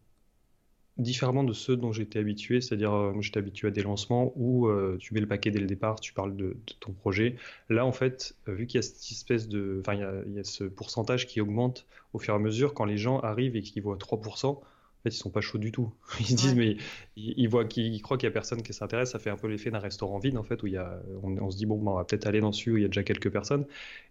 différemment 0.97 1.43
de 1.43 1.53
ceux 1.53 1.75
dont 1.75 1.91
j'étais 1.91 2.19
habitué, 2.19 2.61
c'est-à-dire 2.61 2.93
euh, 2.93 3.13
j'étais 3.21 3.39
habitué 3.39 3.67
à 3.67 3.71
des 3.71 3.83
lancements 3.83 4.33
où 4.35 4.67
euh, 4.67 4.97
tu 4.99 5.13
mets 5.13 5.19
le 5.19 5.27
paquet 5.27 5.51
dès 5.51 5.59
le 5.59 5.67
départ, 5.67 5.99
tu 5.99 6.13
parles 6.13 6.35
de, 6.35 6.57
ton 6.79 6.91
projet. 6.91 7.35
Là, 7.69 7.85
en 7.85 7.91
fait, 7.91 8.35
euh, 8.47 8.53
vu 8.53 8.65
qu'il 8.65 8.77
y 8.77 8.79
a 8.79 8.81
cette 8.81 9.11
espèce 9.11 9.47
de, 9.47 9.81
enfin, 9.81 9.93
il 9.93 10.33
y, 10.33 10.39
a, 10.39 10.43
ce 10.43 10.63
pourcentage 10.63 11.27
qui 11.27 11.41
augmente 11.41 11.85
au 12.13 12.19
fur 12.19 12.33
et 12.33 12.37
à 12.37 12.39
mesure 12.39 12.73
quand 12.73 12.85
les 12.85 12.97
gens 12.97 13.19
arrivent 13.19 13.55
et 13.55 13.61
qu'ils 13.61 13.83
voient 13.83 13.97
3%, 13.97 14.59
fait, 15.09 15.15
ils 15.15 15.19
sont 15.19 15.29
pas 15.29 15.41
chauds 15.41 15.57
du 15.57 15.71
tout. 15.71 15.93
Ils 16.19 16.25
se 16.27 16.35
disent, 16.35 16.55
mais 16.55 16.77
ils, 17.15 17.47
voient 17.47 17.65
qu'ils 17.65 18.01
croient 18.01 18.17
qu'il 18.17 18.27
y 18.27 18.31
a 18.31 18.33
personne 18.33 18.61
qui 18.61 18.73
s'intéresse. 18.73 19.11
Ça 19.11 19.19
fait 19.19 19.29
un 19.29 19.37
peu 19.37 19.47
l'effet 19.47 19.71
d'un 19.71 19.79
restaurant 19.79 20.19
vide, 20.19 20.37
en 20.37 20.43
fait, 20.43 20.61
où 20.63 20.67
il 20.67 20.73
y 20.73 20.77
a, 20.77 21.01
on, 21.23 21.49
se 21.49 21.57
dit, 21.57 21.65
bon, 21.65 21.77
bah, 21.77 21.91
on 21.91 21.95
va 21.95 22.05
peut-être 22.05 22.27
aller 22.27 22.41
dans 22.41 22.51
celui 22.51 22.71
où 22.71 22.77
il 22.77 22.81
y 22.81 22.85
a 22.85 22.89
déjà 22.89 23.03
quelques 23.03 23.31
personnes. 23.31 23.65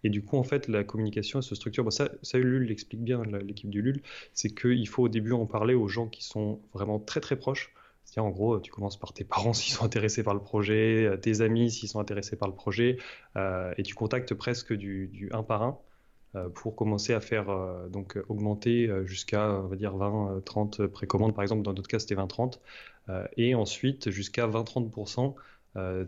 Et 0.05 0.11
du 0.11 0.23
coup, 0.23 0.37
en 0.37 0.43
fait, 0.43 0.69
la 0.69 0.85
communication 0.85 1.43
se 1.43 1.55
structure. 1.55 1.85
Bon, 1.85 1.91
ça, 1.91 2.11
ça, 2.23 2.39
Ulule 2.39 2.65
l'explique 2.65 3.03
bien, 3.03 3.23
l'équipe 3.25 3.71
du 3.71 3.83
LUL, 3.83 4.03
c'est 4.35 4.51
qu'il 4.51 4.89
faut 4.89 5.05
au 5.05 5.09
début 5.09 5.33
en 5.33 5.47
parler 5.47 5.75
aux 5.75 5.89
gens 5.89 6.09
qui 6.09 6.25
sont 6.25 6.61
vraiment 6.73 6.99
très 6.99 7.21
très 7.21 7.37
proches. 7.37 7.73
C'est-à-dire, 8.05 8.25
en 8.25 8.31
gros, 8.31 8.61
tu 8.61 8.71
commences 8.71 8.99
par 8.99 9.13
tes 9.13 9.25
parents 9.25 9.53
s'ils 9.53 9.75
sont 9.75 9.85
intéressés 9.85 10.23
par 10.23 10.35
le 10.35 10.41
projet, 10.41 11.19
tes 11.21 11.41
amis 11.41 11.71
s'ils 11.71 11.89
sont 11.89 12.01
intéressés 12.01 12.37
par 12.37 12.49
le 12.49 12.55
projet, 12.55 12.99
euh, 13.37 13.73
et 13.79 13.83
tu 13.83 13.95
contactes 13.95 14.35
presque 14.35 14.73
du, 14.73 15.09
du 15.09 15.29
un 15.33 15.43
par 15.43 15.63
un. 15.63 15.79
Euh, 16.35 16.49
pour 16.49 16.75
commencer 16.75 17.15
à 17.15 17.21
faire 17.21 17.51
euh, 17.51 17.89
donc 17.89 18.19
augmenter 18.29 18.89
euh, 18.89 19.07
jusqu'à 19.07 19.49
on 19.49 19.69
va 19.69 19.77
dire 19.77 19.97
20 19.97 20.43
30 20.45 20.87
précommandes. 20.87 21.35
Par 21.35 21.43
exemple 21.43 21.63
dans 21.63 21.73
d'autres 21.73 21.89
cas 21.89 21.99
c'était 21.99 22.15
20 22.15 22.27
30 22.27 22.61
et 23.37 23.55
ensuite 23.55 24.11
jusqu'à 24.11 24.49
20 24.49 24.65
30% 24.65 25.35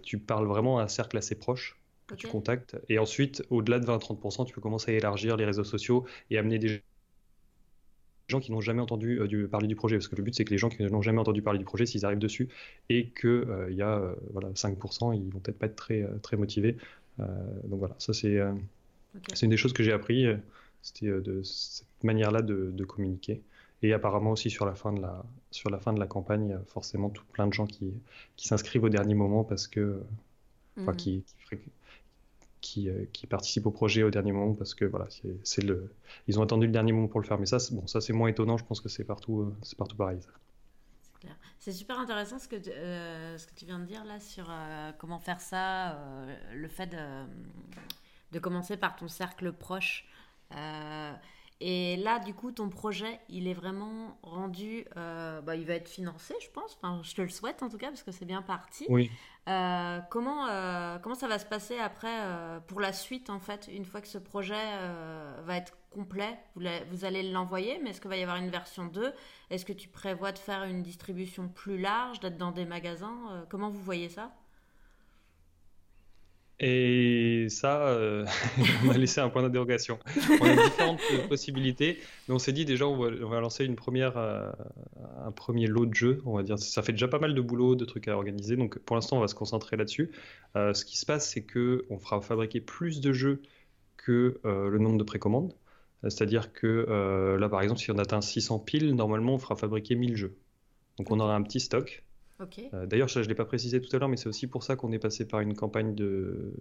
tu 0.03 0.19
parles 0.19 0.47
vraiment 0.47 0.81
à 0.81 0.83
un 0.83 0.89
cercle 0.89 1.17
assez 1.17 1.37
proche. 1.37 1.79
Que 2.09 2.15
tu 2.15 2.27
contactes. 2.27 2.77
Et 2.89 2.99
ensuite 2.99 3.45
au-delà 3.51 3.79
de 3.79 3.85
20 3.85 3.99
30% 3.99 4.47
tu 4.47 4.55
peux 4.55 4.61
commencer 4.61 4.93
à 4.93 4.95
élargir 4.95 5.37
les 5.37 5.45
réseaux 5.45 5.65
sociaux 5.65 6.07
et 6.31 6.39
amener 6.39 6.59
des 6.59 6.83
gens 8.29 8.41
qui 8.41 8.51
n'ont 8.51 8.61
jamais 8.61 8.83
entendu 8.83 9.21
parler 9.51 9.69
du 9.69 9.77
projet, 9.77 9.97
parce 9.97 10.09
que 10.09 10.17
le 10.17 10.23
but 10.23 10.35
c'est 10.35 10.45
que 10.45 10.51
les 10.51 10.59
gens 10.59 10.71
qui 10.71 10.83
n'ont 10.83 11.03
jamais 11.03 11.21
entendu 11.21 11.43
parler 11.43 11.59
du 11.59 11.65
projet, 11.65 11.87
s'ils 11.87 12.05
arrivent 12.05 12.19
dessus 12.19 12.49
et 12.89 13.11
qu'il 13.11 13.47
il 13.71 13.77
y 13.77 13.83
a 13.83 14.15
voilà, 14.33 14.49
5%, 14.51 15.15
ils 15.15 15.33
vont 15.33 15.39
peut-être 15.39 15.59
pas 15.59 15.67
être 15.67 15.77
très, 15.77 16.05
très 16.23 16.37
motivés. 16.37 16.77
donc 17.19 17.79
voilà, 17.79 17.95
ça 17.99 18.13
c'est 18.13 18.41
c'est 19.35 19.47
une 19.47 19.51
des 19.51 19.57
choses 19.57 19.73
que 19.73 19.83
j'ai 19.83 19.93
appris, 19.93 20.27
euh, 20.27 20.37
c'était 20.83 21.07
euh, 21.07 21.21
de 21.21 21.43
cette 21.43 21.87
manière-là 22.03 22.43
de, 22.43 22.85
communiquer. 22.85 23.43
Et 23.83 23.93
apparemment 23.93 24.33
aussi 24.33 24.51
sur 24.51 24.67
la 24.67 24.75
fin 24.75 24.93
de 24.93 25.01
la, 25.01 25.25
sur 25.51 25.71
la, 25.71 25.79
fin 25.79 25.93
de 25.93 26.01
la 26.01 26.07
campagne, 26.07 26.47
il 26.47 26.51
y 26.51 26.55
a 26.55 26.63
forcément 26.67 27.11
tout 27.11 27.25
plein 27.33 27.47
de 27.47 27.53
gens 27.53 27.67
qui, 27.67 27.93
qui 28.37 28.49
s'inscrivent 28.49 28.83
au 28.83 28.89
dernier 28.89 29.15
moment 29.15 29.45
parce 29.45 29.69
que, 29.69 30.03
enfin, 30.81 30.93
mhm. 30.93 30.97
qui, 30.97 31.25
qui, 32.61 32.89
euh, 32.89 33.05
qui, 33.13 33.29
participent 33.29 33.67
au 33.67 33.71
projet 33.71 34.03
au 34.03 34.11
dernier 34.11 34.33
moment 34.33 34.55
parce 34.55 34.75
que 34.75 34.85
voilà, 34.85 35.07
c'est 35.45 35.63
le, 35.63 35.93
ils 36.27 36.41
ont 36.41 36.43
attendu 36.43 36.67
le 36.67 36.73
dernier 36.73 36.91
moment 36.91 37.07
pour 37.07 37.21
le 37.21 37.27
faire. 37.27 37.39
Mais 37.39 37.47
ça, 37.47 37.59
bon, 37.71 37.87
ça 37.87 38.01
c'est 38.01 38.13
moins 38.13 38.29
étonnant. 38.29 38.57
Je 38.57 38.65
pense 38.65 38.81
que 38.81 38.89
c'est 38.89 39.05
partout, 39.05 39.55
c'est 39.63 39.79
partout 39.79 39.97
pareil. 39.97 40.19
C'est 41.61 41.73
super 41.73 41.99
intéressant 41.99 42.39
ce 42.39 42.49
que, 42.49 42.57
tu, 42.57 42.71
ce 42.71 43.47
que 43.47 43.55
tu 43.55 43.65
viens 43.65 43.79
de 43.79 43.85
dire 43.85 44.05
là 44.05 44.19
sur 44.21 44.51
comment 44.99 45.19
faire 45.19 45.41
ça, 45.41 45.99
le 46.55 46.69
fait 46.69 46.87
de 46.87 46.97
de 48.33 48.39
commencer 48.39 48.77
par 48.77 48.97
ton 48.97 49.09
cercle 49.09 49.53
proche. 49.53 50.07
Euh, 50.55 51.13
et 51.61 51.97
là, 51.97 52.21
du 52.21 52.35
coup, 52.35 52.53
ton 52.53 52.69
projet, 52.69 53.19
il 53.29 53.49
est 53.49 53.55
vraiment 53.55 54.17
rendu, 54.23 54.85
euh, 54.97 55.41
bah, 55.41 55.57
il 55.57 55.67
va 55.67 55.75
être 55.75 55.89
financé, 55.89 56.35
je 56.41 56.49
pense. 56.51 56.77
Enfin, 56.77 57.01
je 57.03 57.15
te 57.15 57.23
le 57.23 57.29
souhaite 57.29 57.63
en 57.65 57.69
tout 57.69 57.79
cas, 57.79 57.89
parce 57.89 58.05
que 58.05 58.13
c'est 58.13 58.25
bien 58.25 58.43
parti. 58.43 58.87
Oui. 58.89 59.11
Euh, 59.49 59.99
comment, 60.11 60.47
comment 61.03 61.17
ça 61.17 61.27
va 61.27 61.39
se 61.39 61.47
passer 61.47 61.79
après 61.79 62.17
pour 62.69 62.81
la 62.81 62.93
suite, 62.93 63.29
en 63.29 63.41
fait, 63.41 63.69
une 63.73 63.85
fois 63.85 64.01
que 64.01 64.09
ce 64.09 64.19
projet 64.19 64.63
va 65.43 65.57
être 65.57 65.77
complet? 65.91 66.39
Vous, 66.55 66.63
vous 66.91 67.05
allez 67.05 67.29
l'envoyer, 67.29 67.81
mais 67.83 67.91
est-ce 67.91 68.01
qu'il 68.01 68.11
va 68.11 68.17
y 68.17 68.23
avoir 68.23 68.37
une 68.37 68.51
version 68.51 68.87
2 68.87 69.13
Est-ce 69.51 69.65
que 69.65 69.73
tu 69.73 69.89
prévois 69.89 70.31
de 70.31 70.39
faire 70.39 70.63
une 70.63 70.83
distribution 70.83 71.49
plus 71.49 71.79
large, 71.79 72.21
d'être 72.21 72.39
dans 72.39 72.53
des 72.53 72.67
magasins? 72.67 73.45
Comment 73.49 73.71
vous 73.71 73.83
voyez 73.83 74.11
ça? 74.11 74.33
Et 76.61 77.47
ça, 77.51 77.87
euh, 77.89 78.27
on 78.85 78.91
a 78.91 78.99
laissé 78.99 79.21
un 79.21 79.29
point 79.29 79.43
d'interrogation. 79.43 79.99
On 80.41 80.45
a 80.45 80.55
différentes 80.57 81.01
possibilités, 81.29 81.99
mais 82.27 82.35
on 82.35 82.41
s'est 82.41 82.53
dit 82.53 82.65
déjà, 82.65 82.87
on 82.87 82.97
va, 82.97 83.41
lancer 83.41 83.65
une 83.65 83.77
première, 83.77 84.17
euh, 84.17 84.51
un 85.25 85.31
premier 85.31 85.69
lot 85.69 85.87
de 85.87 85.95
jeux. 85.95 86.21
On 86.27 86.37
va 86.37 86.43
dire, 86.43 86.59
ça 86.59 86.83
fait 86.83 86.93
déjà 86.93 87.07
pas 87.07 87.21
mal 87.21 87.35
de 87.35 87.41
boulot, 87.41 87.77
de 87.77 87.85
trucs 87.85 88.09
à 88.09 88.17
organiser. 88.17 88.57
Donc 88.57 88.79
pour 88.81 88.97
l'instant, 88.97 89.19
on 89.19 89.21
va 89.21 89.29
se 89.29 89.37
concentrer 89.37 89.77
là-dessus. 89.77 90.11
Euh, 90.57 90.75
ce 90.75 90.85
qui 90.85 90.99
se 90.99 91.07
passe, 91.07 91.31
c'est 91.31 91.43
que 91.43 91.85
on 91.91 91.99
fera 91.99 92.21
fabriquer 92.21 92.61
plus 92.61 93.01
de 93.01 93.13
jeux 93.13 93.43
que 93.97 94.41
le 94.45 94.79
nombre 94.79 94.99
de 94.99 95.05
précommandes. 95.05 95.55
C'est-à-dire 96.03 96.53
que 96.53 97.37
là, 97.39 97.49
par 97.49 97.61
exemple, 97.61 97.81
si 97.81 97.91
on 97.91 97.99
atteint 97.99 98.21
600 98.21 98.61
piles, 98.61 98.95
normalement, 98.95 99.35
on 99.35 99.39
fera 99.39 99.55
fabriquer 99.55 99.95
1000 99.97 100.17
jeux. 100.17 100.37
Donc 100.97 101.11
on 101.11 101.21
aura 101.21 101.35
un 101.35 101.43
petit 101.43 101.61
stock. 101.61 102.03
Euh, 102.75 102.87
d'ailleurs, 102.87 103.09
je 103.09 103.19
ne 103.21 103.25
l'ai 103.25 103.35
pas 103.35 103.45
précisé 103.45 103.81
tout 103.81 103.95
à 103.95 103.99
l'heure, 103.99 104.09
mais 104.09 104.17
c'est 104.17 104.29
aussi 104.29 104.47
pour 104.47 104.63
ça 104.63 104.77
qu'on 104.77 104.93
est 104.93 104.99
passé 104.99 105.27
par 105.27 105.41
une 105.41 105.55
campagne 105.55 105.95
de, 105.95 106.53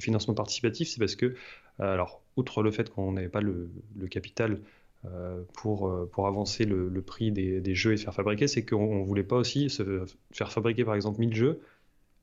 financement 0.00 0.34
participatif. 0.34 0.88
C'est 0.88 0.98
parce 0.98 1.16
que, 1.16 1.26
euh, 1.26 1.34
alors, 1.78 2.22
outre 2.36 2.62
le 2.62 2.70
fait 2.70 2.90
qu'on 2.90 3.12
n'avait 3.12 3.28
pas 3.28 3.40
le, 3.40 3.70
capital 4.10 4.60
euh, 5.04 5.42
pour, 5.54 5.92
pour 6.10 6.26
avancer 6.26 6.64
le, 6.64 7.02
prix 7.02 7.30
des, 7.30 7.74
jeux 7.74 7.92
et 7.92 7.96
se 7.96 8.04
faire 8.04 8.14
fabriquer, 8.14 8.48
c'est 8.48 8.64
qu'on 8.64 9.00
ne 9.00 9.04
voulait 9.04 9.22
pas 9.22 9.36
aussi 9.36 9.70
se 9.70 10.04
faire 10.32 10.52
fabriquer 10.52 10.84
par 10.84 10.94
exemple 10.94 11.20
1000 11.20 11.34
jeux 11.34 11.60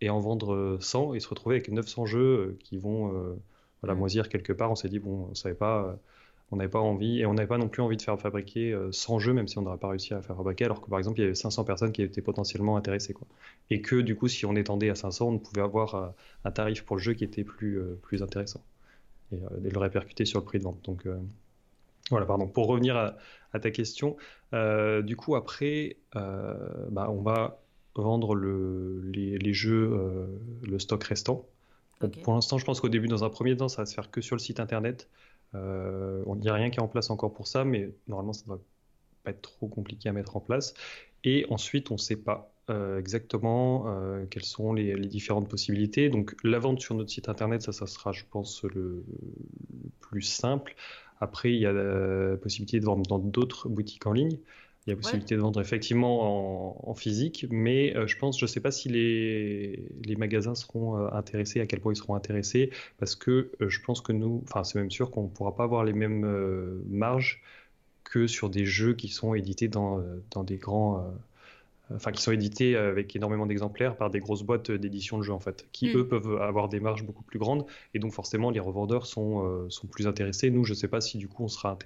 et 0.02 0.10
en 0.10 0.20
vendre 0.20 0.78
100 0.80 1.14
et 1.14 1.20
se 1.20 1.28
retrouver 1.28 1.56
avec 1.56 1.70
900 1.70 2.06
jeux 2.06 2.58
qui 2.64 2.78
vont 2.78 3.38
voilà, 3.82 3.96
moisir 3.96 4.30
quelque 4.30 4.54
part. 4.54 4.72
On 4.72 4.76
s'est 4.76 4.90
dit, 4.90 5.00
bon, 5.00 5.26
on 5.28 5.30
ne 5.30 5.36
savait 5.36 5.56
pas 5.56 5.98
on 6.52 6.56
n'avait 6.56 6.70
pas 6.70 6.80
envie, 6.80 7.20
et 7.20 7.26
on 7.26 7.34
n'avait 7.34 7.48
pas 7.48 7.58
non 7.58 7.68
plus 7.68 7.82
envie 7.82 7.98
de 7.98 8.02
faire 8.02 8.20
fabriquer 8.20 8.76
100 8.92 9.16
euh, 9.16 9.20
jeux, 9.20 9.34
même 9.34 9.48
si 9.48 9.58
on 9.58 9.62
n'aurait 9.62 9.78
pas 9.78 9.90
réussi 9.90 10.14
à 10.14 10.22
faire 10.22 10.36
fabriquer, 10.36 10.66
alors 10.66 10.82
que 10.82 10.90
par 10.90 10.98
exemple, 10.98 11.20
il 11.20 11.24
y 11.24 11.26
avait 11.26 11.36
500 11.36 11.64
personnes 11.64 11.92
qui 11.92 12.02
étaient 12.02 12.22
potentiellement 12.22 12.76
intéressées. 12.76 13.14
Quoi. 13.14 13.28
Et 13.70 13.82
que 13.82 13.98
du 13.98 14.16
coup, 14.16 14.28
si 14.28 14.46
on 14.46 14.56
étendait 14.56 14.90
à 14.90 14.96
500, 14.96 15.28
on 15.28 15.40
pouvait 15.40 15.62
avoir 15.62 15.96
euh, 15.96 16.08
un 16.46 16.52
tarif 16.52 16.84
pour 16.84 16.96
le 16.96 17.02
jeu 17.02 17.14
qui 17.14 17.24
était 17.24 17.44
plus, 17.44 17.80
euh, 17.80 18.00
plus 18.02 18.24
intéressant, 18.24 18.62
et, 19.32 19.38
le 19.70 19.78
répercuter 19.78 20.26
sur 20.26 20.40
le 20.40 20.46
prix 20.46 20.58
de 20.58 20.64
vente. 20.64 20.84
Donc 20.86 21.08
voilà, 22.10 22.26
pardon. 22.26 22.48
Pour 22.48 22.66
revenir 22.66 22.98
à, 22.98 23.60
ta 23.60 23.70
question, 23.70 24.18
du 24.52 25.16
coup, 25.16 25.36
après, 25.36 25.98
bah, 26.16 27.12
on 27.12 27.22
va 27.22 27.62
vendre 27.94 28.34
le, 28.34 29.02
les, 29.14 29.54
jeux, 29.54 30.28
le 30.68 30.80
stock 30.80 31.04
restant. 31.04 31.46
pour 32.24 32.34
l'instant, 32.34 32.58
je 32.58 32.66
pense 32.66 32.82
qu'au 32.82 32.90
début, 32.90 33.08
dans 33.08 33.24
un 33.24 33.30
premier 33.30 33.56
temps, 33.56 33.70
ça 33.70 33.84
va 33.84 33.86
se 33.86 33.94
faire 33.94 34.10
que 34.10 34.22
sur 34.22 34.36
le 34.36 34.40
site 34.40 34.60
internet. 34.60 35.08
Euh, 35.56 36.24
on 36.26 36.36
n'y 36.36 36.50
a 36.50 36.54
rien 36.54 36.70
qui 36.70 36.80
est 36.80 36.82
en 36.82 36.88
place 36.88 37.10
encore 37.10 37.34
pour 37.34 37.48
ça, 37.48 37.64
mais 37.66 37.92
normalement, 38.08 38.34
ça 38.34 38.44
ne 38.48 38.52
va 38.52 38.60
pas 39.24 39.32
être 39.32 39.42
trop 39.42 39.68
compliqué 39.68 40.10
à 40.10 40.14
mettre 40.14 40.38
en 40.38 40.40
place. 40.40 40.74
Et 41.24 41.46
ensuite, 41.50 41.92
on 41.92 41.96
ne 41.96 42.00
sait 42.00 42.16
pas 42.16 42.54
euh, 42.70 43.00
exactement 43.00 43.86
euh, 43.88 44.26
quelles 44.30 44.46
sont 44.46 44.74
les, 44.74 44.96
différentes 45.08 45.50
possibilités. 45.50 46.10
Donc, 46.10 46.36
la 46.44 46.60
vente 46.60 46.80
sur 46.80 46.96
notre 46.96 47.10
site 47.10 47.30
internet, 47.30 47.62
ça, 47.62 47.72
ça 47.72 47.88
sera, 47.88 48.12
je 48.12 48.24
pense, 48.30 48.64
le, 48.64 49.04
plus 50.00 50.22
simple. 50.22 50.76
Après, 51.20 51.52
il 51.52 51.60
y 51.60 51.66
a 51.66 51.74
la 51.74 52.38
possibilité 52.38 52.80
de 52.80 52.86
vendre 52.86 53.06
dans 53.08 53.20
d'autres 53.20 53.68
boutiques 53.68 54.08
en 54.08 54.14
ligne. 54.14 54.38
Il 54.88 54.92
y 54.92 54.94
a 54.94 54.96
possibilité 54.96 55.36
de 55.36 55.42
vendre 55.42 55.62
effectivement 55.62 56.90
en, 56.90 56.94
physique, 56.96 57.46
mais 57.52 57.96
euh, 57.96 58.08
je 58.08 58.18
pense, 58.18 58.40
je 58.40 58.46
ne 58.46 58.48
sais 58.48 58.60
pas 58.60 58.72
si 58.72 58.90
les, 58.90 59.84
les 60.04 60.16
magasins 60.16 60.56
seront 60.56 60.98
euh, 60.98 61.10
intéressés, 61.12 61.60
à 61.62 61.68
quel 61.68 61.80
point 61.80 61.94
ils 61.94 61.98
seront 61.98 62.16
intéressés, 62.16 62.72
parce 62.98 63.16
que 63.16 63.52
euh, 63.62 63.70
je 63.70 63.82
pense 63.82 64.02
que 64.02 64.14
nous, 64.14 64.42
enfin 64.46 64.64
c'est 64.64 64.80
même 64.80 64.90
sûr 64.90 65.12
qu'on 65.12 65.24
ne 65.24 65.28
pourra 65.28 65.56
pas 65.56 65.64
avoir 65.66 65.84
les 65.84 65.94
mêmes 65.94 66.82
marges 66.88 67.42
que 68.04 68.26
sur 68.26 68.50
des 68.50 68.66
jeux 68.66 68.94
qui 68.94 69.10
sont 69.10 69.36
édités 69.36 69.68
dans, 69.68 70.02
dans 70.32 70.44
des 70.44 70.58
grands 70.58 71.14
enfin 71.94 72.12
qui 72.12 72.22
sont 72.22 72.32
édités 72.32 72.76
avec 72.76 73.16
énormément 73.16 73.46
d'exemplaires 73.46 73.96
par 73.98 74.10
des 74.10 74.20
grosses 74.20 74.44
boîtes 74.44 74.72
d'édition 74.72 75.18
de 75.18 75.24
jeux 75.24 75.34
en 75.34 75.40
fait, 75.40 75.68
qui 75.72 75.90
mm. 75.90 75.98
eux 75.98 76.08
peuvent 76.08 76.42
avoir 76.42 76.70
des 76.70 76.80
marges 76.80 77.04
beaucoup 77.04 77.24
plus 77.24 77.40
grandes 77.40 77.66
et 77.94 78.00
donc 78.00 78.14
forcément 78.14 78.52
les 78.52 78.60
revendeurs 78.60 79.06
sont, 79.06 79.70
sont 79.70 79.88
plus 79.88 80.08
intéressés. 80.08 80.50
Nous, 80.50 80.64
je 80.64 80.74
ne 80.74 80.78
sais 80.78 80.88
pas 80.88 81.02
si 81.02 81.18
du 81.18 81.28
coup 81.28 81.44
on 81.44 81.48
sera 81.48 81.78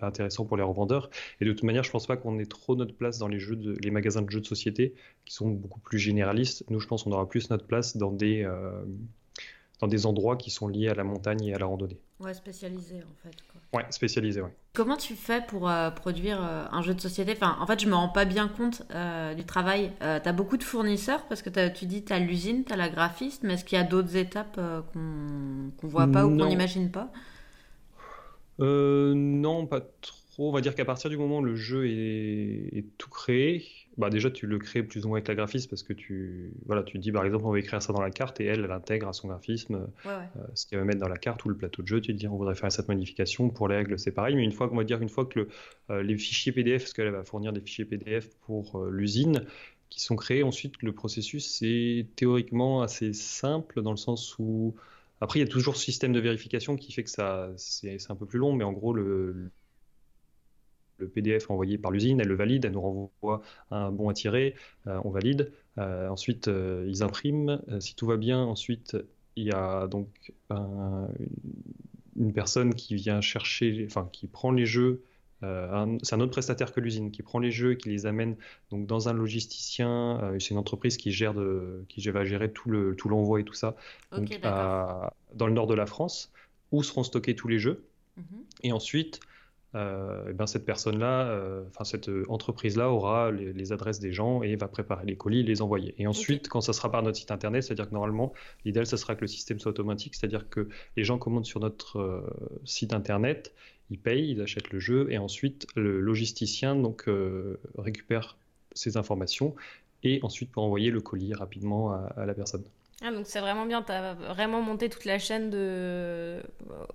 intéressant 0.00 0.44
pour 0.44 0.56
les 0.56 0.62
revendeurs 0.62 1.10
et 1.40 1.44
de 1.44 1.52
toute 1.52 1.64
manière, 1.64 1.84
je 1.84 1.90
pense 1.90 2.06
pas 2.06 2.16
qu'on 2.16 2.38
ait 2.38 2.46
trop 2.46 2.76
notre 2.76 2.94
place 2.94 3.18
dans 3.18 3.28
les 3.28 3.38
jeux, 3.38 3.56
de, 3.56 3.76
les 3.82 3.90
magasins 3.90 4.22
de 4.22 4.30
jeux 4.30 4.40
de 4.40 4.46
société 4.46 4.94
qui 5.24 5.34
sont 5.34 5.50
beaucoup 5.50 5.80
plus 5.80 5.98
généralistes. 5.98 6.64
Nous, 6.70 6.80
je 6.80 6.86
pense 6.86 7.04
qu'on 7.04 7.12
aura 7.12 7.28
plus 7.28 7.50
notre 7.50 7.66
place 7.66 7.96
dans 7.96 8.12
des 8.12 8.46
dans 9.80 9.86
des 9.86 10.06
endroits 10.06 10.36
qui 10.36 10.50
sont 10.50 10.68
liés 10.68 10.88
à 10.88 10.94
la 10.94 11.04
montagne 11.04 11.44
et 11.44 11.54
à 11.54 11.58
la 11.58 11.66
randonnée. 11.66 11.98
Ouais, 12.20 12.34
spécialisé 12.34 12.96
en 12.96 13.14
fait. 13.22 13.36
Ouais, 13.72 13.84
spécialisé, 13.90 14.40
ouais. 14.40 14.54
Comment 14.72 14.96
tu 14.96 15.14
fais 15.14 15.42
pour 15.46 15.68
euh, 15.68 15.90
produire 15.90 16.42
euh, 16.42 16.64
un 16.70 16.82
jeu 16.82 16.94
de 16.94 17.00
société? 17.00 17.32
Enfin, 17.32 17.56
En 17.60 17.66
fait, 17.66 17.80
je 17.80 17.88
me 17.88 17.94
rends 17.94 18.08
pas 18.08 18.24
bien 18.24 18.48
compte 18.48 18.82
euh, 18.94 19.34
du 19.34 19.44
travail. 19.44 19.92
tu 20.00 20.04
as 20.06 20.32
beaucoup 20.32 20.56
de 20.56 20.64
fournisseurs 20.64 21.26
parce 21.26 21.42
que 21.42 21.50
tu 21.68 21.84
dis 21.86 22.04
tu 22.04 22.12
as 22.12 22.18
l'usine, 22.18 22.64
tu 22.64 22.72
as 22.72 22.76
la 22.76 22.88
graphiste, 22.88 23.42
mais 23.42 23.54
est-ce 23.54 23.64
qu'il 23.64 23.76
y 23.76 23.80
a 23.80 23.84
d'autres 23.84 24.16
étapes 24.16 24.58
qu'on 24.92 24.98
ne 24.98 25.90
voit 25.90 26.06
pas 26.06 26.24
ou 26.26 26.36
qu'on 26.36 26.46
n'imagine 26.46 26.90
pas? 26.90 27.10
Non, 28.58 29.66
pas 29.66 29.80
trop. 29.80 30.48
On 30.48 30.52
va 30.52 30.60
dire 30.60 30.74
qu'à 30.74 30.84
partir 30.84 31.10
du 31.10 31.16
moment 31.16 31.38
où 31.38 31.44
le 31.44 31.56
jeu 31.56 31.86
est, 31.88 32.78
est 32.78 32.84
tout 32.96 33.10
créé, 33.10 33.64
bah 33.98 34.10
déjà 34.10 34.30
tu 34.30 34.46
le 34.46 34.58
crées 34.58 34.84
plus 34.84 35.04
ou 35.04 35.08
moins 35.08 35.18
avec 35.18 35.26
la 35.26 35.34
graphiste 35.34 35.68
parce 35.68 35.82
que 35.82 35.92
tu 35.92 36.52
voilà 36.66 36.84
tu 36.84 36.98
dis 36.98 37.10
par 37.10 37.24
exemple 37.24 37.44
on 37.44 37.50
va 37.50 37.58
écrire 37.58 37.82
ça 37.82 37.92
dans 37.92 38.00
la 38.00 38.10
carte 38.10 38.40
et 38.40 38.44
elle 38.44 38.64
elle 38.64 38.70
intègre 38.70 39.08
à 39.08 39.12
son 39.12 39.26
graphisme 39.26 39.88
euh, 40.06 40.20
ce 40.54 40.66
qu'elle 40.66 40.78
va 40.78 40.84
mettre 40.84 41.00
dans 41.00 41.08
la 41.08 41.18
carte 41.18 41.44
ou 41.44 41.48
le 41.48 41.56
plateau 41.56 41.82
de 41.82 41.88
jeu. 41.88 42.00
Tu 42.00 42.12
te 42.12 42.18
dis 42.18 42.28
on 42.28 42.36
voudrait 42.36 42.54
faire 42.54 42.70
cette 42.70 42.88
modification 42.88 43.50
pour 43.50 43.66
les 43.66 43.76
règles 43.76 43.98
c'est 43.98 44.12
pareil 44.12 44.36
mais 44.36 44.44
une 44.44 44.52
fois 44.52 44.68
qu'on 44.68 44.76
va 44.76 44.84
dire 44.84 45.02
une 45.02 45.08
fois 45.08 45.26
que 45.26 45.48
euh, 45.90 46.02
les 46.02 46.16
fichiers 46.16 46.52
PDF 46.52 46.82
parce 46.82 46.92
qu'elle 46.92 47.10
va 47.10 47.24
fournir 47.24 47.52
des 47.52 47.60
fichiers 47.60 47.84
PDF 47.84 48.30
pour 48.46 48.78
euh, 48.78 48.90
l'usine 48.90 49.44
qui 49.90 50.00
sont 50.00 50.14
créés 50.14 50.44
ensuite 50.44 50.80
le 50.80 50.92
processus 50.92 51.58
c'est 51.58 52.06
théoriquement 52.14 52.82
assez 52.82 53.12
simple 53.12 53.82
dans 53.82 53.90
le 53.90 53.96
sens 53.96 54.36
où 54.38 54.76
après 55.20 55.40
il 55.40 55.42
y 55.42 55.46
a 55.46 55.50
toujours 55.50 55.76
ce 55.76 55.84
système 55.84 56.12
de 56.12 56.20
vérification 56.20 56.76
qui 56.76 56.92
fait 56.92 57.02
que 57.02 57.10
ça 57.10 57.50
c'est 57.56 57.98
un 58.10 58.14
peu 58.14 58.26
plus 58.26 58.38
long 58.38 58.52
mais 58.52 58.64
en 58.64 58.72
gros 58.72 58.92
le 58.92 59.50
le 60.98 61.08
PDF 61.08 61.50
envoyé 61.50 61.78
par 61.78 61.90
l'usine, 61.90 62.20
elle 62.20 62.28
le 62.28 62.34
valide, 62.34 62.64
elle 62.64 62.72
nous 62.72 62.80
renvoie 62.80 63.42
un 63.70 63.90
bon 63.90 64.08
à 64.08 64.14
tirer, 64.14 64.54
euh, 64.86 65.00
on 65.04 65.10
valide. 65.10 65.52
Euh, 65.78 66.08
ensuite, 66.08 66.48
euh, 66.48 66.84
ils 66.88 67.02
impriment. 67.02 67.60
si 67.80 67.94
tout 67.94 68.06
va 68.06 68.16
bien, 68.16 68.40
ensuite, 68.42 68.96
il 69.36 69.44
y 69.44 69.52
a 69.52 69.86
donc 69.86 70.32
une 72.16 72.32
personne 72.32 72.74
qui 72.74 72.96
vient 72.96 73.20
chercher, 73.20 73.84
enfin, 73.86 74.08
qui 74.12 74.26
prend 74.26 74.50
les 74.50 74.66
jeux. 74.66 75.02
c'est 75.40 76.14
un 76.14 76.20
autre 76.20 76.32
prestataire 76.32 76.72
que 76.72 76.80
l'usine 76.80 77.12
qui 77.12 77.22
prend 77.22 77.38
les 77.38 77.52
jeux 77.52 77.72
et 77.72 77.76
qui 77.76 77.88
les 77.90 78.06
amène 78.06 78.36
donc 78.70 78.88
dans 78.88 79.08
un 79.08 79.12
logisticien. 79.12 80.32
c'est 80.40 80.50
une 80.50 80.58
entreprise 80.58 80.96
qui 80.96 81.12
gère 81.12 81.34
de, 81.34 81.84
qui 81.88 82.00
va 82.10 82.24
gérer 82.24 82.50
tout 82.50 82.68
le 82.68 82.96
tout 82.96 83.08
l'envoi 83.08 83.40
et 83.40 83.44
tout 83.44 83.54
ça 83.54 83.76
donc, 84.10 84.40
dans 84.42 85.46
le 85.46 85.52
nord 85.52 85.68
de 85.68 85.74
la 85.74 85.86
France 85.86 86.32
où 86.72 86.82
seront 86.82 87.04
stockés 87.04 87.36
tous 87.36 87.46
les 87.46 87.60
jeux. 87.60 87.84
Mhm. 88.16 88.24
Et 88.64 88.72
ensuite, 88.72 89.20
euh, 89.74 90.32
ben 90.32 90.46
cette 90.46 90.64
personne-là, 90.64 91.28
euh, 91.28 91.62
enfin 91.68 91.84
cette 91.84 92.10
entreprise-là 92.28 92.90
aura 92.90 93.30
les, 93.30 93.72
adresses 93.72 94.00
des 94.00 94.12
gens 94.12 94.42
et 94.42 94.56
va 94.56 94.66
préparer 94.66 95.04
les 95.04 95.16
colis 95.16 95.40
et 95.40 95.42
les 95.42 95.60
envoyer. 95.60 95.94
Et 95.98 96.06
ensuite, 96.06 96.48
quand 96.48 96.62
ça 96.62 96.72
sera 96.72 96.90
par 96.90 97.02
notre 97.02 97.18
site 97.18 97.30
internet, 97.30 97.62
c'est-à-dire 97.62 97.86
que 97.86 97.92
normalement, 97.92 98.32
l'idéal, 98.64 98.86
ce 98.86 98.96
sera 98.96 99.14
que 99.14 99.20
le 99.20 99.26
système 99.26 99.58
soit 99.58 99.70
automatique, 99.70 100.14
c'est-à-dire 100.14 100.48
que 100.48 100.68
les 100.96 101.04
gens 101.04 101.18
commandent 101.18 101.44
sur 101.44 101.60
notre 101.60 101.98
euh, 101.98 102.22
site 102.64 102.94
internet, 102.94 103.52
ils 103.90 103.98
payent, 103.98 104.30
ils 104.30 104.40
achètent 104.40 104.70
le 104.70 104.78
jeu 104.78 105.06
et 105.10 105.18
ensuite 105.18 105.66
le 105.74 106.00
logisticien 106.00 106.76
donc 106.76 107.08
récupère 107.78 108.36
ces 108.74 108.98
informations 108.98 109.54
et 110.02 110.20
ensuite 110.22 110.52
peut 110.52 110.60
envoyer 110.60 110.90
le 110.90 111.00
colis 111.00 111.32
rapidement 111.32 111.92
à, 111.92 112.26
la 112.26 112.34
personne. 112.34 112.64
Ah, 113.00 113.10
donc 113.10 113.24
c'est 113.24 113.40
vraiment 113.40 113.64
bien, 113.64 113.82
tu 113.82 113.90
as 113.90 114.12
vraiment 114.12 114.60
monté 114.60 114.90
toute 114.90 115.06
la 115.06 115.18
chaîne 115.18 115.48
de... 115.48 116.42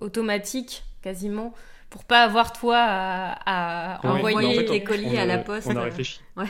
automatique 0.00 0.84
quasiment 1.02 1.52
pour 1.90 2.04
pas 2.04 2.22
avoir 2.22 2.52
toi 2.52 2.78
à, 2.78 4.00
envoyer 4.06 4.64
tes 4.64 4.82
colis 4.82 5.16
à 5.16 5.26
la 5.26 5.38
poste. 5.38 5.68
On 5.70 5.76
a 5.76 5.82
réfléchi. 5.82 6.20
Ouais. 6.36 6.46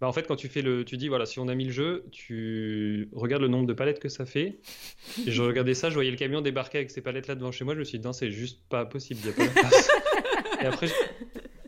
Bah 0.00 0.08
en 0.08 0.12
fait, 0.12 0.26
quand 0.26 0.36
tu 0.36 0.48
fais 0.48 0.60
le, 0.60 0.84
tu 0.84 0.96
dis 0.96 1.08
voilà, 1.08 1.24
si 1.24 1.38
on 1.38 1.48
a 1.48 1.54
mis 1.54 1.64
le 1.64 1.72
jeu, 1.72 2.04
tu 2.10 3.08
regardes 3.12 3.42
le 3.42 3.48
nombre 3.48 3.66
de 3.66 3.72
palettes 3.72 4.00
que 4.00 4.08
ça 4.08 4.26
fait. 4.26 4.58
Et 5.26 5.30
je 5.30 5.42
regardais 5.42 5.74
ça, 5.74 5.88
je 5.88 5.94
voyais 5.94 6.10
le 6.10 6.16
camion 6.16 6.40
débarquer 6.40 6.78
avec 6.78 6.90
ces 6.90 7.00
palettes 7.00 7.28
là 7.28 7.34
devant 7.34 7.52
chez 7.52 7.64
moi, 7.64 7.74
je 7.74 7.78
me 7.78 7.84
suis 7.84 7.98
dit 7.98 8.04
non, 8.04 8.12
c'est 8.12 8.30
juste 8.30 8.60
pas 8.68 8.84
possible, 8.84 9.20
y 9.24 9.30
a 9.30 9.32
pas 9.32 9.46
de 9.46 9.52
place. 9.52 9.90
et 10.60 10.66
après, 10.66 10.88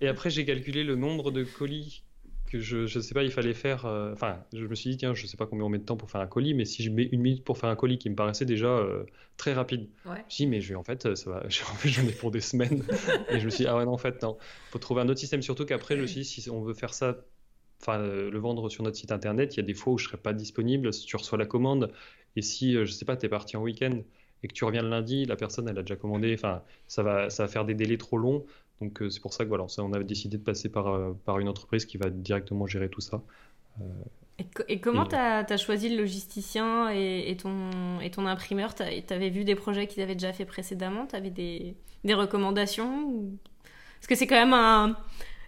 et 0.01 0.09
après 0.09 0.31
j'ai 0.31 0.45
calculé 0.45 0.85
le 0.85 0.97
nombre 0.97 1.31
de 1.31 1.45
colis 1.45 2.03
que 2.47 2.59
je 2.59 2.79
ne 2.79 3.03
sais 3.03 3.15
pas, 3.15 3.23
il 3.23 3.31
fallait 3.31 3.55
faire. 3.55 3.87
Euh, 3.87 4.13
enfin, 4.13 4.43
je 4.53 4.65
me 4.65 4.75
suis 4.75 4.91
dit, 4.91 4.97
tiens, 4.97 5.15
je 5.15 5.27
sais 5.27 5.37
pas 5.37 5.47
combien 5.47 5.65
on 5.65 5.69
met 5.69 5.79
de 5.79 5.85
temps 5.85 5.97
pour 5.97 6.11
faire 6.11 6.21
un 6.21 6.27
colis, 6.27 6.55
mais 6.55 6.65
si 6.65 6.83
je 6.83 6.91
mets 6.91 7.05
une 7.05 7.21
minute 7.21 7.45
pour 7.45 7.59
faire 7.59 7.69
un 7.69 7.77
colis 7.77 7.99
qui 7.99 8.09
me 8.09 8.15
paraissait 8.15 8.45
déjà 8.45 8.69
euh, 8.69 9.05
très 9.37 9.53
rapide, 9.53 9.89
je 10.05 10.11
me 10.11 10.17
suis 10.29 10.45
dit, 10.45 10.47
mais 10.47 10.61
je 10.61 10.71
vais, 10.71 10.75
en 10.75 10.85
fait, 10.85 11.15
ça 11.15 11.31
va, 11.31 11.45
en 11.45 11.49
fait, 11.51 11.89
j'en 11.89 12.07
ai 12.07 12.13
pour 12.13 12.31
des 12.31 12.41
semaines. 12.41 12.85
et 13.31 13.41
je 13.41 13.45
me 13.45 13.51
suis 13.51 13.65
dit, 13.65 13.69
ah 13.69 13.77
ouais, 13.77 13.85
non, 13.85 13.93
en 13.93 13.99
fait, 13.99 14.23
non. 14.23 14.39
faut 14.71 14.79
trouver 14.79 15.03
un 15.03 15.09
autre 15.09 15.21
système, 15.21 15.43
surtout 15.43 15.67
qu'après, 15.67 15.97
je 15.97 16.03
me 16.03 16.07
suis 16.07 16.21
dit, 16.21 16.27
si 16.27 16.49
on 16.51 16.63
veut 16.63 16.75
faire 16.75 16.95
ça, 16.95 17.17
enfin, 17.83 17.99
euh, 17.99 18.31
le 18.31 18.39
vendre 18.39 18.69
sur 18.69 18.83
notre 18.83 18.97
site 18.97 19.13
internet, 19.13 19.55
il 19.55 19.59
y 19.59 19.61
a 19.61 19.67
des 19.67 19.75
fois 19.75 19.93
où 19.93 19.99
je 19.99 20.07
serai 20.07 20.17
pas 20.17 20.33
disponible, 20.33 20.93
si 20.93 21.07
tu 21.07 21.17
reçois 21.17 21.39
la 21.39 21.47
commande, 21.47 21.93
et 22.37 22.43
si, 22.43 22.75
je 22.75 22.85
sais 22.85 23.05
pas, 23.05 23.17
tu 23.17 23.27
es 23.27 23.29
parti 23.29 23.57
en 23.57 23.63
week-end 23.63 24.03
et 24.43 24.49
que 24.49 24.53
tu 24.53 24.65
reviens 24.65 24.83
le 24.83 24.91
lundi, 24.91 25.25
la 25.25 25.37
personne, 25.37 25.69
elle 25.69 25.79
a 25.79 25.83
déjà 25.83 25.97
commandé, 25.97 26.35
enfin, 26.35 26.63
ça 26.87 27.03
va, 27.03 27.31
ça 27.31 27.45
va 27.45 27.49
faire 27.49 27.65
des 27.65 27.75
délais 27.75 27.97
trop 27.97 28.19
longs. 28.19 28.45
Donc 28.81 29.01
euh, 29.01 29.11
c'est 29.11 29.21
pour 29.21 29.33
ça 29.33 29.45
que 29.45 29.49
voilà, 29.49 29.67
on 29.79 29.93
avait 29.93 30.05
décidé 30.05 30.37
de 30.37 30.43
passer 30.43 30.69
par, 30.69 30.89
euh, 30.89 31.13
par 31.25 31.39
une 31.39 31.49
entreprise 31.49 31.87
qui 31.87 31.97
va 31.97 32.11
directement 32.11 32.67
gérer 32.67 32.89
tout 32.89 33.01
ça. 33.01 33.23
Euh, 33.81 33.85
et, 34.69 34.81
comment 34.81 35.07
tu 35.07 35.17
as, 35.17 35.57
choisi 35.57 35.89
le 35.89 35.97
logisticien 35.97 36.91
et, 36.91 37.35
ton, 37.41 38.01
et 38.01 38.11
ton 38.11 38.27
imprimeur? 38.27 38.75
Tu 38.75 38.83
avais 38.83 39.31
vu 39.31 39.45
des 39.45 39.55
projets 39.55 39.87
qu'ils 39.87 40.03
avaient 40.03 40.15
déjà 40.15 40.35
fait 40.35 40.45
précédemment? 40.45 41.07
Tu 41.07 41.17
avais 41.17 41.31
des, 41.31 41.75
des 42.05 42.13
recommandations? 42.13 43.31
Parce 43.95 44.07
que 44.09 44.15
c'est 44.15 44.27
quand 44.27 44.37
même 44.37 44.53
un 44.53 44.99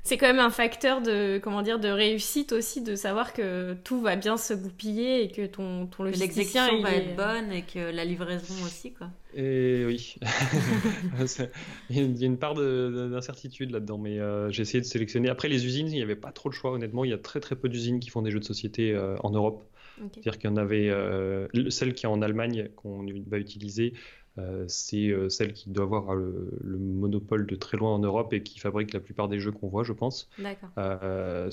c'est 0.05 0.17
quand 0.17 0.27
même 0.27 0.39
un 0.39 0.51
facteur 0.51 1.01
de 1.01 1.39
comment 1.39 1.63
dire 1.63 1.79
de 1.79 1.89
réussite 1.89 2.53
aussi 2.53 2.83
de 2.83 2.95
savoir 2.95 3.33
que 3.33 3.75
tout 3.85 4.01
va 4.01 4.17
bien 4.17 4.37
se 4.37 4.55
goupiller 4.55 5.23
et 5.23 5.31
que 5.31 5.47
ton 5.47 5.87
ton 5.87 6.05
logisticien 6.05 6.81
va 6.81 6.93
être 6.93 7.17
bonne 7.17 7.53
et 7.53 7.63
que 7.63 7.91
la 7.91 8.05
livraison 8.05 8.55
aussi 8.65 8.93
quoi. 8.93 9.09
Et 9.35 9.85
oui, 9.87 10.17
il 11.91 12.17
y 12.17 12.23
a 12.23 12.27
une 12.27 12.39
part 12.39 12.55
d'incertitude 12.55 13.71
là-dedans, 13.71 13.99
mais 13.99 14.19
euh, 14.19 14.51
j'ai 14.51 14.63
essayé 14.63 14.81
de 14.81 14.87
sélectionner. 14.87 15.29
Après 15.29 15.49
les 15.49 15.67
usines, 15.67 15.89
il 15.89 15.95
n'y 15.95 16.03
avait 16.03 16.17
pas 16.17 16.33
trop 16.33 16.49
de 16.49 16.55
choix 16.55 16.73
honnêtement. 16.73 17.05
Il 17.05 17.11
y 17.11 17.15
a 17.15 17.19
très 17.19 17.41
très 17.41 17.55
peu 17.55 17.69
d'usines 17.69 18.01
qui 18.01 18.09
font 18.09 18.23
des 18.23 18.31
jeux 18.31 18.41
de 18.41 18.45
société 18.45 18.93
euh, 18.93 19.17
en 19.23 19.31
Europe. 19.31 19.65
C'est-à-dire 19.99 20.39
qu'il 20.39 20.51
y 20.51 20.53
en 20.53 20.57
avait 20.57 20.89
euh, 20.91 21.49
celle 21.71 21.93
qui 21.93 22.07
est 22.07 22.09
en 22.09 22.23
Allemagne 22.23 22.69
qu'on 22.77 23.05
va 23.27 23.39
utiliser. 23.39 23.95
Euh, 24.39 24.65
c'est 24.69 25.09
euh, 25.09 25.29
celle 25.29 25.53
qui 25.53 25.71
doit 25.71 25.85
avoir 25.85 26.15
le, 26.15 26.51
monopole 26.65 27.47
de 27.47 27.57
très 27.57 27.77
loin 27.77 27.95
en 27.95 27.99
Europe 27.99 28.33
et 28.33 28.43
qui 28.43 28.59
fabrique 28.59 28.93
la 28.93 29.01
plupart 29.01 29.29
des 29.29 29.41
jeux 29.41 29.53
qu'on 29.53 29.69
voit, 29.69 29.85
je 29.85 29.93
pense. 29.93 30.29
D'accord. 30.39 30.71
Euh, 30.79 31.51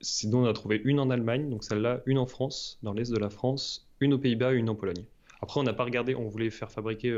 sinon, 0.00 0.42
on 0.42 0.46
a 0.46 0.52
trouvé 0.52 0.80
une 0.84 1.00
en 1.00 1.10
Allemagne, 1.10 1.48
donc 1.48 1.64
celle-là, 1.64 2.00
une 2.06 2.18
en 2.18 2.26
France, 2.26 2.78
dans 2.82 2.92
l'est 2.92 3.10
de 3.10 3.18
la 3.18 3.30
France, 3.30 3.88
une 4.00 4.12
aux 4.14 4.18
Pays-Bas 4.18 4.54
et 4.54 4.56
une 4.56 4.68
en 4.68 4.74
Pologne. 4.74 5.04
Après, 5.42 5.58
on 5.58 5.62
n'a 5.62 5.72
pas 5.72 5.84
regardé, 5.84 6.14
on 6.14 6.28
voulait 6.28 6.50
faire 6.50 6.70
fabriquer 6.70 7.10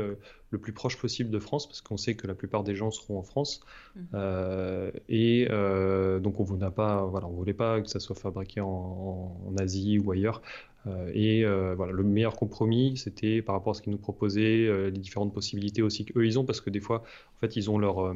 le 0.49 0.57
plus 0.57 0.71
proche 0.71 0.97
possible 0.97 1.29
de 1.29 1.39
France, 1.39 1.67
parce 1.67 1.81
qu'on 1.81 1.97
sait 1.97 2.15
que 2.15 2.25
la 2.25 2.33
plupart 2.33 2.63
des 2.63 2.73
gens 2.73 2.89
seront 2.89 3.19
en 3.19 3.23
France. 3.23 3.59
Mhm. 3.97 4.91
et 5.09 5.45
donc, 6.21 6.39
on 6.39 6.55
ne 6.55 6.69
pas, 6.69 7.03
voilà, 7.03 7.27
on 7.27 7.31
voulait 7.33 7.53
pas 7.53 7.81
que 7.81 7.89
ça 7.89 7.99
soit 7.99 8.15
fabriqué 8.15 8.61
en 8.61 9.53
Asie 9.59 9.99
ou 9.99 10.09
ailleurs. 10.11 10.41
Euh, 10.87 11.11
et 11.13 11.45
euh, 11.45 11.75
voilà, 11.75 11.93
le 11.93 12.03
meilleur 12.03 12.35
compromis, 12.35 12.97
c'était 12.97 13.41
par 13.41 13.55
rapport 13.55 13.71
à 13.71 13.73
ce 13.75 13.81
qu'ils 13.81 13.91
nous 13.91 13.97
proposaient, 13.97 14.65
euh, 14.67 14.89
les 14.89 14.99
différentes 14.99 15.33
possibilités 15.33 15.81
aussi 15.81 16.05
qu'eux 16.05 16.25
ils 16.25 16.37
ont, 16.39 16.45
parce 16.45 16.61
que 16.61 16.69
des 16.69 16.81
fois, 16.81 17.03
en 17.37 17.39
fait, 17.39 17.55
ils 17.55 17.69
ont 17.69 17.77
leur 17.77 18.13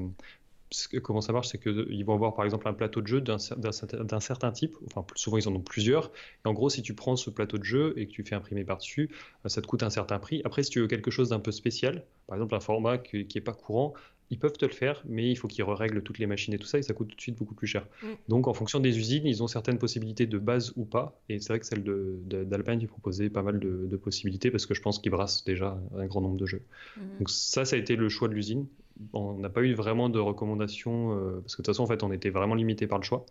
comment 1.01 1.21
ça 1.21 1.33
marche, 1.33 1.47
c'est 1.47 1.61
qu'ils 1.61 2.05
vont 2.05 2.13
avoir 2.13 2.35
par 2.35 2.45
exemple 2.45 2.67
un 2.67 2.73
plateau 2.73 3.01
de 3.01 3.07
jeu 3.07 3.21
d'un 3.21 3.39
certain 3.39 4.51
type, 4.51 4.75
enfin 4.87 5.05
souvent 5.15 5.37
ils 5.37 5.47
en 5.47 5.55
ont 5.55 5.61
plusieurs, 5.61 6.11
et 6.45 6.47
en 6.47 6.53
gros 6.53 6.69
si 6.69 6.81
tu 6.81 6.93
prends 6.93 7.15
ce 7.15 7.29
plateau 7.29 7.57
de 7.57 7.63
jeu 7.63 7.93
et 7.97 8.07
que 8.07 8.11
tu 8.11 8.23
fais 8.23 8.35
imprimer 8.35 8.63
par-dessus, 8.63 9.09
ça 9.45 9.61
te 9.61 9.67
coûte 9.67 9.83
un 9.83 9.89
certain 9.89 10.19
prix. 10.19 10.41
Après 10.45 10.63
si 10.63 10.69
tu 10.69 10.79
veux 10.79 10.87
quelque 10.87 11.11
chose 11.11 11.29
d'un 11.29 11.39
peu 11.39 11.51
spécial, 11.51 12.03
par 12.27 12.35
exemple 12.35 12.55
un 12.55 12.59
format 12.59 12.97
qui 12.97 13.27
n'est 13.33 13.41
pas 13.41 13.53
courant, 13.53 13.93
ils 14.29 14.39
peuvent 14.39 14.57
te 14.57 14.65
le 14.65 14.71
faire, 14.71 15.03
mais 15.07 15.29
il 15.29 15.35
faut 15.35 15.47
qu'ils 15.47 15.63
règlent 15.63 16.01
toutes 16.01 16.19
les 16.19 16.27
machines 16.27 16.53
et 16.53 16.57
tout 16.57 16.67
ça, 16.67 16.77
et 16.77 16.81
ça 16.81 16.93
coûte 16.93 17.09
tout 17.09 17.15
de 17.15 17.21
suite 17.21 17.37
beaucoup 17.37 17.55
plus 17.55 17.67
cher. 17.67 17.87
Mm. 18.03 18.07
Donc, 18.27 18.47
en 18.47 18.53
fonction 18.53 18.79
des 18.79 18.97
usines, 18.97 19.25
ils 19.25 19.41
ont 19.41 19.47
certaines 19.47 19.77
possibilités 19.77 20.25
de 20.25 20.37
base 20.37 20.73
ou 20.75 20.85
pas. 20.85 21.19
Et 21.29 21.39
c'est 21.39 21.49
vrai 21.49 21.59
que 21.59 21.65
celle 21.65 21.83
d'Alpine, 21.83 22.79
de, 22.79 22.87
proposait 22.87 23.29
pas 23.29 23.41
mal 23.41 23.59
de, 23.59 23.97
possibilités, 23.97 24.51
parce 24.51 24.65
que 24.65 24.73
je 24.73 24.81
pense 24.81 24.99
qu'ils 24.99 25.11
brassent 25.11 25.43
déjà 25.43 25.79
un 25.97 26.05
grand 26.05 26.21
nombre 26.21 26.37
de 26.37 26.45
jeux. 26.45 26.61
Mm. 26.97 27.01
Donc, 27.19 27.29
ça, 27.29 27.65
ça 27.65 27.75
a 27.75 27.79
été 27.79 27.95
le 27.95 28.09
choix 28.09 28.27
de 28.27 28.33
l'usine. 28.33 28.67
On 29.13 29.37
n'a 29.37 29.49
pas 29.49 29.61
eu 29.61 29.73
vraiment 29.73 30.09
de 30.09 30.19
recommandations, 30.19 31.13
euh, 31.13 31.41
parce 31.41 31.55
que 31.55 31.61
de 31.61 31.65
toute 31.65 31.67
façon, 31.67 31.83
en 31.83 31.87
fait, 31.87 32.03
on 32.03 32.11
était 32.11 32.29
vraiment 32.29 32.55
limité 32.55 32.87
par 32.87 32.97
le 32.97 33.03
choix. 33.03 33.25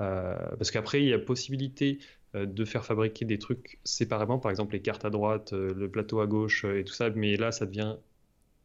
Euh, 0.00 0.36
parce 0.58 0.70
qu'après, 0.70 1.02
il 1.02 1.08
y 1.08 1.12
a 1.12 1.18
possibilité 1.18 1.98
euh, 2.34 2.46
de 2.46 2.64
faire 2.64 2.84
fabriquer 2.84 3.24
des 3.24 3.38
trucs 3.38 3.78
séparément, 3.84 4.38
par 4.38 4.50
exemple 4.50 4.74
les 4.74 4.82
cartes 4.82 5.04
à 5.04 5.10
droite, 5.10 5.52
le 5.52 5.88
plateau 5.88 6.20
à 6.20 6.26
gauche 6.26 6.64
et 6.64 6.84
tout 6.84 6.92
ça, 6.92 7.10
mais 7.10 7.36
là, 7.36 7.52
ça 7.52 7.66
devient 7.66 7.96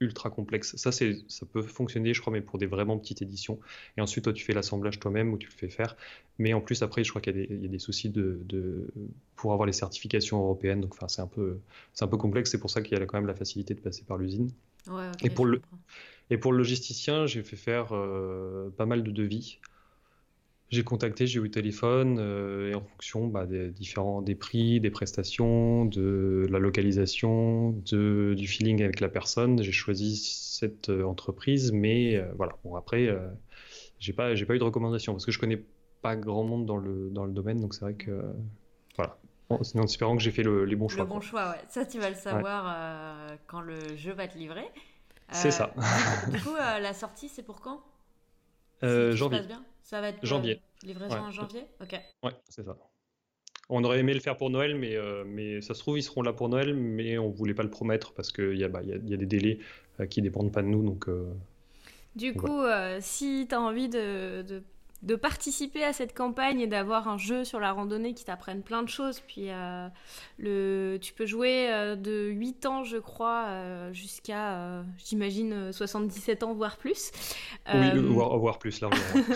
ultra 0.01 0.29
complexe. 0.29 0.75
Ça, 0.75 0.91
c'est, 0.91 1.19
ça 1.27 1.45
peut 1.45 1.61
fonctionner, 1.61 2.13
je 2.13 2.19
crois, 2.19 2.33
mais 2.33 2.41
pour 2.41 2.57
des 2.57 2.65
vraiment 2.65 2.97
petites 2.97 3.21
éditions. 3.21 3.59
Et 3.95 4.01
ensuite, 4.01 4.23
toi, 4.23 4.33
tu 4.33 4.43
fais 4.43 4.53
l'assemblage 4.53 4.99
toi-même 4.99 5.31
ou 5.31 5.37
tu 5.37 5.47
le 5.47 5.53
fais 5.53 5.69
faire. 5.69 5.95
Mais 6.39 6.53
en 6.53 6.59
plus, 6.59 6.81
après, 6.81 7.03
je 7.03 7.09
crois 7.11 7.21
qu'il 7.21 7.37
y 7.37 7.65
a 7.65 7.67
des, 7.67 7.79
soucis 7.79 8.09
de, 8.09 8.91
pour 9.35 9.53
avoir 9.53 9.67
les 9.67 9.73
certifications 9.73 10.39
européennes. 10.39 10.81
Donc, 10.81 10.93
enfin, 10.95 11.07
c'est 11.07 11.21
un 11.21 11.27
peu, 11.27 11.59
c'est 11.93 12.03
un 12.03 12.07
peu 12.07 12.17
complexe. 12.17 12.51
C'est 12.51 12.59
pour 12.59 12.71
ça 12.71 12.81
qu'il 12.81 12.97
y 12.97 13.01
a 13.01 13.05
quand 13.05 13.17
même 13.17 13.27
la 13.27 13.35
facilité 13.35 13.73
de 13.75 13.79
passer 13.79 14.03
par 14.03 14.17
l'usine. 14.17 14.51
et 15.23 15.29
pour 15.29 15.45
le 15.45 15.61
et 16.31 16.37
pour 16.37 16.53
le 16.53 16.59
logisticien, 16.59 17.27
j'ai 17.27 17.43
fait 17.43 17.57
faire 17.57 17.89
euh, 17.91 18.73
pas 18.77 18.85
mal 18.85 19.03
de 19.03 19.11
devis. 19.11 19.59
J'ai 20.69 20.85
contacté, 20.85 21.27
j'ai 21.27 21.39
eu 21.39 21.43
le 21.43 21.51
téléphone, 21.51 22.17
euh, 22.19 22.71
et 22.71 22.75
en 22.75 22.79
fonction 22.79 23.27
bah, 23.27 23.45
des 23.45 23.69
différents 23.69 24.21
des 24.21 24.35
prix, 24.35 24.79
des 24.79 24.89
prestations, 24.89 25.83
de 25.83 26.47
la 26.49 26.59
localisation, 26.59 27.71
de, 27.85 28.33
du 28.37 28.47
feeling 28.47 28.81
avec 28.81 29.01
la 29.01 29.09
personne, 29.09 29.61
j'ai 29.61 29.73
choisi 29.73 30.15
cette 30.15 30.87
euh, 30.87 31.03
entreprise. 31.03 31.73
Mais 31.73 32.23
voilà, 32.37 32.53
bon 32.63 32.75
après, 32.75 33.09
j'ai 33.99 34.13
pas 34.13 34.33
j'ai 34.33 34.45
pas 34.45 34.55
eu 34.55 34.59
de 34.59 34.63
recommandation 34.63 35.11
parce 35.11 35.25
que 35.25 35.33
je 35.33 35.39
connais 35.39 35.61
pas 36.01 36.15
grand 36.15 36.45
monde 36.45 36.65
dans 36.65 36.77
le 36.77 37.09
dans 37.09 37.25
le 37.25 37.33
domaine, 37.33 37.59
donc 37.59 37.73
c'est 37.73 37.81
vrai 37.81 37.95
que 37.95 38.23
voilà. 38.95 39.17
en 39.49 39.83
espérant 39.83 40.15
que 40.15 40.23
j'ai 40.23 40.31
fait 40.31 40.43
le, 40.43 40.63
les 40.63 40.77
bons 40.77 40.87
choix. 40.87 41.03
Le 41.03 41.09
bon 41.09 41.19
choix, 41.19 41.49
ouais. 41.49 41.61
Ça, 41.67 41.85
tu 41.85 41.99
vas 41.99 42.09
le 42.09 42.15
savoir 42.15 42.73
quand 43.47 43.59
le 43.59 43.97
jeu 43.97 44.13
va 44.13 44.29
te 44.29 44.37
livrer. 44.37 44.71
C'est 45.31 45.51
ça. 45.51 45.73
du 46.31 46.39
coup, 46.43 46.55
la 46.55 46.93
sortie, 46.93 47.29
c'est 47.29 47.43
pour 47.43 47.61
quand? 47.61 47.81
Euh, 48.83 49.15
janvier. 49.15 49.41
Ça 49.83 50.01
va 50.01 50.09
être 50.09 50.25
janvier. 50.25 50.61
Euh, 50.83 50.87
livraison 50.87 51.17
en 51.17 51.31
janvier? 51.31 51.65
Ok. 51.81 51.99
Ouais, 52.23 52.31
c'est 52.49 52.63
ça. 52.63 52.75
On 53.69 53.83
aurait 53.83 53.99
aimé 53.99 54.13
le 54.13 54.19
faire 54.19 54.35
pour 54.37 54.49
Noël, 54.49 54.75
mais, 54.75 54.95
euh, 54.95 55.23
mais 55.25 55.61
ça 55.61 55.73
se 55.73 55.79
trouve, 55.79 55.97
ils 55.97 56.03
seront 56.03 56.21
là 56.23 56.33
pour 56.33 56.49
Noël, 56.49 56.73
mais 56.73 57.17
on 57.17 57.29
voulait 57.29 57.53
pas 57.53 57.63
le 57.63 57.69
promettre 57.69 58.13
parce 58.13 58.31
qu'il 58.31 58.57
y, 58.57 58.63
a, 58.63 58.67
bah, 58.67 58.81
y, 58.83 58.91
a, 58.91 58.97
y 58.97 59.13
a 59.13 59.17
des 59.17 59.25
délais 59.25 59.59
qui 60.09 60.21
dépendent 60.21 60.51
pas 60.51 60.61
de 60.61 60.67
nous. 60.67 60.83
Donc, 60.83 61.07
du 62.15 62.33
coup, 62.33 62.63
si 62.99 63.45
tu 63.47 63.55
as 63.55 63.61
envie 63.61 63.87
de, 63.87 64.41
de 64.41 64.63
de 65.01 65.15
participer 65.15 65.83
à 65.83 65.93
cette 65.93 66.15
campagne 66.15 66.61
et 66.61 66.67
d'avoir 66.67 67.07
un 67.07 67.17
jeu 67.17 67.43
sur 67.43 67.59
la 67.59 67.71
randonnée 67.71 68.13
qui 68.13 68.23
t'apprenne 68.23 68.61
plein 68.61 68.83
de 68.83 68.89
choses. 68.89 69.19
Puis 69.19 69.49
euh, 69.49 69.87
le, 70.37 70.99
tu 71.01 71.13
peux 71.13 71.25
jouer 71.25 71.71
euh, 71.71 71.95
de 71.95 72.29
8 72.29 72.65
ans, 72.67 72.83
je 72.83 72.97
crois, 72.97 73.45
euh, 73.47 73.91
jusqu'à, 73.93 74.83
j'imagine, 75.03 75.73
77 75.73 76.43
ans, 76.43 76.53
voire 76.53 76.77
plus. 76.77 77.11
oui, 77.73 77.99
voire, 78.09 78.59
plus, 78.59 78.81
là. 78.81 78.89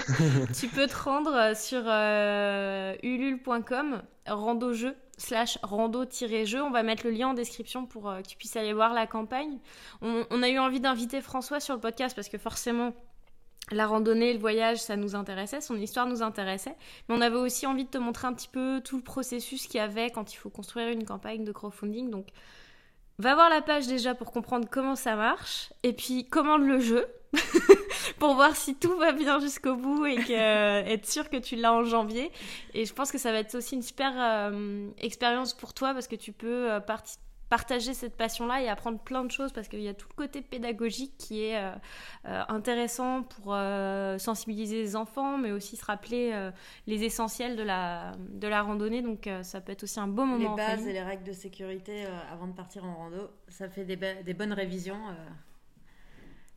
tu 0.60 0.68
peux 0.68 0.86
te 0.86 0.96
rendre 0.96 1.56
sur 1.56 1.82
ulule.com, 3.04 4.04
rando-jeu, 4.28 4.96
slash 5.18 5.58
rando-jeu. 5.64 6.62
On 6.62 6.70
va 6.72 6.84
mettre 6.84 7.08
le 7.08 7.12
lien 7.12 7.30
en 7.30 7.34
description 7.34 7.88
pour 7.88 8.04
que 8.04 8.28
tu 8.28 8.38
puisses 8.38 8.56
aller 8.56 8.74
voir 8.74 8.94
la 8.94 9.08
campagne. 9.08 9.58
On, 10.04 10.26
on 10.30 10.44
a 10.44 10.50
eu 10.50 10.60
envie 10.60 10.80
d'inviter 10.80 11.22
François 11.22 11.60
sur 11.60 11.74
le 11.74 11.80
podcast 11.80 12.16
parce 12.16 12.30
que 12.30 12.38
forcément 12.38 12.94
la 13.72 13.88
randonnée, 13.88 14.34
le 14.34 14.40
voyage, 14.40 14.78
ça 14.78 14.96
nous 14.96 15.16
intéressait, 15.16 15.62
son 15.62 15.76
histoire 15.78 16.06
nous 16.06 16.22
intéressait, 16.22 16.76
mais 17.08 17.16
on 17.16 17.22
avait 17.22 17.38
aussi 17.38 17.66
envie 17.66 17.86
de 17.86 17.90
te 17.90 17.98
montrer 17.98 18.28
un 18.28 18.34
petit 18.34 18.48
peu 18.48 18.82
tout 18.84 18.98
le 18.98 19.04
processus 19.04 19.68
qu'il 19.68 19.80
y 19.80 19.84
avait 19.84 20.12
quand 20.12 20.34
il 20.34 20.38
faut 20.38 20.50
construire 20.50 20.90
une 20.90 21.04
campagne 21.04 21.44
de 21.44 21.52
crowdfunding. 21.52 22.10
Donc, 22.12 22.28
va 23.18 23.34
voir 23.34 23.50
la 23.50 23.62
page 23.62 23.88
déjà 23.88 24.14
pour 24.14 24.32
comprendre 24.32 24.68
comment 24.70 24.96
ça 24.96 25.16
marche, 25.16 25.74
et 25.84 25.94
puis 25.94 26.26
commande 26.28 26.64
le 26.64 26.80
jeu 26.80 27.08
pour 28.20 28.36
voir 28.36 28.56
si 28.56 28.76
tout 28.76 28.96
va 28.98 29.12
bien 29.12 29.40
jusqu'au 29.40 29.76
bout 29.76 30.06
et 30.06 30.16
que, 30.16 30.32
être 30.88 31.06
sûr 31.06 31.30
que 31.30 31.38
tu 31.38 31.56
l'as 31.56 31.74
en 31.74 31.84
janvier. 31.84 32.32
Et 32.74 32.86
je 32.86 32.94
pense 32.94 33.12
que 33.12 33.18
ça 33.18 33.32
va 33.32 33.40
être 33.40 33.56
aussi 33.56 33.76
une 33.76 33.82
super 33.82 34.14
euh, 34.16 34.90
expérience 35.00 35.54
pour 35.54 35.74
toi 35.74 35.94
parce 35.94 36.08
que 36.08 36.16
tu 36.16 36.32
peux 36.32 36.72
euh, 36.72 36.80
participer 36.80 37.25
partager 37.50 37.94
cette 37.94 38.16
passion-là 38.16 38.62
et 38.62 38.70
apprendre 38.70 39.00
plein 39.00 39.24
de 39.24 39.32
choses 39.32 39.52
parce 39.52 39.68
qu'il 39.68 39.82
y 39.82 39.88
a 39.88 39.94
tout 39.94 40.08
le 40.10 40.16
côté 40.16 40.42
pédagogique 40.42 41.14
qui 41.18 41.44
est 41.44 41.58
euh, 41.58 41.72
euh, 42.26 42.44
intéressant 42.50 43.24
pour 43.24 43.54
euh, 43.54 44.18
sensibiliser 44.18 44.78
les 44.78 44.96
enfants, 44.96 45.38
mais 45.38 45.52
aussi 45.52 45.76
se 45.76 45.86
rappeler 45.86 46.16
les 46.88 47.04
essentiels 47.04 47.56
de 47.56 47.64
la, 47.64 48.14
de 48.18 48.48
la 48.48 48.62
randonnée. 48.62 49.02
Donc 49.02 49.30
ça 49.44 49.62
peut 49.62 49.72
être 49.72 49.84
aussi 49.84 50.00
un 50.00 50.08
beau 50.08 50.26
moment. 50.26 50.56
Les 50.56 50.64
bases 50.64 50.88
et 50.88 50.94
les 50.94 51.02
règles 51.02 51.24
de 51.24 51.34
sécurité 51.34 52.06
avant 52.32 52.48
de 52.48 52.54
partir 52.54 52.84
en 52.86 52.96
rando, 52.96 53.30
ça 53.48 53.70
fait 53.70 53.86
des, 53.86 53.96
des 53.96 54.34
bonnes 54.34 54.54
révisions. 54.54 55.00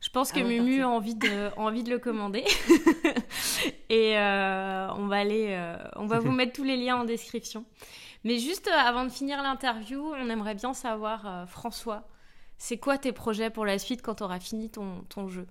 Je 0.01 0.09
pense 0.09 0.31
que 0.31 0.39
Mumu 0.39 0.81
a 0.81 0.89
envie 0.89 1.15
de, 1.15 1.49
envie 1.57 1.83
de 1.83 1.89
le 1.89 1.99
commander. 1.99 2.45
et 3.89 4.15
on 4.17 5.07
va 5.07 5.17
aller, 5.17 5.75
on 5.95 6.07
va 6.07 6.19
vous 6.19 6.31
mettre 6.39 6.53
tous 6.53 6.63
les 6.63 6.77
liens 6.77 6.97
en 6.97 7.05
description. 7.05 7.65
Mais 8.23 8.37
juste 8.39 8.67
euh, 8.67 8.77
avant 8.77 9.05
de 9.05 9.09
finir 9.09 9.41
l'interview, 9.41 10.01
on 10.01 10.29
aimerait 10.29 10.55
bien 10.55 10.73
savoir, 10.73 11.25
euh, 11.25 11.45
François, 11.45 12.07
c'est 12.57 12.77
quoi 12.77 12.97
tes 12.97 13.13
projets 13.13 13.49
pour 13.49 13.65
la 13.65 13.79
suite 13.79 14.01
quand 14.01 14.15
tu 14.15 14.23
auras 14.23 14.39
fini 14.39 14.69
ton, 14.69 15.01
ton 15.09 15.27
jeu? 15.27 15.47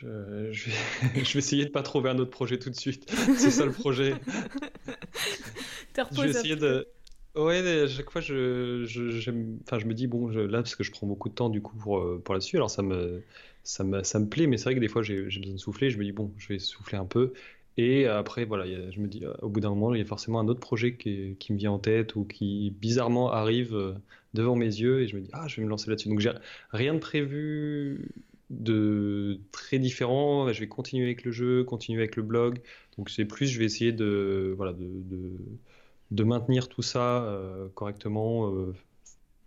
Je, 0.00 0.06
vais, 0.06 0.52
je, 1.24 1.32
vais, 1.32 1.38
essayer 1.38 1.64
de 1.64 1.70
pas 1.70 1.82
trouver 1.82 2.10
un 2.10 2.18
autre 2.18 2.30
projet 2.30 2.58
tout 2.58 2.70
de 2.70 2.76
suite. 2.76 3.10
C'est 3.36 3.50
ça 3.50 3.64
le 3.64 3.72
projet. 3.72 4.14
je 6.12 6.20
vais 6.20 6.30
essayer 6.30 6.56
de. 6.56 6.86
Ouais, 7.34 7.82
à 7.82 7.86
chaque 7.86 8.10
fois, 8.10 8.20
je, 8.20 8.84
je, 8.84 9.30
enfin, 9.62 9.78
je 9.78 9.86
me 9.86 9.94
dis, 9.94 10.08
bon, 10.08 10.28
là, 10.28 10.58
parce 10.58 10.74
que 10.74 10.82
je 10.82 10.90
prends 10.90 11.06
beaucoup 11.06 11.28
de 11.28 11.34
temps 11.34 11.50
du 11.50 11.62
coup 11.62 11.76
pour, 11.76 11.98
euh, 11.98 12.20
pour 12.24 12.34
la 12.34 12.40
suite, 12.40 12.56
alors 12.56 12.70
ça 12.70 12.82
me, 12.82 13.22
ça 13.62 13.84
me, 13.84 14.02
ça 14.02 14.18
me 14.18 14.28
plaît, 14.28 14.48
mais 14.48 14.56
c'est 14.56 14.64
vrai 14.64 14.74
que 14.74 14.80
des 14.80 14.88
fois, 14.88 15.02
j'ai 15.02 15.22
besoin 15.22 15.52
de 15.52 15.58
souffler. 15.58 15.90
Je 15.90 15.98
me 15.98 16.04
dis, 16.04 16.10
bon, 16.12 16.32
je 16.36 16.48
vais 16.48 16.58
souffler 16.58 16.98
un 16.98 17.04
peu. 17.04 17.32
Et 17.78 18.06
après, 18.06 18.44
voilà, 18.44 18.66
je 18.90 19.00
me 19.00 19.06
dis, 19.06 19.24
euh, 19.24 19.32
au 19.40 19.48
bout 19.48 19.60
d'un 19.60 19.70
moment, 19.70 19.94
il 19.94 19.98
y 19.98 20.02
a 20.02 20.04
forcément 20.04 20.40
un 20.40 20.48
autre 20.48 20.58
projet 20.58 20.96
qui, 20.96 21.36
me 21.50 21.56
vient 21.56 21.70
en 21.70 21.78
tête 21.78 22.16
ou 22.16 22.24
qui 22.24 22.70
bizarrement 22.72 23.32
arrive 23.32 23.72
euh, 23.74 23.94
devant 24.34 24.56
mes 24.56 24.66
yeux 24.66 25.00
et 25.02 25.06
je 25.06 25.14
me 25.16 25.20
dis, 25.20 25.30
ah, 25.32 25.46
je 25.46 25.56
vais 25.56 25.62
me 25.64 25.70
lancer 25.70 25.88
là-dessus. 25.88 26.08
Donc, 26.08 26.18
j'ai 26.18 26.32
rien 26.72 26.94
de 26.94 26.98
prévu 26.98 28.10
de 28.50 29.38
très 29.52 29.78
différent. 29.78 30.52
Je 30.52 30.58
vais 30.58 30.66
continuer 30.66 31.04
avec 31.04 31.24
le 31.24 31.30
jeu, 31.30 31.62
continuer 31.62 32.00
avec 32.00 32.16
le 32.16 32.24
blog. 32.24 32.60
Donc, 32.98 33.10
c'est 33.10 33.24
plus, 33.24 33.46
je 33.46 33.60
vais 33.60 33.66
essayer 33.66 33.92
de, 33.92 34.54
voilà, 34.56 34.72
de, 34.72 36.24
maintenir 36.24 36.68
tout 36.68 36.82
ça 36.82 37.22
euh, 37.26 37.68
correctement. 37.74 38.52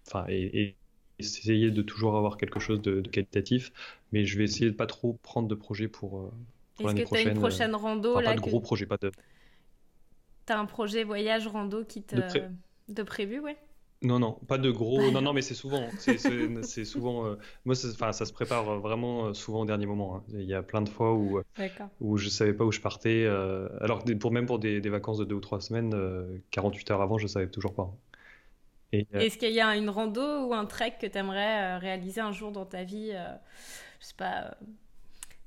Enfin, 0.08 0.26
et, 0.30 0.76
essayer 1.20 1.70
de 1.70 1.82
toujours 1.82 2.16
avoir 2.18 2.38
quelque 2.38 2.62
chose 2.62 2.82
de, 2.82 3.02
qualitatif. 3.02 3.74
Mais 4.14 4.26
je 4.26 4.38
vais 4.38 4.46
essayer 4.46 4.72
de 4.72 4.76
pas 4.76 4.88
trop 4.88 5.20
prendre 5.22 5.50
de 5.50 5.56
projets 5.56 5.90
pour 5.90 6.32
est-ce 6.82 7.04
que 7.04 7.10
tu 7.10 7.16
as 7.16 7.22
une 7.22 7.40
prochaine 7.40 7.76
rando 7.76 8.20
là 8.20 8.32
Pas 8.32 8.36
de 8.36 8.42
gros 8.42 8.60
projet, 8.60 8.86
pas 8.86 8.98
de. 8.98 9.12
Tu 10.46 10.54
as 10.54 10.60
un 10.60 10.66
projet 10.66 11.04
voyage 11.04 11.48
rando 11.48 11.84
qui 11.84 12.04
te. 12.04 12.16
De, 12.90 13.04
prévu, 13.04 13.40
ouais 13.40 13.58
non, 14.04 14.18
non, 14.18 14.34
pas 14.48 14.58
de 14.58 14.72
gros. 14.72 15.12
Non, 15.12 15.22
non, 15.22 15.32
mais 15.32 15.44
c'est 15.44 15.54
souvent. 15.54 15.88
C'est 16.00 16.18
souvent. 16.86 17.26
Euh, 17.26 17.36
moi, 17.66 17.76
ça, 17.76 18.14
ça 18.14 18.26
se 18.26 18.34
prépare 18.34 18.80
vraiment 18.80 19.28
euh, 19.28 19.34
souvent 19.34 19.62
au 19.62 19.66
dernier 19.66 19.86
moment. 19.86 20.16
Hein. 20.16 20.24
Il 20.30 20.44
y 20.44 20.56
a 20.56 20.64
plein 20.64 20.82
de 20.82 20.90
fois 20.90 21.14
où, 21.14 21.38
euh, 21.38 21.44
où 22.00 22.18
je 22.18 22.28
savais 22.30 22.54
pas 22.54 22.66
où 22.66 22.72
je 22.72 22.82
partais. 22.82 23.28
alors, 23.80 24.04
pour, 24.20 24.32
même 24.32 24.48
pour 24.48 24.58
des, 24.58 24.80
vacances 24.90 25.20
de 25.20 25.26
deux 25.26 25.36
ou 25.36 25.40
trois 25.40 25.62
semaines, 25.62 25.96
48 26.50 26.92
heures 26.92 27.02
avant, 27.02 27.20
je 27.20 27.28
savais 27.28 27.48
toujours 27.48 27.76
pas. 27.76 27.94
Est-ce 28.92 29.38
qu'il 29.38 29.54
y 29.54 29.62
a 29.62 29.76
une 29.76 29.90
rando 29.90 30.48
ou 30.48 30.54
un 30.54 30.66
trek 30.66 30.96
que 31.00 31.08
tu 31.08 31.18
aimerais 31.18 31.78
réaliser 31.78 32.22
un 32.22 32.32
jour 32.32 32.52
dans 32.52 32.66
ta 32.66 32.84
vie 32.84 33.12
Je 34.00 34.06
sais 34.06 34.16
pas 34.18 34.58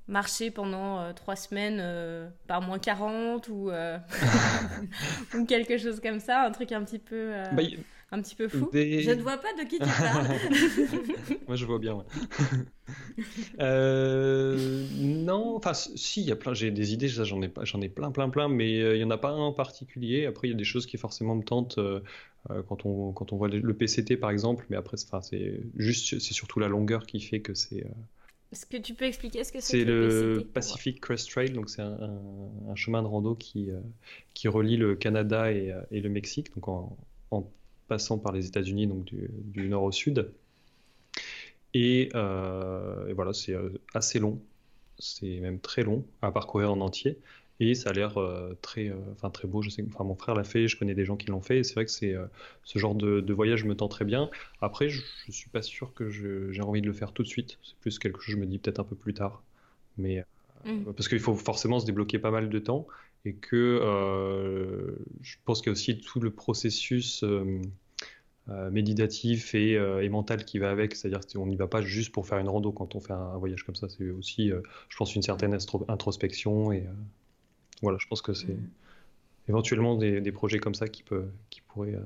marcher 0.06 0.50
pendant 0.50 1.00
euh, 1.00 1.12
trois 1.12 1.36
semaines 1.36 1.78
euh, 1.80 2.28
par 2.46 2.60
moins 2.60 2.78
40 2.78 3.48
ou, 3.48 3.70
euh, 3.70 3.98
ou 5.34 5.44
quelque 5.46 5.78
chose 5.78 6.00
comme 6.00 6.20
ça, 6.20 6.42
un 6.44 6.50
truc 6.50 6.72
un 6.72 6.84
petit 6.84 6.98
peu, 6.98 7.32
bah, 7.52 7.62
un 8.12 8.20
petit 8.20 8.34
peu 8.34 8.48
fou. 8.48 8.68
Je 8.72 9.10
ne 9.10 9.22
vois 9.22 9.38
pas 9.38 9.52
de 9.54 9.68
qui 9.68 9.78
tu 9.78 9.86
parles. 9.86 10.26
Moi, 11.48 11.56
je 11.56 11.64
vois 11.64 11.78
bien. 11.78 12.04
non, 13.58 15.56
enfin, 15.56 15.72
si, 15.74 16.20
il 16.20 16.26
y 16.26 16.32
a 16.32 16.36
plein, 16.36 16.54
j'ai 16.54 16.70
des 16.70 16.92
idées, 16.92 17.08
j'en 17.08 17.42
ai, 17.42 17.50
j'en 17.62 17.80
ai 17.80 17.88
plein, 17.88 18.10
plein, 18.12 18.28
plein, 18.28 18.48
mais 18.48 18.78
il 18.78 18.96
n'y 18.98 19.04
en 19.04 19.10
a 19.10 19.18
pas 19.18 19.30
un 19.30 19.38
en 19.38 19.52
particulier. 19.52 20.26
Après, 20.26 20.48
il 20.48 20.50
y 20.50 20.54
a 20.54 20.56
des 20.56 20.64
choses 20.64 20.86
qui 20.86 20.98
forcément 20.98 21.34
me 21.34 21.42
tentent. 21.42 21.80
quand 22.68 22.84
on, 22.84 23.12
quand 23.12 23.32
on 23.32 23.36
voit 23.36 23.48
le 23.48 23.74
PCT 23.74 24.16
par 24.18 24.30
exemple, 24.30 24.66
mais 24.68 24.76
après, 24.76 24.96
c'est 24.98 25.60
juste, 25.76 26.20
c'est 26.20 26.34
surtout 26.34 26.60
la 26.60 26.68
longueur 26.68 27.06
qui 27.06 27.20
fait 27.20 27.40
que 27.40 27.54
c'est, 27.54 27.84
est-ce 28.54 28.66
que 28.66 28.76
tu 28.76 28.94
peux 28.94 29.04
expliquer 29.04 29.42
ce 29.42 29.50
que 29.50 29.58
c'est 29.58 29.78
C'est 29.78 29.84
le, 29.84 30.48
Pacific 30.54 31.00
Crest 31.00 31.28
Trail, 31.28 31.50
donc 31.50 31.68
c'est 31.68 31.82
un, 31.82 32.20
chemin 32.76 33.02
de 33.02 33.08
rando 33.08 33.34
qui, 33.34 33.68
euh, 33.68 33.80
qui 34.32 34.46
relie 34.46 34.76
le 34.76 34.94
Canada 34.94 35.50
et, 35.50 35.72
euh, 35.72 35.82
et 35.90 36.00
le 36.00 36.08
Mexique, 36.08 36.54
donc 36.54 36.68
en, 36.68 36.96
passant 37.88 38.16
par 38.16 38.32
les 38.32 38.46
États-Unis, 38.46 38.86
donc 38.86 39.04
du, 39.04 39.28
du, 39.28 39.68
nord 39.68 39.82
au 39.82 39.90
sud. 39.90 40.30
Et, 41.74 42.10
euh, 42.14 43.08
et 43.08 43.12
voilà, 43.12 43.32
c'est 43.32 43.56
assez 43.92 44.20
long, 44.20 44.40
c'est 45.00 45.40
même 45.40 45.58
très 45.58 45.82
long 45.82 46.04
à 46.22 46.30
parcourir 46.30 46.70
en 46.70 46.80
entier. 46.80 47.18
Et 47.60 47.74
ça 47.74 47.90
a 47.90 47.92
l'air 47.92 48.18
euh, 48.18 48.56
très, 48.62 48.88
euh, 48.88 48.96
enfin 49.12 49.30
très 49.30 49.46
beau. 49.46 49.62
Je 49.62 49.70
sais, 49.70 49.84
enfin 49.86 50.04
mon 50.04 50.16
frère 50.16 50.34
l'a 50.34 50.44
fait, 50.44 50.66
je 50.66 50.76
connais 50.76 50.94
des 50.94 51.04
gens 51.04 51.16
qui 51.16 51.26
l'ont 51.26 51.40
fait. 51.40 51.58
Et 51.58 51.64
c'est 51.64 51.74
vrai 51.74 51.84
que 51.84 51.90
c'est 51.90 52.12
euh, 52.12 52.26
ce 52.64 52.78
genre 52.78 52.94
de, 52.94 53.32
voyage 53.32 53.64
me 53.64 53.76
tend 53.76 53.88
très 53.88 54.04
bien. 54.04 54.28
Après, 54.60 54.88
je, 54.88 55.02
ne 55.28 55.32
suis 55.32 55.50
pas 55.50 55.62
sûr 55.62 55.94
que 55.94 56.10
j'ai 56.10 56.62
envie 56.62 56.80
de 56.80 56.86
le 56.86 56.92
faire 56.92 57.12
tout 57.12 57.22
de 57.22 57.28
suite. 57.28 57.58
C'est 57.62 57.76
plus 57.76 57.98
quelque 57.98 58.20
chose, 58.20 58.34
je 58.34 58.40
me 58.40 58.46
dis 58.46 58.58
peut-être 58.58 58.80
un 58.80 58.84
peu 58.84 58.96
plus 58.96 59.14
tard. 59.14 59.42
Mais 59.98 60.24
mm. 60.64 60.92
parce 60.96 61.08
qu'il 61.08 61.20
faut 61.20 61.36
forcément 61.36 61.78
se 61.78 61.86
débloquer 61.86 62.18
pas 62.18 62.32
mal 62.32 62.48
de 62.48 62.58
temps 62.58 62.86
et 63.24 63.34
que 63.34 63.80
je 65.22 65.36
pense 65.44 65.60
qu'il 65.60 65.68
y 65.68 65.70
a 65.70 65.72
aussi 65.72 65.98
tout 66.00 66.20
le 66.20 66.30
processus 66.30 67.24
méditatif 68.72 69.54
et, 69.54 70.08
mental 70.08 70.44
qui 70.44 70.58
va 70.58 70.72
avec. 70.72 70.96
C'est-à-dire 70.96 71.20
qu'on 71.20 71.46
n'y 71.46 71.56
va 71.56 71.68
pas 71.68 71.82
juste 71.82 72.10
pour 72.10 72.26
faire 72.26 72.38
une 72.38 72.48
rando 72.48 72.72
quand 72.72 72.96
on 72.96 73.00
fait 73.00 73.12
un, 73.12 73.36
voyage 73.38 73.62
comme 73.62 73.76
ça. 73.76 73.88
C'est 73.88 74.10
aussi, 74.10 74.50
je 74.88 74.96
pense, 74.96 75.14
une 75.14 75.22
certaine 75.22 75.56
introspection. 75.88 76.72
Et 76.72 76.84
voilà, 77.82 77.98
je 78.00 78.06
pense 78.06 78.22
que 78.22 78.32
c'est 78.32 78.54
mmh. 78.54 78.70
éventuellement 79.48 79.96
des, 79.96 80.32
projets 80.32 80.58
comme 80.58 80.74
ça 80.74 80.88
qui, 80.88 81.02
peut, 81.02 81.26
qui 81.50 81.60
pourraient 81.60 81.98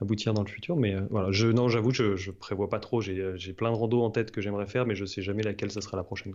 aboutir 0.00 0.34
dans 0.34 0.42
le 0.42 0.48
futur. 0.48 0.76
Mais 0.76 0.96
voilà, 1.10 1.30
je, 1.32 1.48
non, 1.48 1.68
j'avoue, 1.68 1.92
je, 1.92 2.16
je 2.16 2.30
prévois 2.30 2.68
pas 2.68 2.80
trop. 2.80 3.00
J'ai 3.00 3.52
plein 3.52 3.70
de 3.70 3.76
randos 3.76 4.02
en 4.02 4.10
tête 4.10 4.30
que 4.30 4.40
j'aimerais 4.40 4.66
faire, 4.66 4.86
mais 4.86 4.94
je 4.94 5.04
sais 5.04 5.22
jamais 5.22 5.42
laquelle 5.42 5.70
ça 5.70 5.80
sera 5.80 5.96
la 5.96 6.04
prochaine. 6.04 6.34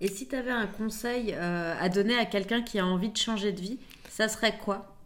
Et 0.00 0.08
si 0.08 0.26
tu 0.28 0.34
avais 0.34 0.50
un 0.50 0.66
conseil 0.66 1.32
à 1.32 1.88
donner 1.88 2.16
à 2.16 2.26
quelqu'un 2.26 2.62
qui 2.62 2.78
a 2.78 2.86
envie 2.86 3.10
de 3.10 3.16
changer 3.16 3.52
de 3.52 3.60
vie, 3.60 3.78
ça 4.08 4.28
serait 4.28 4.58
quoi? 4.58 4.96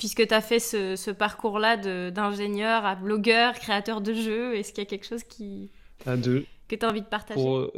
Puisque 0.00 0.26
tu 0.26 0.32
as 0.32 0.40
fait 0.40 0.58
ce, 0.58 1.10
parcours-là 1.10 1.76
d'ingénieur 2.10 2.86
à 2.86 2.94
blogueur, 2.94 3.52
créateur 3.52 4.00
de 4.00 4.14
jeux, 4.14 4.56
est-ce 4.56 4.72
qu'il 4.72 4.82
y 4.82 4.86
a 4.86 4.88
quelque 4.88 5.06
chose 5.06 5.22
qui... 5.24 5.70
À 6.06 6.16
deux. 6.16 6.46
que 6.66 6.74
tu 6.74 6.86
as 6.86 6.88
envie 6.88 7.02
de 7.02 7.06
partager? 7.06 7.38
Pour 7.38 7.58
euh, 7.58 7.70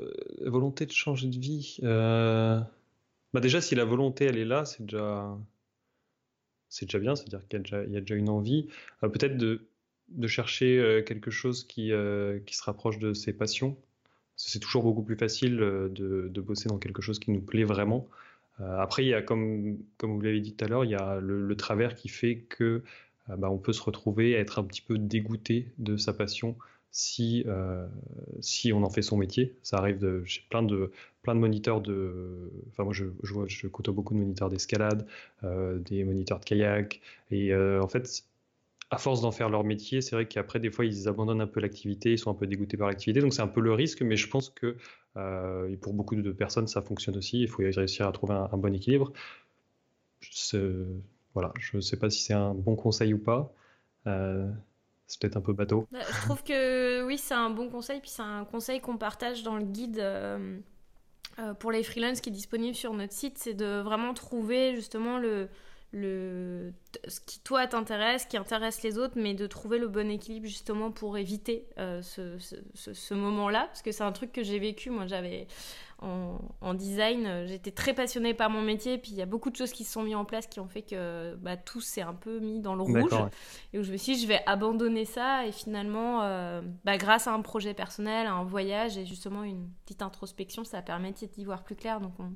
volonté 0.46 0.86
de 0.86 0.92
changer 0.92 1.26
de 1.26 1.36
vie, 1.36 1.78
euh, 1.82 2.60
bah 3.32 3.40
déjà 3.40 3.60
si 3.60 3.74
la 3.74 3.84
volonté 3.84 4.24
elle 4.24 4.38
est 4.38 4.44
là, 4.44 4.64
c'est 4.64 4.84
déjà 4.84 5.36
c'est 6.68 6.86
déjà 6.86 6.98
bien, 6.98 7.14
c'est-à-dire 7.14 7.46
qu'il 7.48 7.92
y, 7.92 7.96
a 7.96 8.00
déjà 8.00 8.14
une 8.14 8.30
envie. 8.30 8.68
Euh, 9.02 9.08
peut-être 9.08 9.36
de, 9.36 9.66
de, 10.08 10.26
chercher 10.26 11.02
quelque 11.06 11.30
chose 11.30 11.64
qui, 11.64 11.92
qui 12.46 12.56
se 12.56 12.62
rapproche 12.64 12.98
de 12.98 13.12
ses 13.12 13.34
passions. 13.34 13.76
C'est 14.36 14.58
toujours 14.58 14.82
beaucoup 14.82 15.02
plus 15.02 15.16
facile 15.16 15.56
de, 15.56 16.30
de, 16.30 16.40
bosser 16.40 16.68
dans 16.68 16.78
quelque 16.78 17.02
chose 17.02 17.18
qui 17.18 17.30
nous 17.30 17.42
plaît 17.42 17.64
vraiment. 17.64 18.08
Euh, 18.60 18.78
après, 18.78 19.04
il 19.04 19.08
y 19.08 19.14
a, 19.14 19.22
comme, 19.22 19.78
comme 19.96 20.14
vous 20.14 20.20
l'avez 20.20 20.40
dit 20.40 20.54
tout 20.54 20.64
à 20.64 20.68
l'heure, 20.68 20.84
il 20.84 20.90
y 20.90 20.94
a 20.94 21.20
le, 21.20 21.56
travers 21.56 21.94
qui 21.94 22.08
fait 22.08 22.38
que 22.48 22.82
euh, 23.30 23.36
bah, 23.36 23.50
on 23.50 23.58
peut 23.58 23.72
se 23.72 23.82
retrouver 23.82 24.36
à 24.36 24.40
être 24.40 24.58
un 24.58 24.64
petit 24.64 24.82
peu 24.82 24.98
dégoûté 24.98 25.68
de 25.78 25.96
sa 25.96 26.12
passion 26.12 26.56
si, 26.92 27.44
euh, 27.46 27.86
si 28.40 28.72
on 28.72 28.84
en 28.84 28.90
fait 28.90 29.02
son 29.02 29.16
métier. 29.16 29.56
Ça 29.62 29.78
arrive 29.78 29.98
de, 29.98 30.22
j'ai 30.24 30.42
plein 30.50 30.62
de, 30.62 30.92
plein 31.22 31.34
de 31.34 31.40
moniteurs 31.40 31.80
de, 31.80 32.50
enfin 32.70 32.84
moi 32.84 32.92
je, 32.92 33.66
côtoie 33.68 33.94
beaucoup 33.94 34.14
de 34.14 34.20
moniteurs 34.20 34.48
d'escalade, 34.48 35.06
des 35.42 36.04
moniteurs 36.04 36.40
de 36.40 36.44
kayak, 36.44 37.00
et 37.30 37.54
en 37.54 37.88
fait 37.88 38.24
à 38.92 38.98
force 38.98 39.22
d'en 39.22 39.32
faire 39.32 39.48
leur 39.48 39.64
métier, 39.64 40.02
c'est 40.02 40.14
vrai 40.14 40.28
qu'après, 40.28 40.60
des 40.60 40.70
fois, 40.70 40.84
ils 40.84 41.08
abandonnent 41.08 41.40
un 41.40 41.46
peu 41.46 41.60
l'activité, 41.60 42.12
ils 42.12 42.18
sont 42.18 42.30
un 42.30 42.34
peu 42.34 42.46
dégoûtés 42.46 42.76
par 42.76 42.88
l'activité. 42.88 43.20
Donc, 43.20 43.32
c'est 43.32 43.40
un 43.40 43.48
peu 43.48 43.62
le 43.62 43.72
risque, 43.72 44.02
mais 44.02 44.16
je 44.16 44.28
pense 44.28 44.50
que 44.50 44.76
euh, 45.16 45.74
pour 45.78 45.94
beaucoup 45.94 46.14
de 46.14 46.30
personnes, 46.30 46.66
ça 46.66 46.82
fonctionne 46.82 47.16
aussi. 47.16 47.40
Il 47.40 47.48
faut 47.48 47.62
réussir 47.62 48.06
à 48.06 48.12
trouver 48.12 48.34
un, 48.34 48.58
bon 48.58 48.74
équilibre. 48.74 49.10
Voilà, 51.34 51.52
je 51.58 51.76
ne 51.76 51.80
sais 51.80 51.96
pas 51.98 52.10
si 52.10 52.22
c'est 52.22 52.34
un 52.34 52.54
bon 52.54 52.76
conseil 52.76 53.14
ou 53.14 53.18
pas. 53.18 53.54
Euh, 55.12 55.18
c'est 55.18 55.20
peut-être 55.20 55.36
un 55.36 55.40
peu 55.40 55.52
bateau. 55.52 55.86
Bah, 55.92 56.00
je 56.08 56.20
trouve 56.22 56.42
que 56.42 57.04
oui, 57.04 57.18
c'est 57.18 57.34
un 57.34 57.50
bon 57.50 57.68
conseil, 57.68 58.00
puis 58.00 58.10
c'est 58.10 58.22
un 58.22 58.44
conseil 58.44 58.80
qu'on 58.80 58.96
partage 58.96 59.42
dans 59.42 59.56
le 59.56 59.64
guide. 59.64 59.98
Euh, 60.00 60.60
pour 61.58 61.72
les 61.72 61.82
freelances 61.82 62.20
qui 62.20 62.28
est 62.28 62.32
disponible 62.32 62.74
sur 62.74 62.92
notre 62.92 63.14
site, 63.14 63.38
c'est 63.38 63.54
de 63.54 63.80
vraiment 63.80 64.12
trouver 64.12 64.74
justement 64.74 65.18
le, 65.18 65.48
le, 65.92 66.72
ce 67.06 67.20
qui 67.20 67.38
toi 67.40 67.66
t'intéresse, 67.66 68.24
qui 68.24 68.36
intéresse 68.36 68.82
les 68.82 68.98
autres, 68.98 69.14
mais 69.16 69.34
de 69.34 69.46
trouver 69.46 69.78
le 69.78 69.88
bon 69.88 70.10
équilibre 70.10 70.46
justement 70.46 70.90
pour 70.90 71.18
éviter 71.18 71.66
euh, 71.78 72.00
ce, 72.02 72.38
ce, 72.74 73.14
moment-là, 73.14 73.66
parce 73.66 73.82
que 73.82 73.92
c'est 73.92 74.02
un 74.02 74.12
truc 74.12 74.32
que 74.32 74.42
j'ai 74.42 74.58
vécu. 74.58 74.90
Moi, 74.90 75.06
j'avais 75.06 75.46
en, 76.00 76.74
design, 76.74 77.46
j'étais 77.46 77.70
très 77.70 77.94
passionnée 77.94 78.34
par 78.34 78.50
mon 78.50 78.62
métier, 78.62 78.98
puis 78.98 79.12
il 79.12 79.16
y 79.16 79.22
a 79.22 79.26
beaucoup 79.26 79.50
de 79.50 79.56
choses 79.56 79.70
qui 79.70 79.84
se 79.84 79.92
sont 79.92 80.02
mises 80.02 80.16
en 80.16 80.24
place 80.24 80.48
qui 80.48 80.58
ont 80.58 80.66
fait 80.66 80.82
que 80.82 81.36
bah, 81.36 81.56
tout 81.56 81.80
s'est 81.80 82.02
un 82.02 82.14
peu 82.14 82.40
mis 82.40 82.60
dans 82.60 82.74
le 82.74 82.82
rouge, 82.82 83.12
et 83.72 83.78
où 83.78 83.84
je 83.84 83.92
me 83.92 83.96
suis 83.96 84.14
dit, 84.14 84.22
je 84.22 84.26
vais 84.26 84.40
abandonner 84.46 85.04
ça, 85.04 85.46
et 85.46 85.52
finalement, 85.52 86.22
euh, 86.22 86.60
bah, 86.84 86.96
grâce 86.96 87.28
à 87.28 87.32
un 87.32 87.40
projet 87.40 87.72
personnel, 87.72 88.26
à 88.26 88.32
un 88.32 88.44
voyage, 88.44 88.98
et 88.98 89.06
justement 89.06 89.44
une 89.44 89.68
petite 89.84 90.02
introspection, 90.02 90.64
ça 90.64 90.78
a 90.78 90.82
permis 90.82 91.12
d'y 91.12 91.44
voir 91.44 91.62
plus 91.62 91.76
clair. 91.76 92.00
Donc 92.00 92.14
on, 92.18 92.32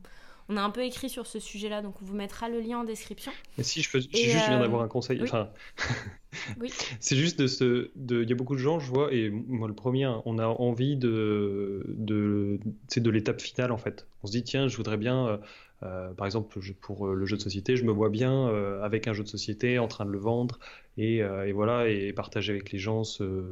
on 0.49 0.57
a 0.57 0.63
un 0.63 0.71
peu 0.71 0.85
écrit 0.85 1.09
sur 1.09 1.27
ce 1.27 1.41
sujet-là, 1.41 1.83
donc 1.83 1.95
on 2.03 2.05
vous 2.05 2.15
mettra 2.15 2.49
le 2.49 2.61
lien 2.61 2.79
en 2.79 2.85
description. 2.85 3.33
Et 3.59 3.63
si 3.63 3.83
je, 3.83 3.91
peux, 3.91 4.01
juste 4.01 4.15
viens 4.15 4.61
d'avoir 4.61 4.83
un 4.83 4.89
conseil, 4.89 5.21
enfin, 5.23 5.51
oui. 6.61 6.73
c'est 7.01 7.17
juste 7.17 7.39
de 7.39 7.47
ce, 7.47 7.91
de, 7.97 8.23
il 8.23 8.29
y 8.29 8.33
a 8.33 8.37
beaucoup 8.37 8.55
de 8.55 8.61
gens, 8.61 8.79
je 8.79 8.91
vois, 8.91 9.13
et 9.13 9.31
moi 9.31 9.67
le 9.67 9.75
premier, 9.75 10.05
hein, 10.05 10.23
on 10.25 10.39
a 10.39 10.47
envie 10.47 10.97
de, 10.97 11.85
de, 11.89 12.61
de 12.97 13.11
l'étape 13.11 13.41
finale 13.41 13.73
en 13.73 13.79
fait. 13.79 14.07
On 14.23 14.27
se 14.27 14.33
dit 14.33 14.45
tiens, 14.45 14.69
je 14.69 14.77
voudrais 14.77 14.97
bien 14.97 15.41
euh, 15.83 16.13
par 16.15 16.27
exemple, 16.27 16.59
pour 16.81 17.07
euh, 17.07 17.15
le 17.15 17.27
jeu 17.27 17.37
de 17.37 17.43
société, 17.43 17.77
je 17.77 17.85
me 17.85 17.93
vois 17.93 18.09
bien 18.09 18.49
euh, 18.49 18.83
avec 18.83 19.09
un 19.09 19.13
jeu 19.13 19.23
de 19.23 19.29
société 19.29 19.79
en 19.79 19.89
train 19.89 20.07
de 20.07 20.11
le 20.11 20.19
vendre 20.19 20.59
et, 20.99 21.23
voilà 21.53 21.89
et 21.91 22.15
partager 22.15 22.53
avec 22.55 22.73
les 22.73 22.79
gens 22.79 23.05
ce, 23.05 23.45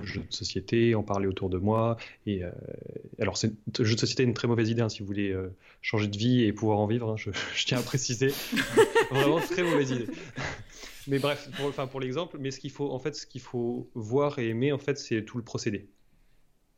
jeu 0.00 0.20
de 0.20 0.32
société, 0.32 0.94
en 0.94 1.02
parler 1.02 1.26
autour 1.26 1.50
de 1.50 1.58
moi. 1.58 1.96
Et 2.24 2.42
alors, 3.18 3.36
le 3.42 3.84
jeu 3.84 3.94
de 3.94 4.00
société 4.00 4.22
est 4.22 4.26
une 4.26 4.34
très 4.34 4.46
mauvaise 4.46 4.70
idée 4.70 4.82
hein, 4.82 4.88
si 4.88 5.00
vous 5.00 5.06
voulez 5.06 5.34
changer 5.82 6.06
de 6.06 6.16
vie 6.16 6.44
et 6.44 6.52
pouvoir 6.52 6.78
en 6.78 6.86
vivre. 6.86 7.10
Hein, 7.10 7.16
je, 7.16 7.30
tiens 7.66 7.78
à 7.78 7.82
préciser, 7.82 8.28
vraiment 9.10 9.40
très 9.40 9.64
mauvaise 9.64 9.90
idée. 9.90 10.06
Mais 11.08 11.18
bref, 11.18 11.50
pour, 11.56 11.66
enfin, 11.66 11.88
pour 11.88 11.98
l'exemple, 11.98 12.36
mais 12.38 12.52
ce 12.52 12.60
qu'il 12.60 12.70
faut 12.70 13.02
ce 13.12 13.26
qu'il 13.26 13.40
faut 13.40 13.90
voir 13.94 14.38
et 14.38 14.48
aimer 14.48 14.70
en 14.70 14.78
fait, 14.78 14.96
c'est 14.96 15.24
tout 15.24 15.36
le 15.36 15.44
procédé. 15.44 15.88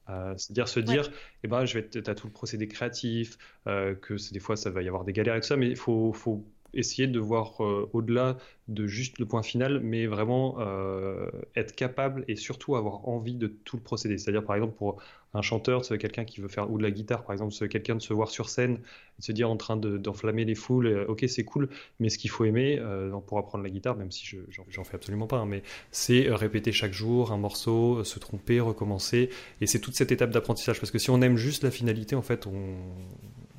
Euh, 0.08 0.34
c'est-à-dire 0.36 0.68
se 0.68 0.80
dire, 0.80 1.10
eh 1.42 1.48
ben, 1.48 1.64
je 1.64 1.78
vais 1.78 1.88
être 1.92 2.08
à 2.08 2.14
tout 2.14 2.26
le 2.26 2.32
procédé 2.32 2.68
créatif, 2.68 3.38
euh, 3.66 3.94
que 3.94 4.14
des 4.32 4.40
fois 4.40 4.56
ça 4.56 4.70
va 4.70 4.82
y 4.82 4.88
avoir 4.88 5.04
des 5.04 5.12
galères 5.12 5.34
et 5.36 5.40
tout 5.40 5.46
ça, 5.46 5.56
mais 5.56 5.68
il 5.68 5.76
faut, 5.76 6.12
faut, 6.12 6.44
essayer 6.76 7.08
de 7.08 7.18
voir 7.18 7.64
euh, 7.64 7.88
au-delà 7.92 8.36
de 8.68 8.86
juste 8.86 9.18
le 9.18 9.26
point 9.26 9.42
final, 9.42 9.80
mais 9.80 10.06
vraiment 10.06 10.56
euh, 10.58 11.30
être 11.54 11.74
capable 11.74 12.24
et 12.26 12.36
surtout 12.36 12.76
avoir 12.76 13.08
envie 13.08 13.34
de 13.34 13.46
tout 13.46 13.76
le 13.76 13.82
procédé. 13.82 14.18
C'est-à-dire, 14.18 14.44
par 14.44 14.56
exemple, 14.56 14.74
pour 14.74 15.00
un 15.34 15.42
chanteur, 15.42 15.84
c'est 15.84 15.98
quelqu'un 15.98 16.24
qui 16.24 16.40
veut 16.40 16.48
faire 16.48 16.70
ou 16.70 16.78
de 16.78 16.82
la 16.82 16.90
guitare, 16.90 17.22
par 17.24 17.32
exemple, 17.32 17.52
c'est 17.52 17.68
quelqu'un 17.68 17.94
de 17.94 18.02
se 18.02 18.12
voir 18.12 18.28
sur 18.28 18.48
scène, 18.48 18.76
de 19.18 19.24
se 19.24 19.32
dire 19.32 19.50
en 19.50 19.56
train 19.56 19.76
d'enflammer 19.76 20.44
les 20.44 20.54
foules, 20.54 20.86
euh, 20.86 21.06
ok, 21.06 21.24
c'est 21.28 21.44
cool, 21.44 21.68
mais 22.00 22.08
ce 22.08 22.18
qu'il 22.18 22.30
faut 22.30 22.44
aimer 22.44 22.80
pour 23.26 23.38
apprendre 23.38 23.62
la 23.62 23.70
guitare, 23.70 23.96
même 23.96 24.10
si 24.10 24.26
je 24.26 24.38
j'en 24.68 24.84
fais 24.84 24.96
absolument 24.96 25.26
pas, 25.26 25.38
hein, 25.38 25.46
mais 25.46 25.62
c'est 25.90 26.28
répéter 26.30 26.72
chaque 26.72 26.92
jour 26.92 27.32
un 27.32 27.38
morceau, 27.38 28.02
se 28.04 28.18
tromper, 28.18 28.60
recommencer, 28.60 29.30
et 29.60 29.66
c'est 29.66 29.80
toute 29.80 29.94
cette 29.94 30.10
étape 30.10 30.30
d'apprentissage. 30.30 30.80
Parce 30.80 30.90
que 30.90 30.98
si 30.98 31.10
on 31.10 31.20
aime 31.22 31.36
juste 31.36 31.62
la 31.62 31.70
finalité, 31.70 32.16
en 32.16 32.22
fait, 32.22 32.46
on 32.46 32.76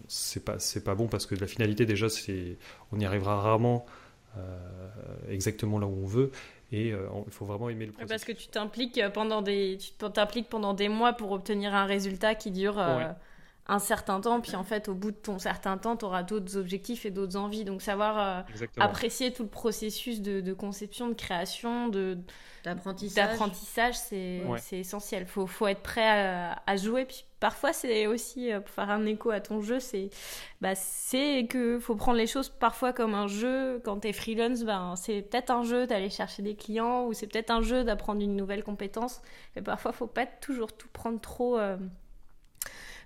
c'est 0.07 0.43
pas 0.43 0.59
c'est 0.59 0.83
pas 0.83 0.95
bon 0.95 1.07
parce 1.07 1.25
que 1.25 1.35
la 1.35 1.47
finalité 1.47 1.85
déjà 1.85 2.09
c'est 2.09 2.57
on 2.91 2.99
y 2.99 3.05
arrivera 3.05 3.39
rarement 3.39 3.85
euh, 4.37 4.41
exactement 5.29 5.79
là 5.79 5.87
où 5.87 6.03
on 6.03 6.05
veut. 6.05 6.31
Et 6.71 6.91
euh, 6.91 7.07
il 7.25 7.31
faut 7.31 7.45
vraiment 7.45 7.69
aimer 7.69 7.85
le 7.85 7.91
processus. 7.93 8.09
Parce 8.09 8.25
que 8.25 8.31
tu 8.33 8.47
t'impliques 8.47 9.01
pendant 9.13 9.41
des 9.41 9.77
tu 9.79 9.91
t'impliques 9.91 10.49
pendant 10.49 10.73
des 10.73 10.89
mois 10.89 11.13
pour 11.13 11.31
obtenir 11.31 11.73
un 11.73 11.85
résultat 11.85 12.35
qui 12.35 12.51
dure 12.51 12.77
euh, 12.77 13.05
un 13.67 13.79
certain 13.79 14.19
temps. 14.19 14.41
Puis 14.41 14.55
en 14.55 14.63
fait 14.63 14.89
au 14.89 14.93
bout 14.93 15.11
de 15.11 15.15
ton 15.15 15.39
certain 15.39 15.77
temps 15.77 15.95
tu 15.95 16.03
auras 16.05 16.23
d'autres 16.23 16.57
objectifs 16.57 17.05
et 17.05 17.11
d'autres 17.11 17.37
envies. 17.37 17.63
Donc 17.63 17.81
savoir 17.81 18.45
apprécier 18.77 19.31
tout 19.31 19.43
le 19.43 19.49
processus 19.49 20.21
de, 20.21 20.41
de 20.41 20.53
conception 20.53 21.07
de 21.07 21.13
création 21.13 21.87
de 21.87 22.17
d'apprentissage. 22.65 23.95
c'est 23.95 24.43
essentiel. 24.73 25.25
Faut 25.25 25.47
faut 25.47 25.67
être 25.67 25.81
prêt 25.81 26.07
à, 26.07 26.61
à 26.65 26.75
jouer 26.75 27.05
puis 27.05 27.23
parfois 27.39 27.73
c'est 27.73 28.07
aussi 28.07 28.51
euh, 28.51 28.59
pour 28.59 28.69
faire 28.69 28.89
un 28.89 29.05
écho 29.05 29.29
à 29.29 29.39
ton 29.39 29.61
jeu 29.61 29.79
c'est 29.79 30.09
bah 30.61 30.75
c'est 30.75 31.47
que 31.49 31.79
faut 31.79 31.95
prendre 31.95 32.17
les 32.17 32.27
choses 32.27 32.49
parfois 32.49 32.93
comme 32.93 33.13
un 33.13 33.27
jeu. 33.27 33.81
Quand 33.83 33.99
t'es 33.99 34.13
freelance 34.13 34.63
ben 34.63 34.95
c'est 34.95 35.21
peut-être 35.21 35.51
un 35.51 35.63
jeu 35.63 35.87
d'aller 35.87 36.09
chercher 36.09 36.41
des 36.41 36.55
clients 36.55 37.05
ou 37.05 37.13
c'est 37.13 37.27
peut-être 37.27 37.51
un 37.51 37.61
jeu 37.61 37.83
d'apprendre 37.83 38.21
une 38.21 38.35
nouvelle 38.35 38.63
compétence. 38.63 39.21
Et 39.55 39.61
parfois 39.61 39.91
faut 39.91 40.07
pas 40.07 40.25
toujours 40.25 40.75
tout 40.75 40.87
prendre 40.91 41.19
trop 41.19 41.57
euh, 41.57 41.77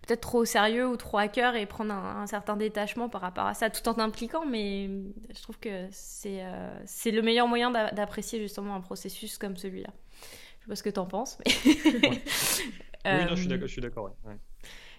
peut-être 0.07 0.21
trop 0.21 0.39
au 0.39 0.45
sérieux 0.45 0.87
ou 0.87 0.97
trop 0.97 1.17
à 1.17 1.27
cœur 1.27 1.55
et 1.55 1.65
prendre 1.65 1.93
un, 1.93 2.25
certain 2.27 2.55
détachement 2.55 3.09
par 3.09 3.21
rapport 3.21 3.45
à 3.45 3.53
ça 3.53 3.69
tout 3.69 3.87
en 3.89 3.99
impliquant 3.99 4.45
mais 4.45 4.89
je 5.33 5.41
trouve 5.41 5.59
que 5.59 5.87
c'est 5.91 6.43
euh, 6.43 6.79
c'est 6.85 7.11
le 7.11 7.21
meilleur 7.21 7.47
moyen 7.47 7.71
d'apprécier 7.71 8.39
justement 8.39 8.75
un 8.75 8.81
processus 8.81 9.37
comme 9.37 9.57
celui-là. 9.57 9.89
Je 10.59 10.65
sais 10.65 10.69
pas 10.69 10.75
ce 10.75 10.83
que 10.83 10.89
t'en 10.89 11.05
penses 11.05 11.37
mais 11.45 12.21
oui, 13.05 13.25
non, 13.25 13.35
je 13.35 13.67
suis 13.67 13.81
d'accord. 13.81 14.11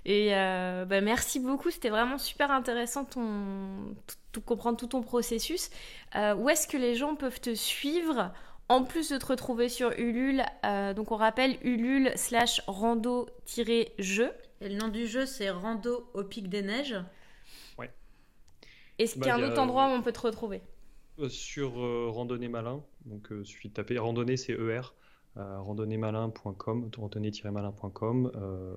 Et 0.04 0.34
euh, 0.34 0.84
bah, 0.84 1.00
merci 1.00 1.38
beaucoup, 1.38 1.70
c'était 1.70 1.90
vraiment 1.90 2.18
super 2.18 2.50
intéressant 2.50 3.04
ton, 3.04 3.94
tout, 4.32 4.40
comprendre 4.40 4.76
tout 4.76 4.88
ton 4.88 5.02
processus. 5.02 5.70
Euh, 6.16 6.34
où 6.34 6.48
est-ce 6.48 6.66
que 6.66 6.76
les 6.76 6.96
gens 6.96 7.14
peuvent 7.14 7.40
te 7.40 7.54
suivre 7.54 8.32
en 8.68 8.82
plus 8.84 9.10
de 9.10 9.18
te 9.18 9.26
retrouver 9.26 9.68
sur 9.68 9.92
Ulule? 9.92 10.42
Euh, 10.64 10.92
Donc 10.92 11.12
on 11.12 11.16
rappelle 11.16 11.56
Ulule 11.62 12.10
slash 12.16 12.62
rando-jeu. 12.66 14.32
Et 14.60 14.68
le 14.68 14.76
nom 14.76 14.88
du 14.88 15.06
jeu 15.06 15.26
c'est 15.26 15.50
Rando 15.50 16.08
au 16.14 16.24
pic 16.24 16.48
des 16.48 16.62
neiges. 16.62 16.96
Ouais. 17.78 17.90
Est-ce 18.98 19.14
qu'il 19.14 19.26
y 19.26 19.30
a 19.30 19.36
bah, 19.38 19.44
un 19.44 19.50
autre 19.50 19.60
endroit 19.60 19.86
où 19.86 19.90
on 19.90 20.02
peut 20.02 20.12
te 20.12 20.20
retrouver? 20.20 20.62
Sur 21.28 21.74
Randonnée 22.12 22.48
Malin, 22.48 22.82
donc 23.04 23.28
suffit 23.44 23.68
de 23.68 23.74
taper 23.74 23.98
randonnée 23.98 24.36
c'est 24.36 24.52
ER 24.54 24.58
euh, 24.58 24.80
randonnéemalin.com, 25.36 26.90
randonnée-malin.com. 26.96 28.32
Euh, 28.34 28.74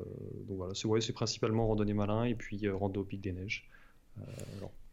donc 0.48 0.58
voilà, 0.58 0.74
c'est 1.02 1.14
principalement 1.14 1.68
randonnée 1.68 1.94
malin 1.94 2.24
et 2.24 2.36
puis 2.36 2.66
euh, 2.66 2.76
rando 2.76 3.02
au 3.02 3.04
pic 3.04 3.22
des 3.22 3.34
neiges. 3.34 3.70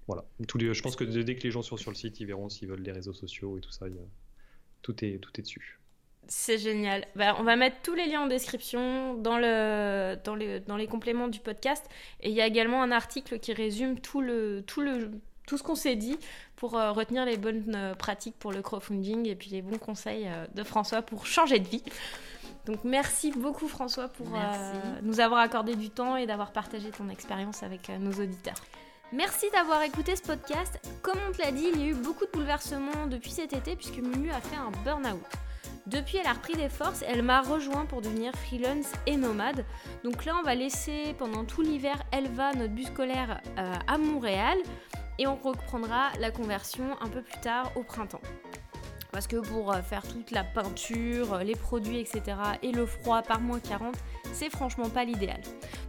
voilà. 0.06 0.24
Je 0.40 0.82
pense 0.82 0.96
que 0.96 1.04
dès 1.04 1.36
que 1.36 1.42
les 1.42 1.50
gens 1.50 1.62
sont 1.62 1.76
sur 1.76 1.90
le 1.90 1.96
site, 1.96 2.20
ils 2.20 2.26
verront 2.26 2.48
s'ils 2.48 2.68
veulent 2.68 2.82
les 2.82 2.92
réseaux 2.92 3.12
sociaux 3.12 3.58
et 3.58 3.60
tout 3.60 3.70
ça. 3.70 3.86
tout 4.82 5.04
est, 5.04 5.18
tout 5.18 5.30
est 5.38 5.42
dessus. 5.42 5.78
C'est 6.28 6.58
génial. 6.58 7.06
Bah, 7.16 7.36
on 7.38 7.42
va 7.42 7.56
mettre 7.56 7.82
tous 7.82 7.94
les 7.94 8.06
liens 8.06 8.22
en 8.22 8.26
description 8.26 9.14
dans, 9.14 9.38
le, 9.38 10.16
dans, 10.24 10.36
les, 10.36 10.60
dans 10.60 10.76
les 10.76 10.86
compléments 10.86 11.28
du 11.28 11.40
podcast. 11.40 11.84
Et 12.20 12.30
il 12.30 12.34
y 12.34 12.40
a 12.40 12.46
également 12.46 12.82
un 12.82 12.92
article 12.92 13.38
qui 13.38 13.52
résume 13.52 14.00
tout, 14.00 14.20
le, 14.20 14.62
tout, 14.66 14.80
le, 14.80 15.10
tout 15.46 15.58
ce 15.58 15.62
qu'on 15.62 15.74
s'est 15.74 15.96
dit 15.96 16.18
pour 16.56 16.76
euh, 16.76 16.92
retenir 16.92 17.24
les 17.24 17.36
bonnes 17.36 17.74
euh, 17.74 17.94
pratiques 17.94 18.36
pour 18.38 18.52
le 18.52 18.62
crowdfunding 18.62 19.26
et 19.26 19.34
puis 19.34 19.50
les 19.50 19.62
bons 19.62 19.78
conseils 19.78 20.28
euh, 20.28 20.46
de 20.54 20.62
François 20.62 21.02
pour 21.02 21.26
changer 21.26 21.58
de 21.58 21.68
vie. 21.68 21.82
Donc 22.66 22.84
merci 22.84 23.32
beaucoup 23.32 23.66
François 23.66 24.06
pour 24.06 24.28
nous 25.02 25.18
avoir 25.18 25.40
accordé 25.40 25.74
du 25.74 25.90
temps 25.90 26.16
et 26.16 26.26
d'avoir 26.26 26.52
partagé 26.52 26.90
ton 26.90 27.08
expérience 27.08 27.64
avec 27.64 27.88
nos 27.88 28.12
auditeurs. 28.12 28.54
Merci 29.12 29.46
d'avoir 29.52 29.82
écouté 29.82 30.14
ce 30.14 30.22
podcast. 30.22 30.78
Comme 31.02 31.18
on 31.28 31.32
te 31.32 31.42
l'a 31.42 31.50
dit, 31.50 31.66
il 31.74 31.80
y 31.80 31.82
a 31.82 31.86
eu 31.88 31.94
beaucoup 31.94 32.24
de 32.24 32.30
bouleversements 32.30 33.08
depuis 33.10 33.32
cet 33.32 33.52
été 33.52 33.74
puisque 33.74 33.96
Mumu 33.96 34.30
a 34.30 34.40
fait 34.40 34.54
un 34.54 34.70
burn-out. 34.84 35.26
Depuis, 35.88 36.18
elle 36.18 36.26
a 36.28 36.34
repris 36.34 36.54
des 36.54 36.68
forces 36.68 37.02
elle 37.02 37.22
m'a 37.22 37.40
rejoint 37.40 37.84
pour 37.84 38.00
devenir 38.00 38.32
freelance 38.36 38.92
et 39.06 39.16
nomade. 39.16 39.64
Donc 40.04 40.24
là, 40.24 40.36
on 40.38 40.44
va 40.44 40.54
laisser 40.54 41.16
pendant 41.18 41.44
tout 41.44 41.62
l'hiver 41.62 42.00
Elva, 42.12 42.52
notre 42.52 42.72
bus 42.72 42.86
scolaire, 42.86 43.40
à 43.88 43.98
Montréal 43.98 44.58
et 45.18 45.26
on 45.26 45.36
reprendra 45.36 46.10
la 46.20 46.30
conversion 46.30 46.96
un 47.00 47.08
peu 47.08 47.22
plus 47.22 47.40
tard 47.40 47.72
au 47.76 47.82
printemps. 47.82 48.20
Parce 49.10 49.26
que 49.26 49.36
pour 49.36 49.72
euh, 49.72 49.82
faire 49.82 50.02
toute 50.02 50.30
la 50.30 50.42
peinture, 50.42 51.38
les 51.38 51.54
produits, 51.54 51.98
etc. 51.98 52.22
et 52.62 52.72
le 52.72 52.86
froid 52.86 53.22
par 53.22 53.40
moins 53.40 53.60
40, 53.60 53.94
c'est 54.32 54.48
franchement 54.48 54.88
pas 54.88 55.04
l'idéal. 55.04 55.40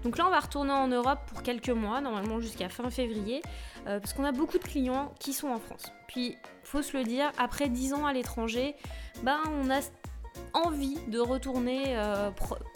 Donc 0.03 0.17
là, 0.17 0.25
on 0.27 0.29
va 0.29 0.41
retourner 0.41 0.73
en 0.73 0.87
Europe 0.87 1.19
pour 1.27 1.41
quelques 1.41 1.69
mois, 1.69 2.01
normalement 2.01 2.41
jusqu'à 2.41 2.67
fin 2.67 2.89
février, 2.89 3.41
euh, 3.87 3.99
parce 3.99 4.13
qu'on 4.13 4.25
a 4.25 4.33
beaucoup 4.33 4.57
de 4.57 4.63
clients 4.63 5.13
qui 5.19 5.31
sont 5.31 5.47
en 5.47 5.59
France. 5.59 5.93
Puis, 6.07 6.37
faut 6.63 6.81
se 6.81 6.97
le 6.97 7.05
dire, 7.05 7.31
après 7.37 7.69
10 7.69 7.93
ans 7.93 8.05
à 8.05 8.11
l'étranger, 8.11 8.75
ben, 9.23 9.39
on 9.61 9.69
a 9.69 9.79
envie 10.53 10.97
de 11.07 11.19
retourner 11.19 11.97
euh, 11.97 12.31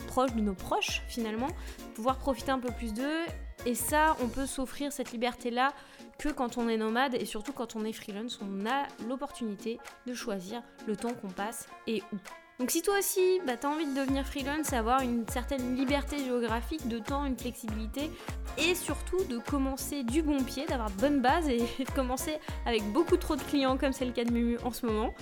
proche 0.07 0.33
de 0.33 0.41
nos 0.41 0.53
proches 0.53 1.01
finalement, 1.07 1.47
pouvoir 1.95 2.17
profiter 2.17 2.51
un 2.51 2.59
peu 2.59 2.71
plus 2.71 2.93
d'eux. 2.93 3.25
Et 3.65 3.75
ça, 3.75 4.15
on 4.21 4.27
peut 4.27 4.45
s'offrir 4.45 4.93
cette 4.93 5.11
liberté-là 5.11 5.73
que 6.17 6.29
quand 6.29 6.57
on 6.57 6.67
est 6.67 6.77
nomade 6.77 7.15
et 7.15 7.25
surtout 7.25 7.53
quand 7.53 7.75
on 7.75 7.85
est 7.85 7.93
freelance, 7.93 8.39
on 8.41 8.65
a 8.65 8.87
l'opportunité 9.07 9.79
de 10.05 10.13
choisir 10.13 10.63
le 10.87 10.95
temps 10.95 11.13
qu'on 11.13 11.29
passe 11.29 11.67
et 11.85 12.01
où. 12.13 12.17
Donc 12.59 12.71
si 12.71 12.81
toi 12.81 12.97
aussi, 12.97 13.39
bah, 13.45 13.53
envie 13.65 13.85
de 13.85 13.93
devenir 13.93 14.25
freelance, 14.25 14.73
avoir 14.73 15.01
une 15.01 15.27
certaine 15.27 15.75
liberté 15.75 16.17
géographique, 16.17 16.87
de 16.87 16.97
temps, 16.97 17.23
une 17.25 17.37
flexibilité, 17.37 18.09
et 18.57 18.73
surtout 18.73 19.23
de 19.25 19.37
commencer 19.37 20.01
du 20.03 20.23
bon 20.23 20.43
pied, 20.43 20.65
d'avoir 20.65 20.89
de 20.89 20.95
bonnes 20.95 21.21
bases 21.21 21.47
et 21.49 21.59
de 21.79 21.91
commencer 21.95 22.39
avec 22.65 22.81
beaucoup 22.91 23.17
trop 23.17 23.35
de 23.35 23.43
clients 23.43 23.77
comme 23.77 23.93
c'est 23.93 24.05
le 24.05 24.11
cas 24.11 24.23
de 24.23 24.31
Mumu 24.31 24.57
en 24.63 24.71
ce 24.71 24.87
moment, 24.87 25.13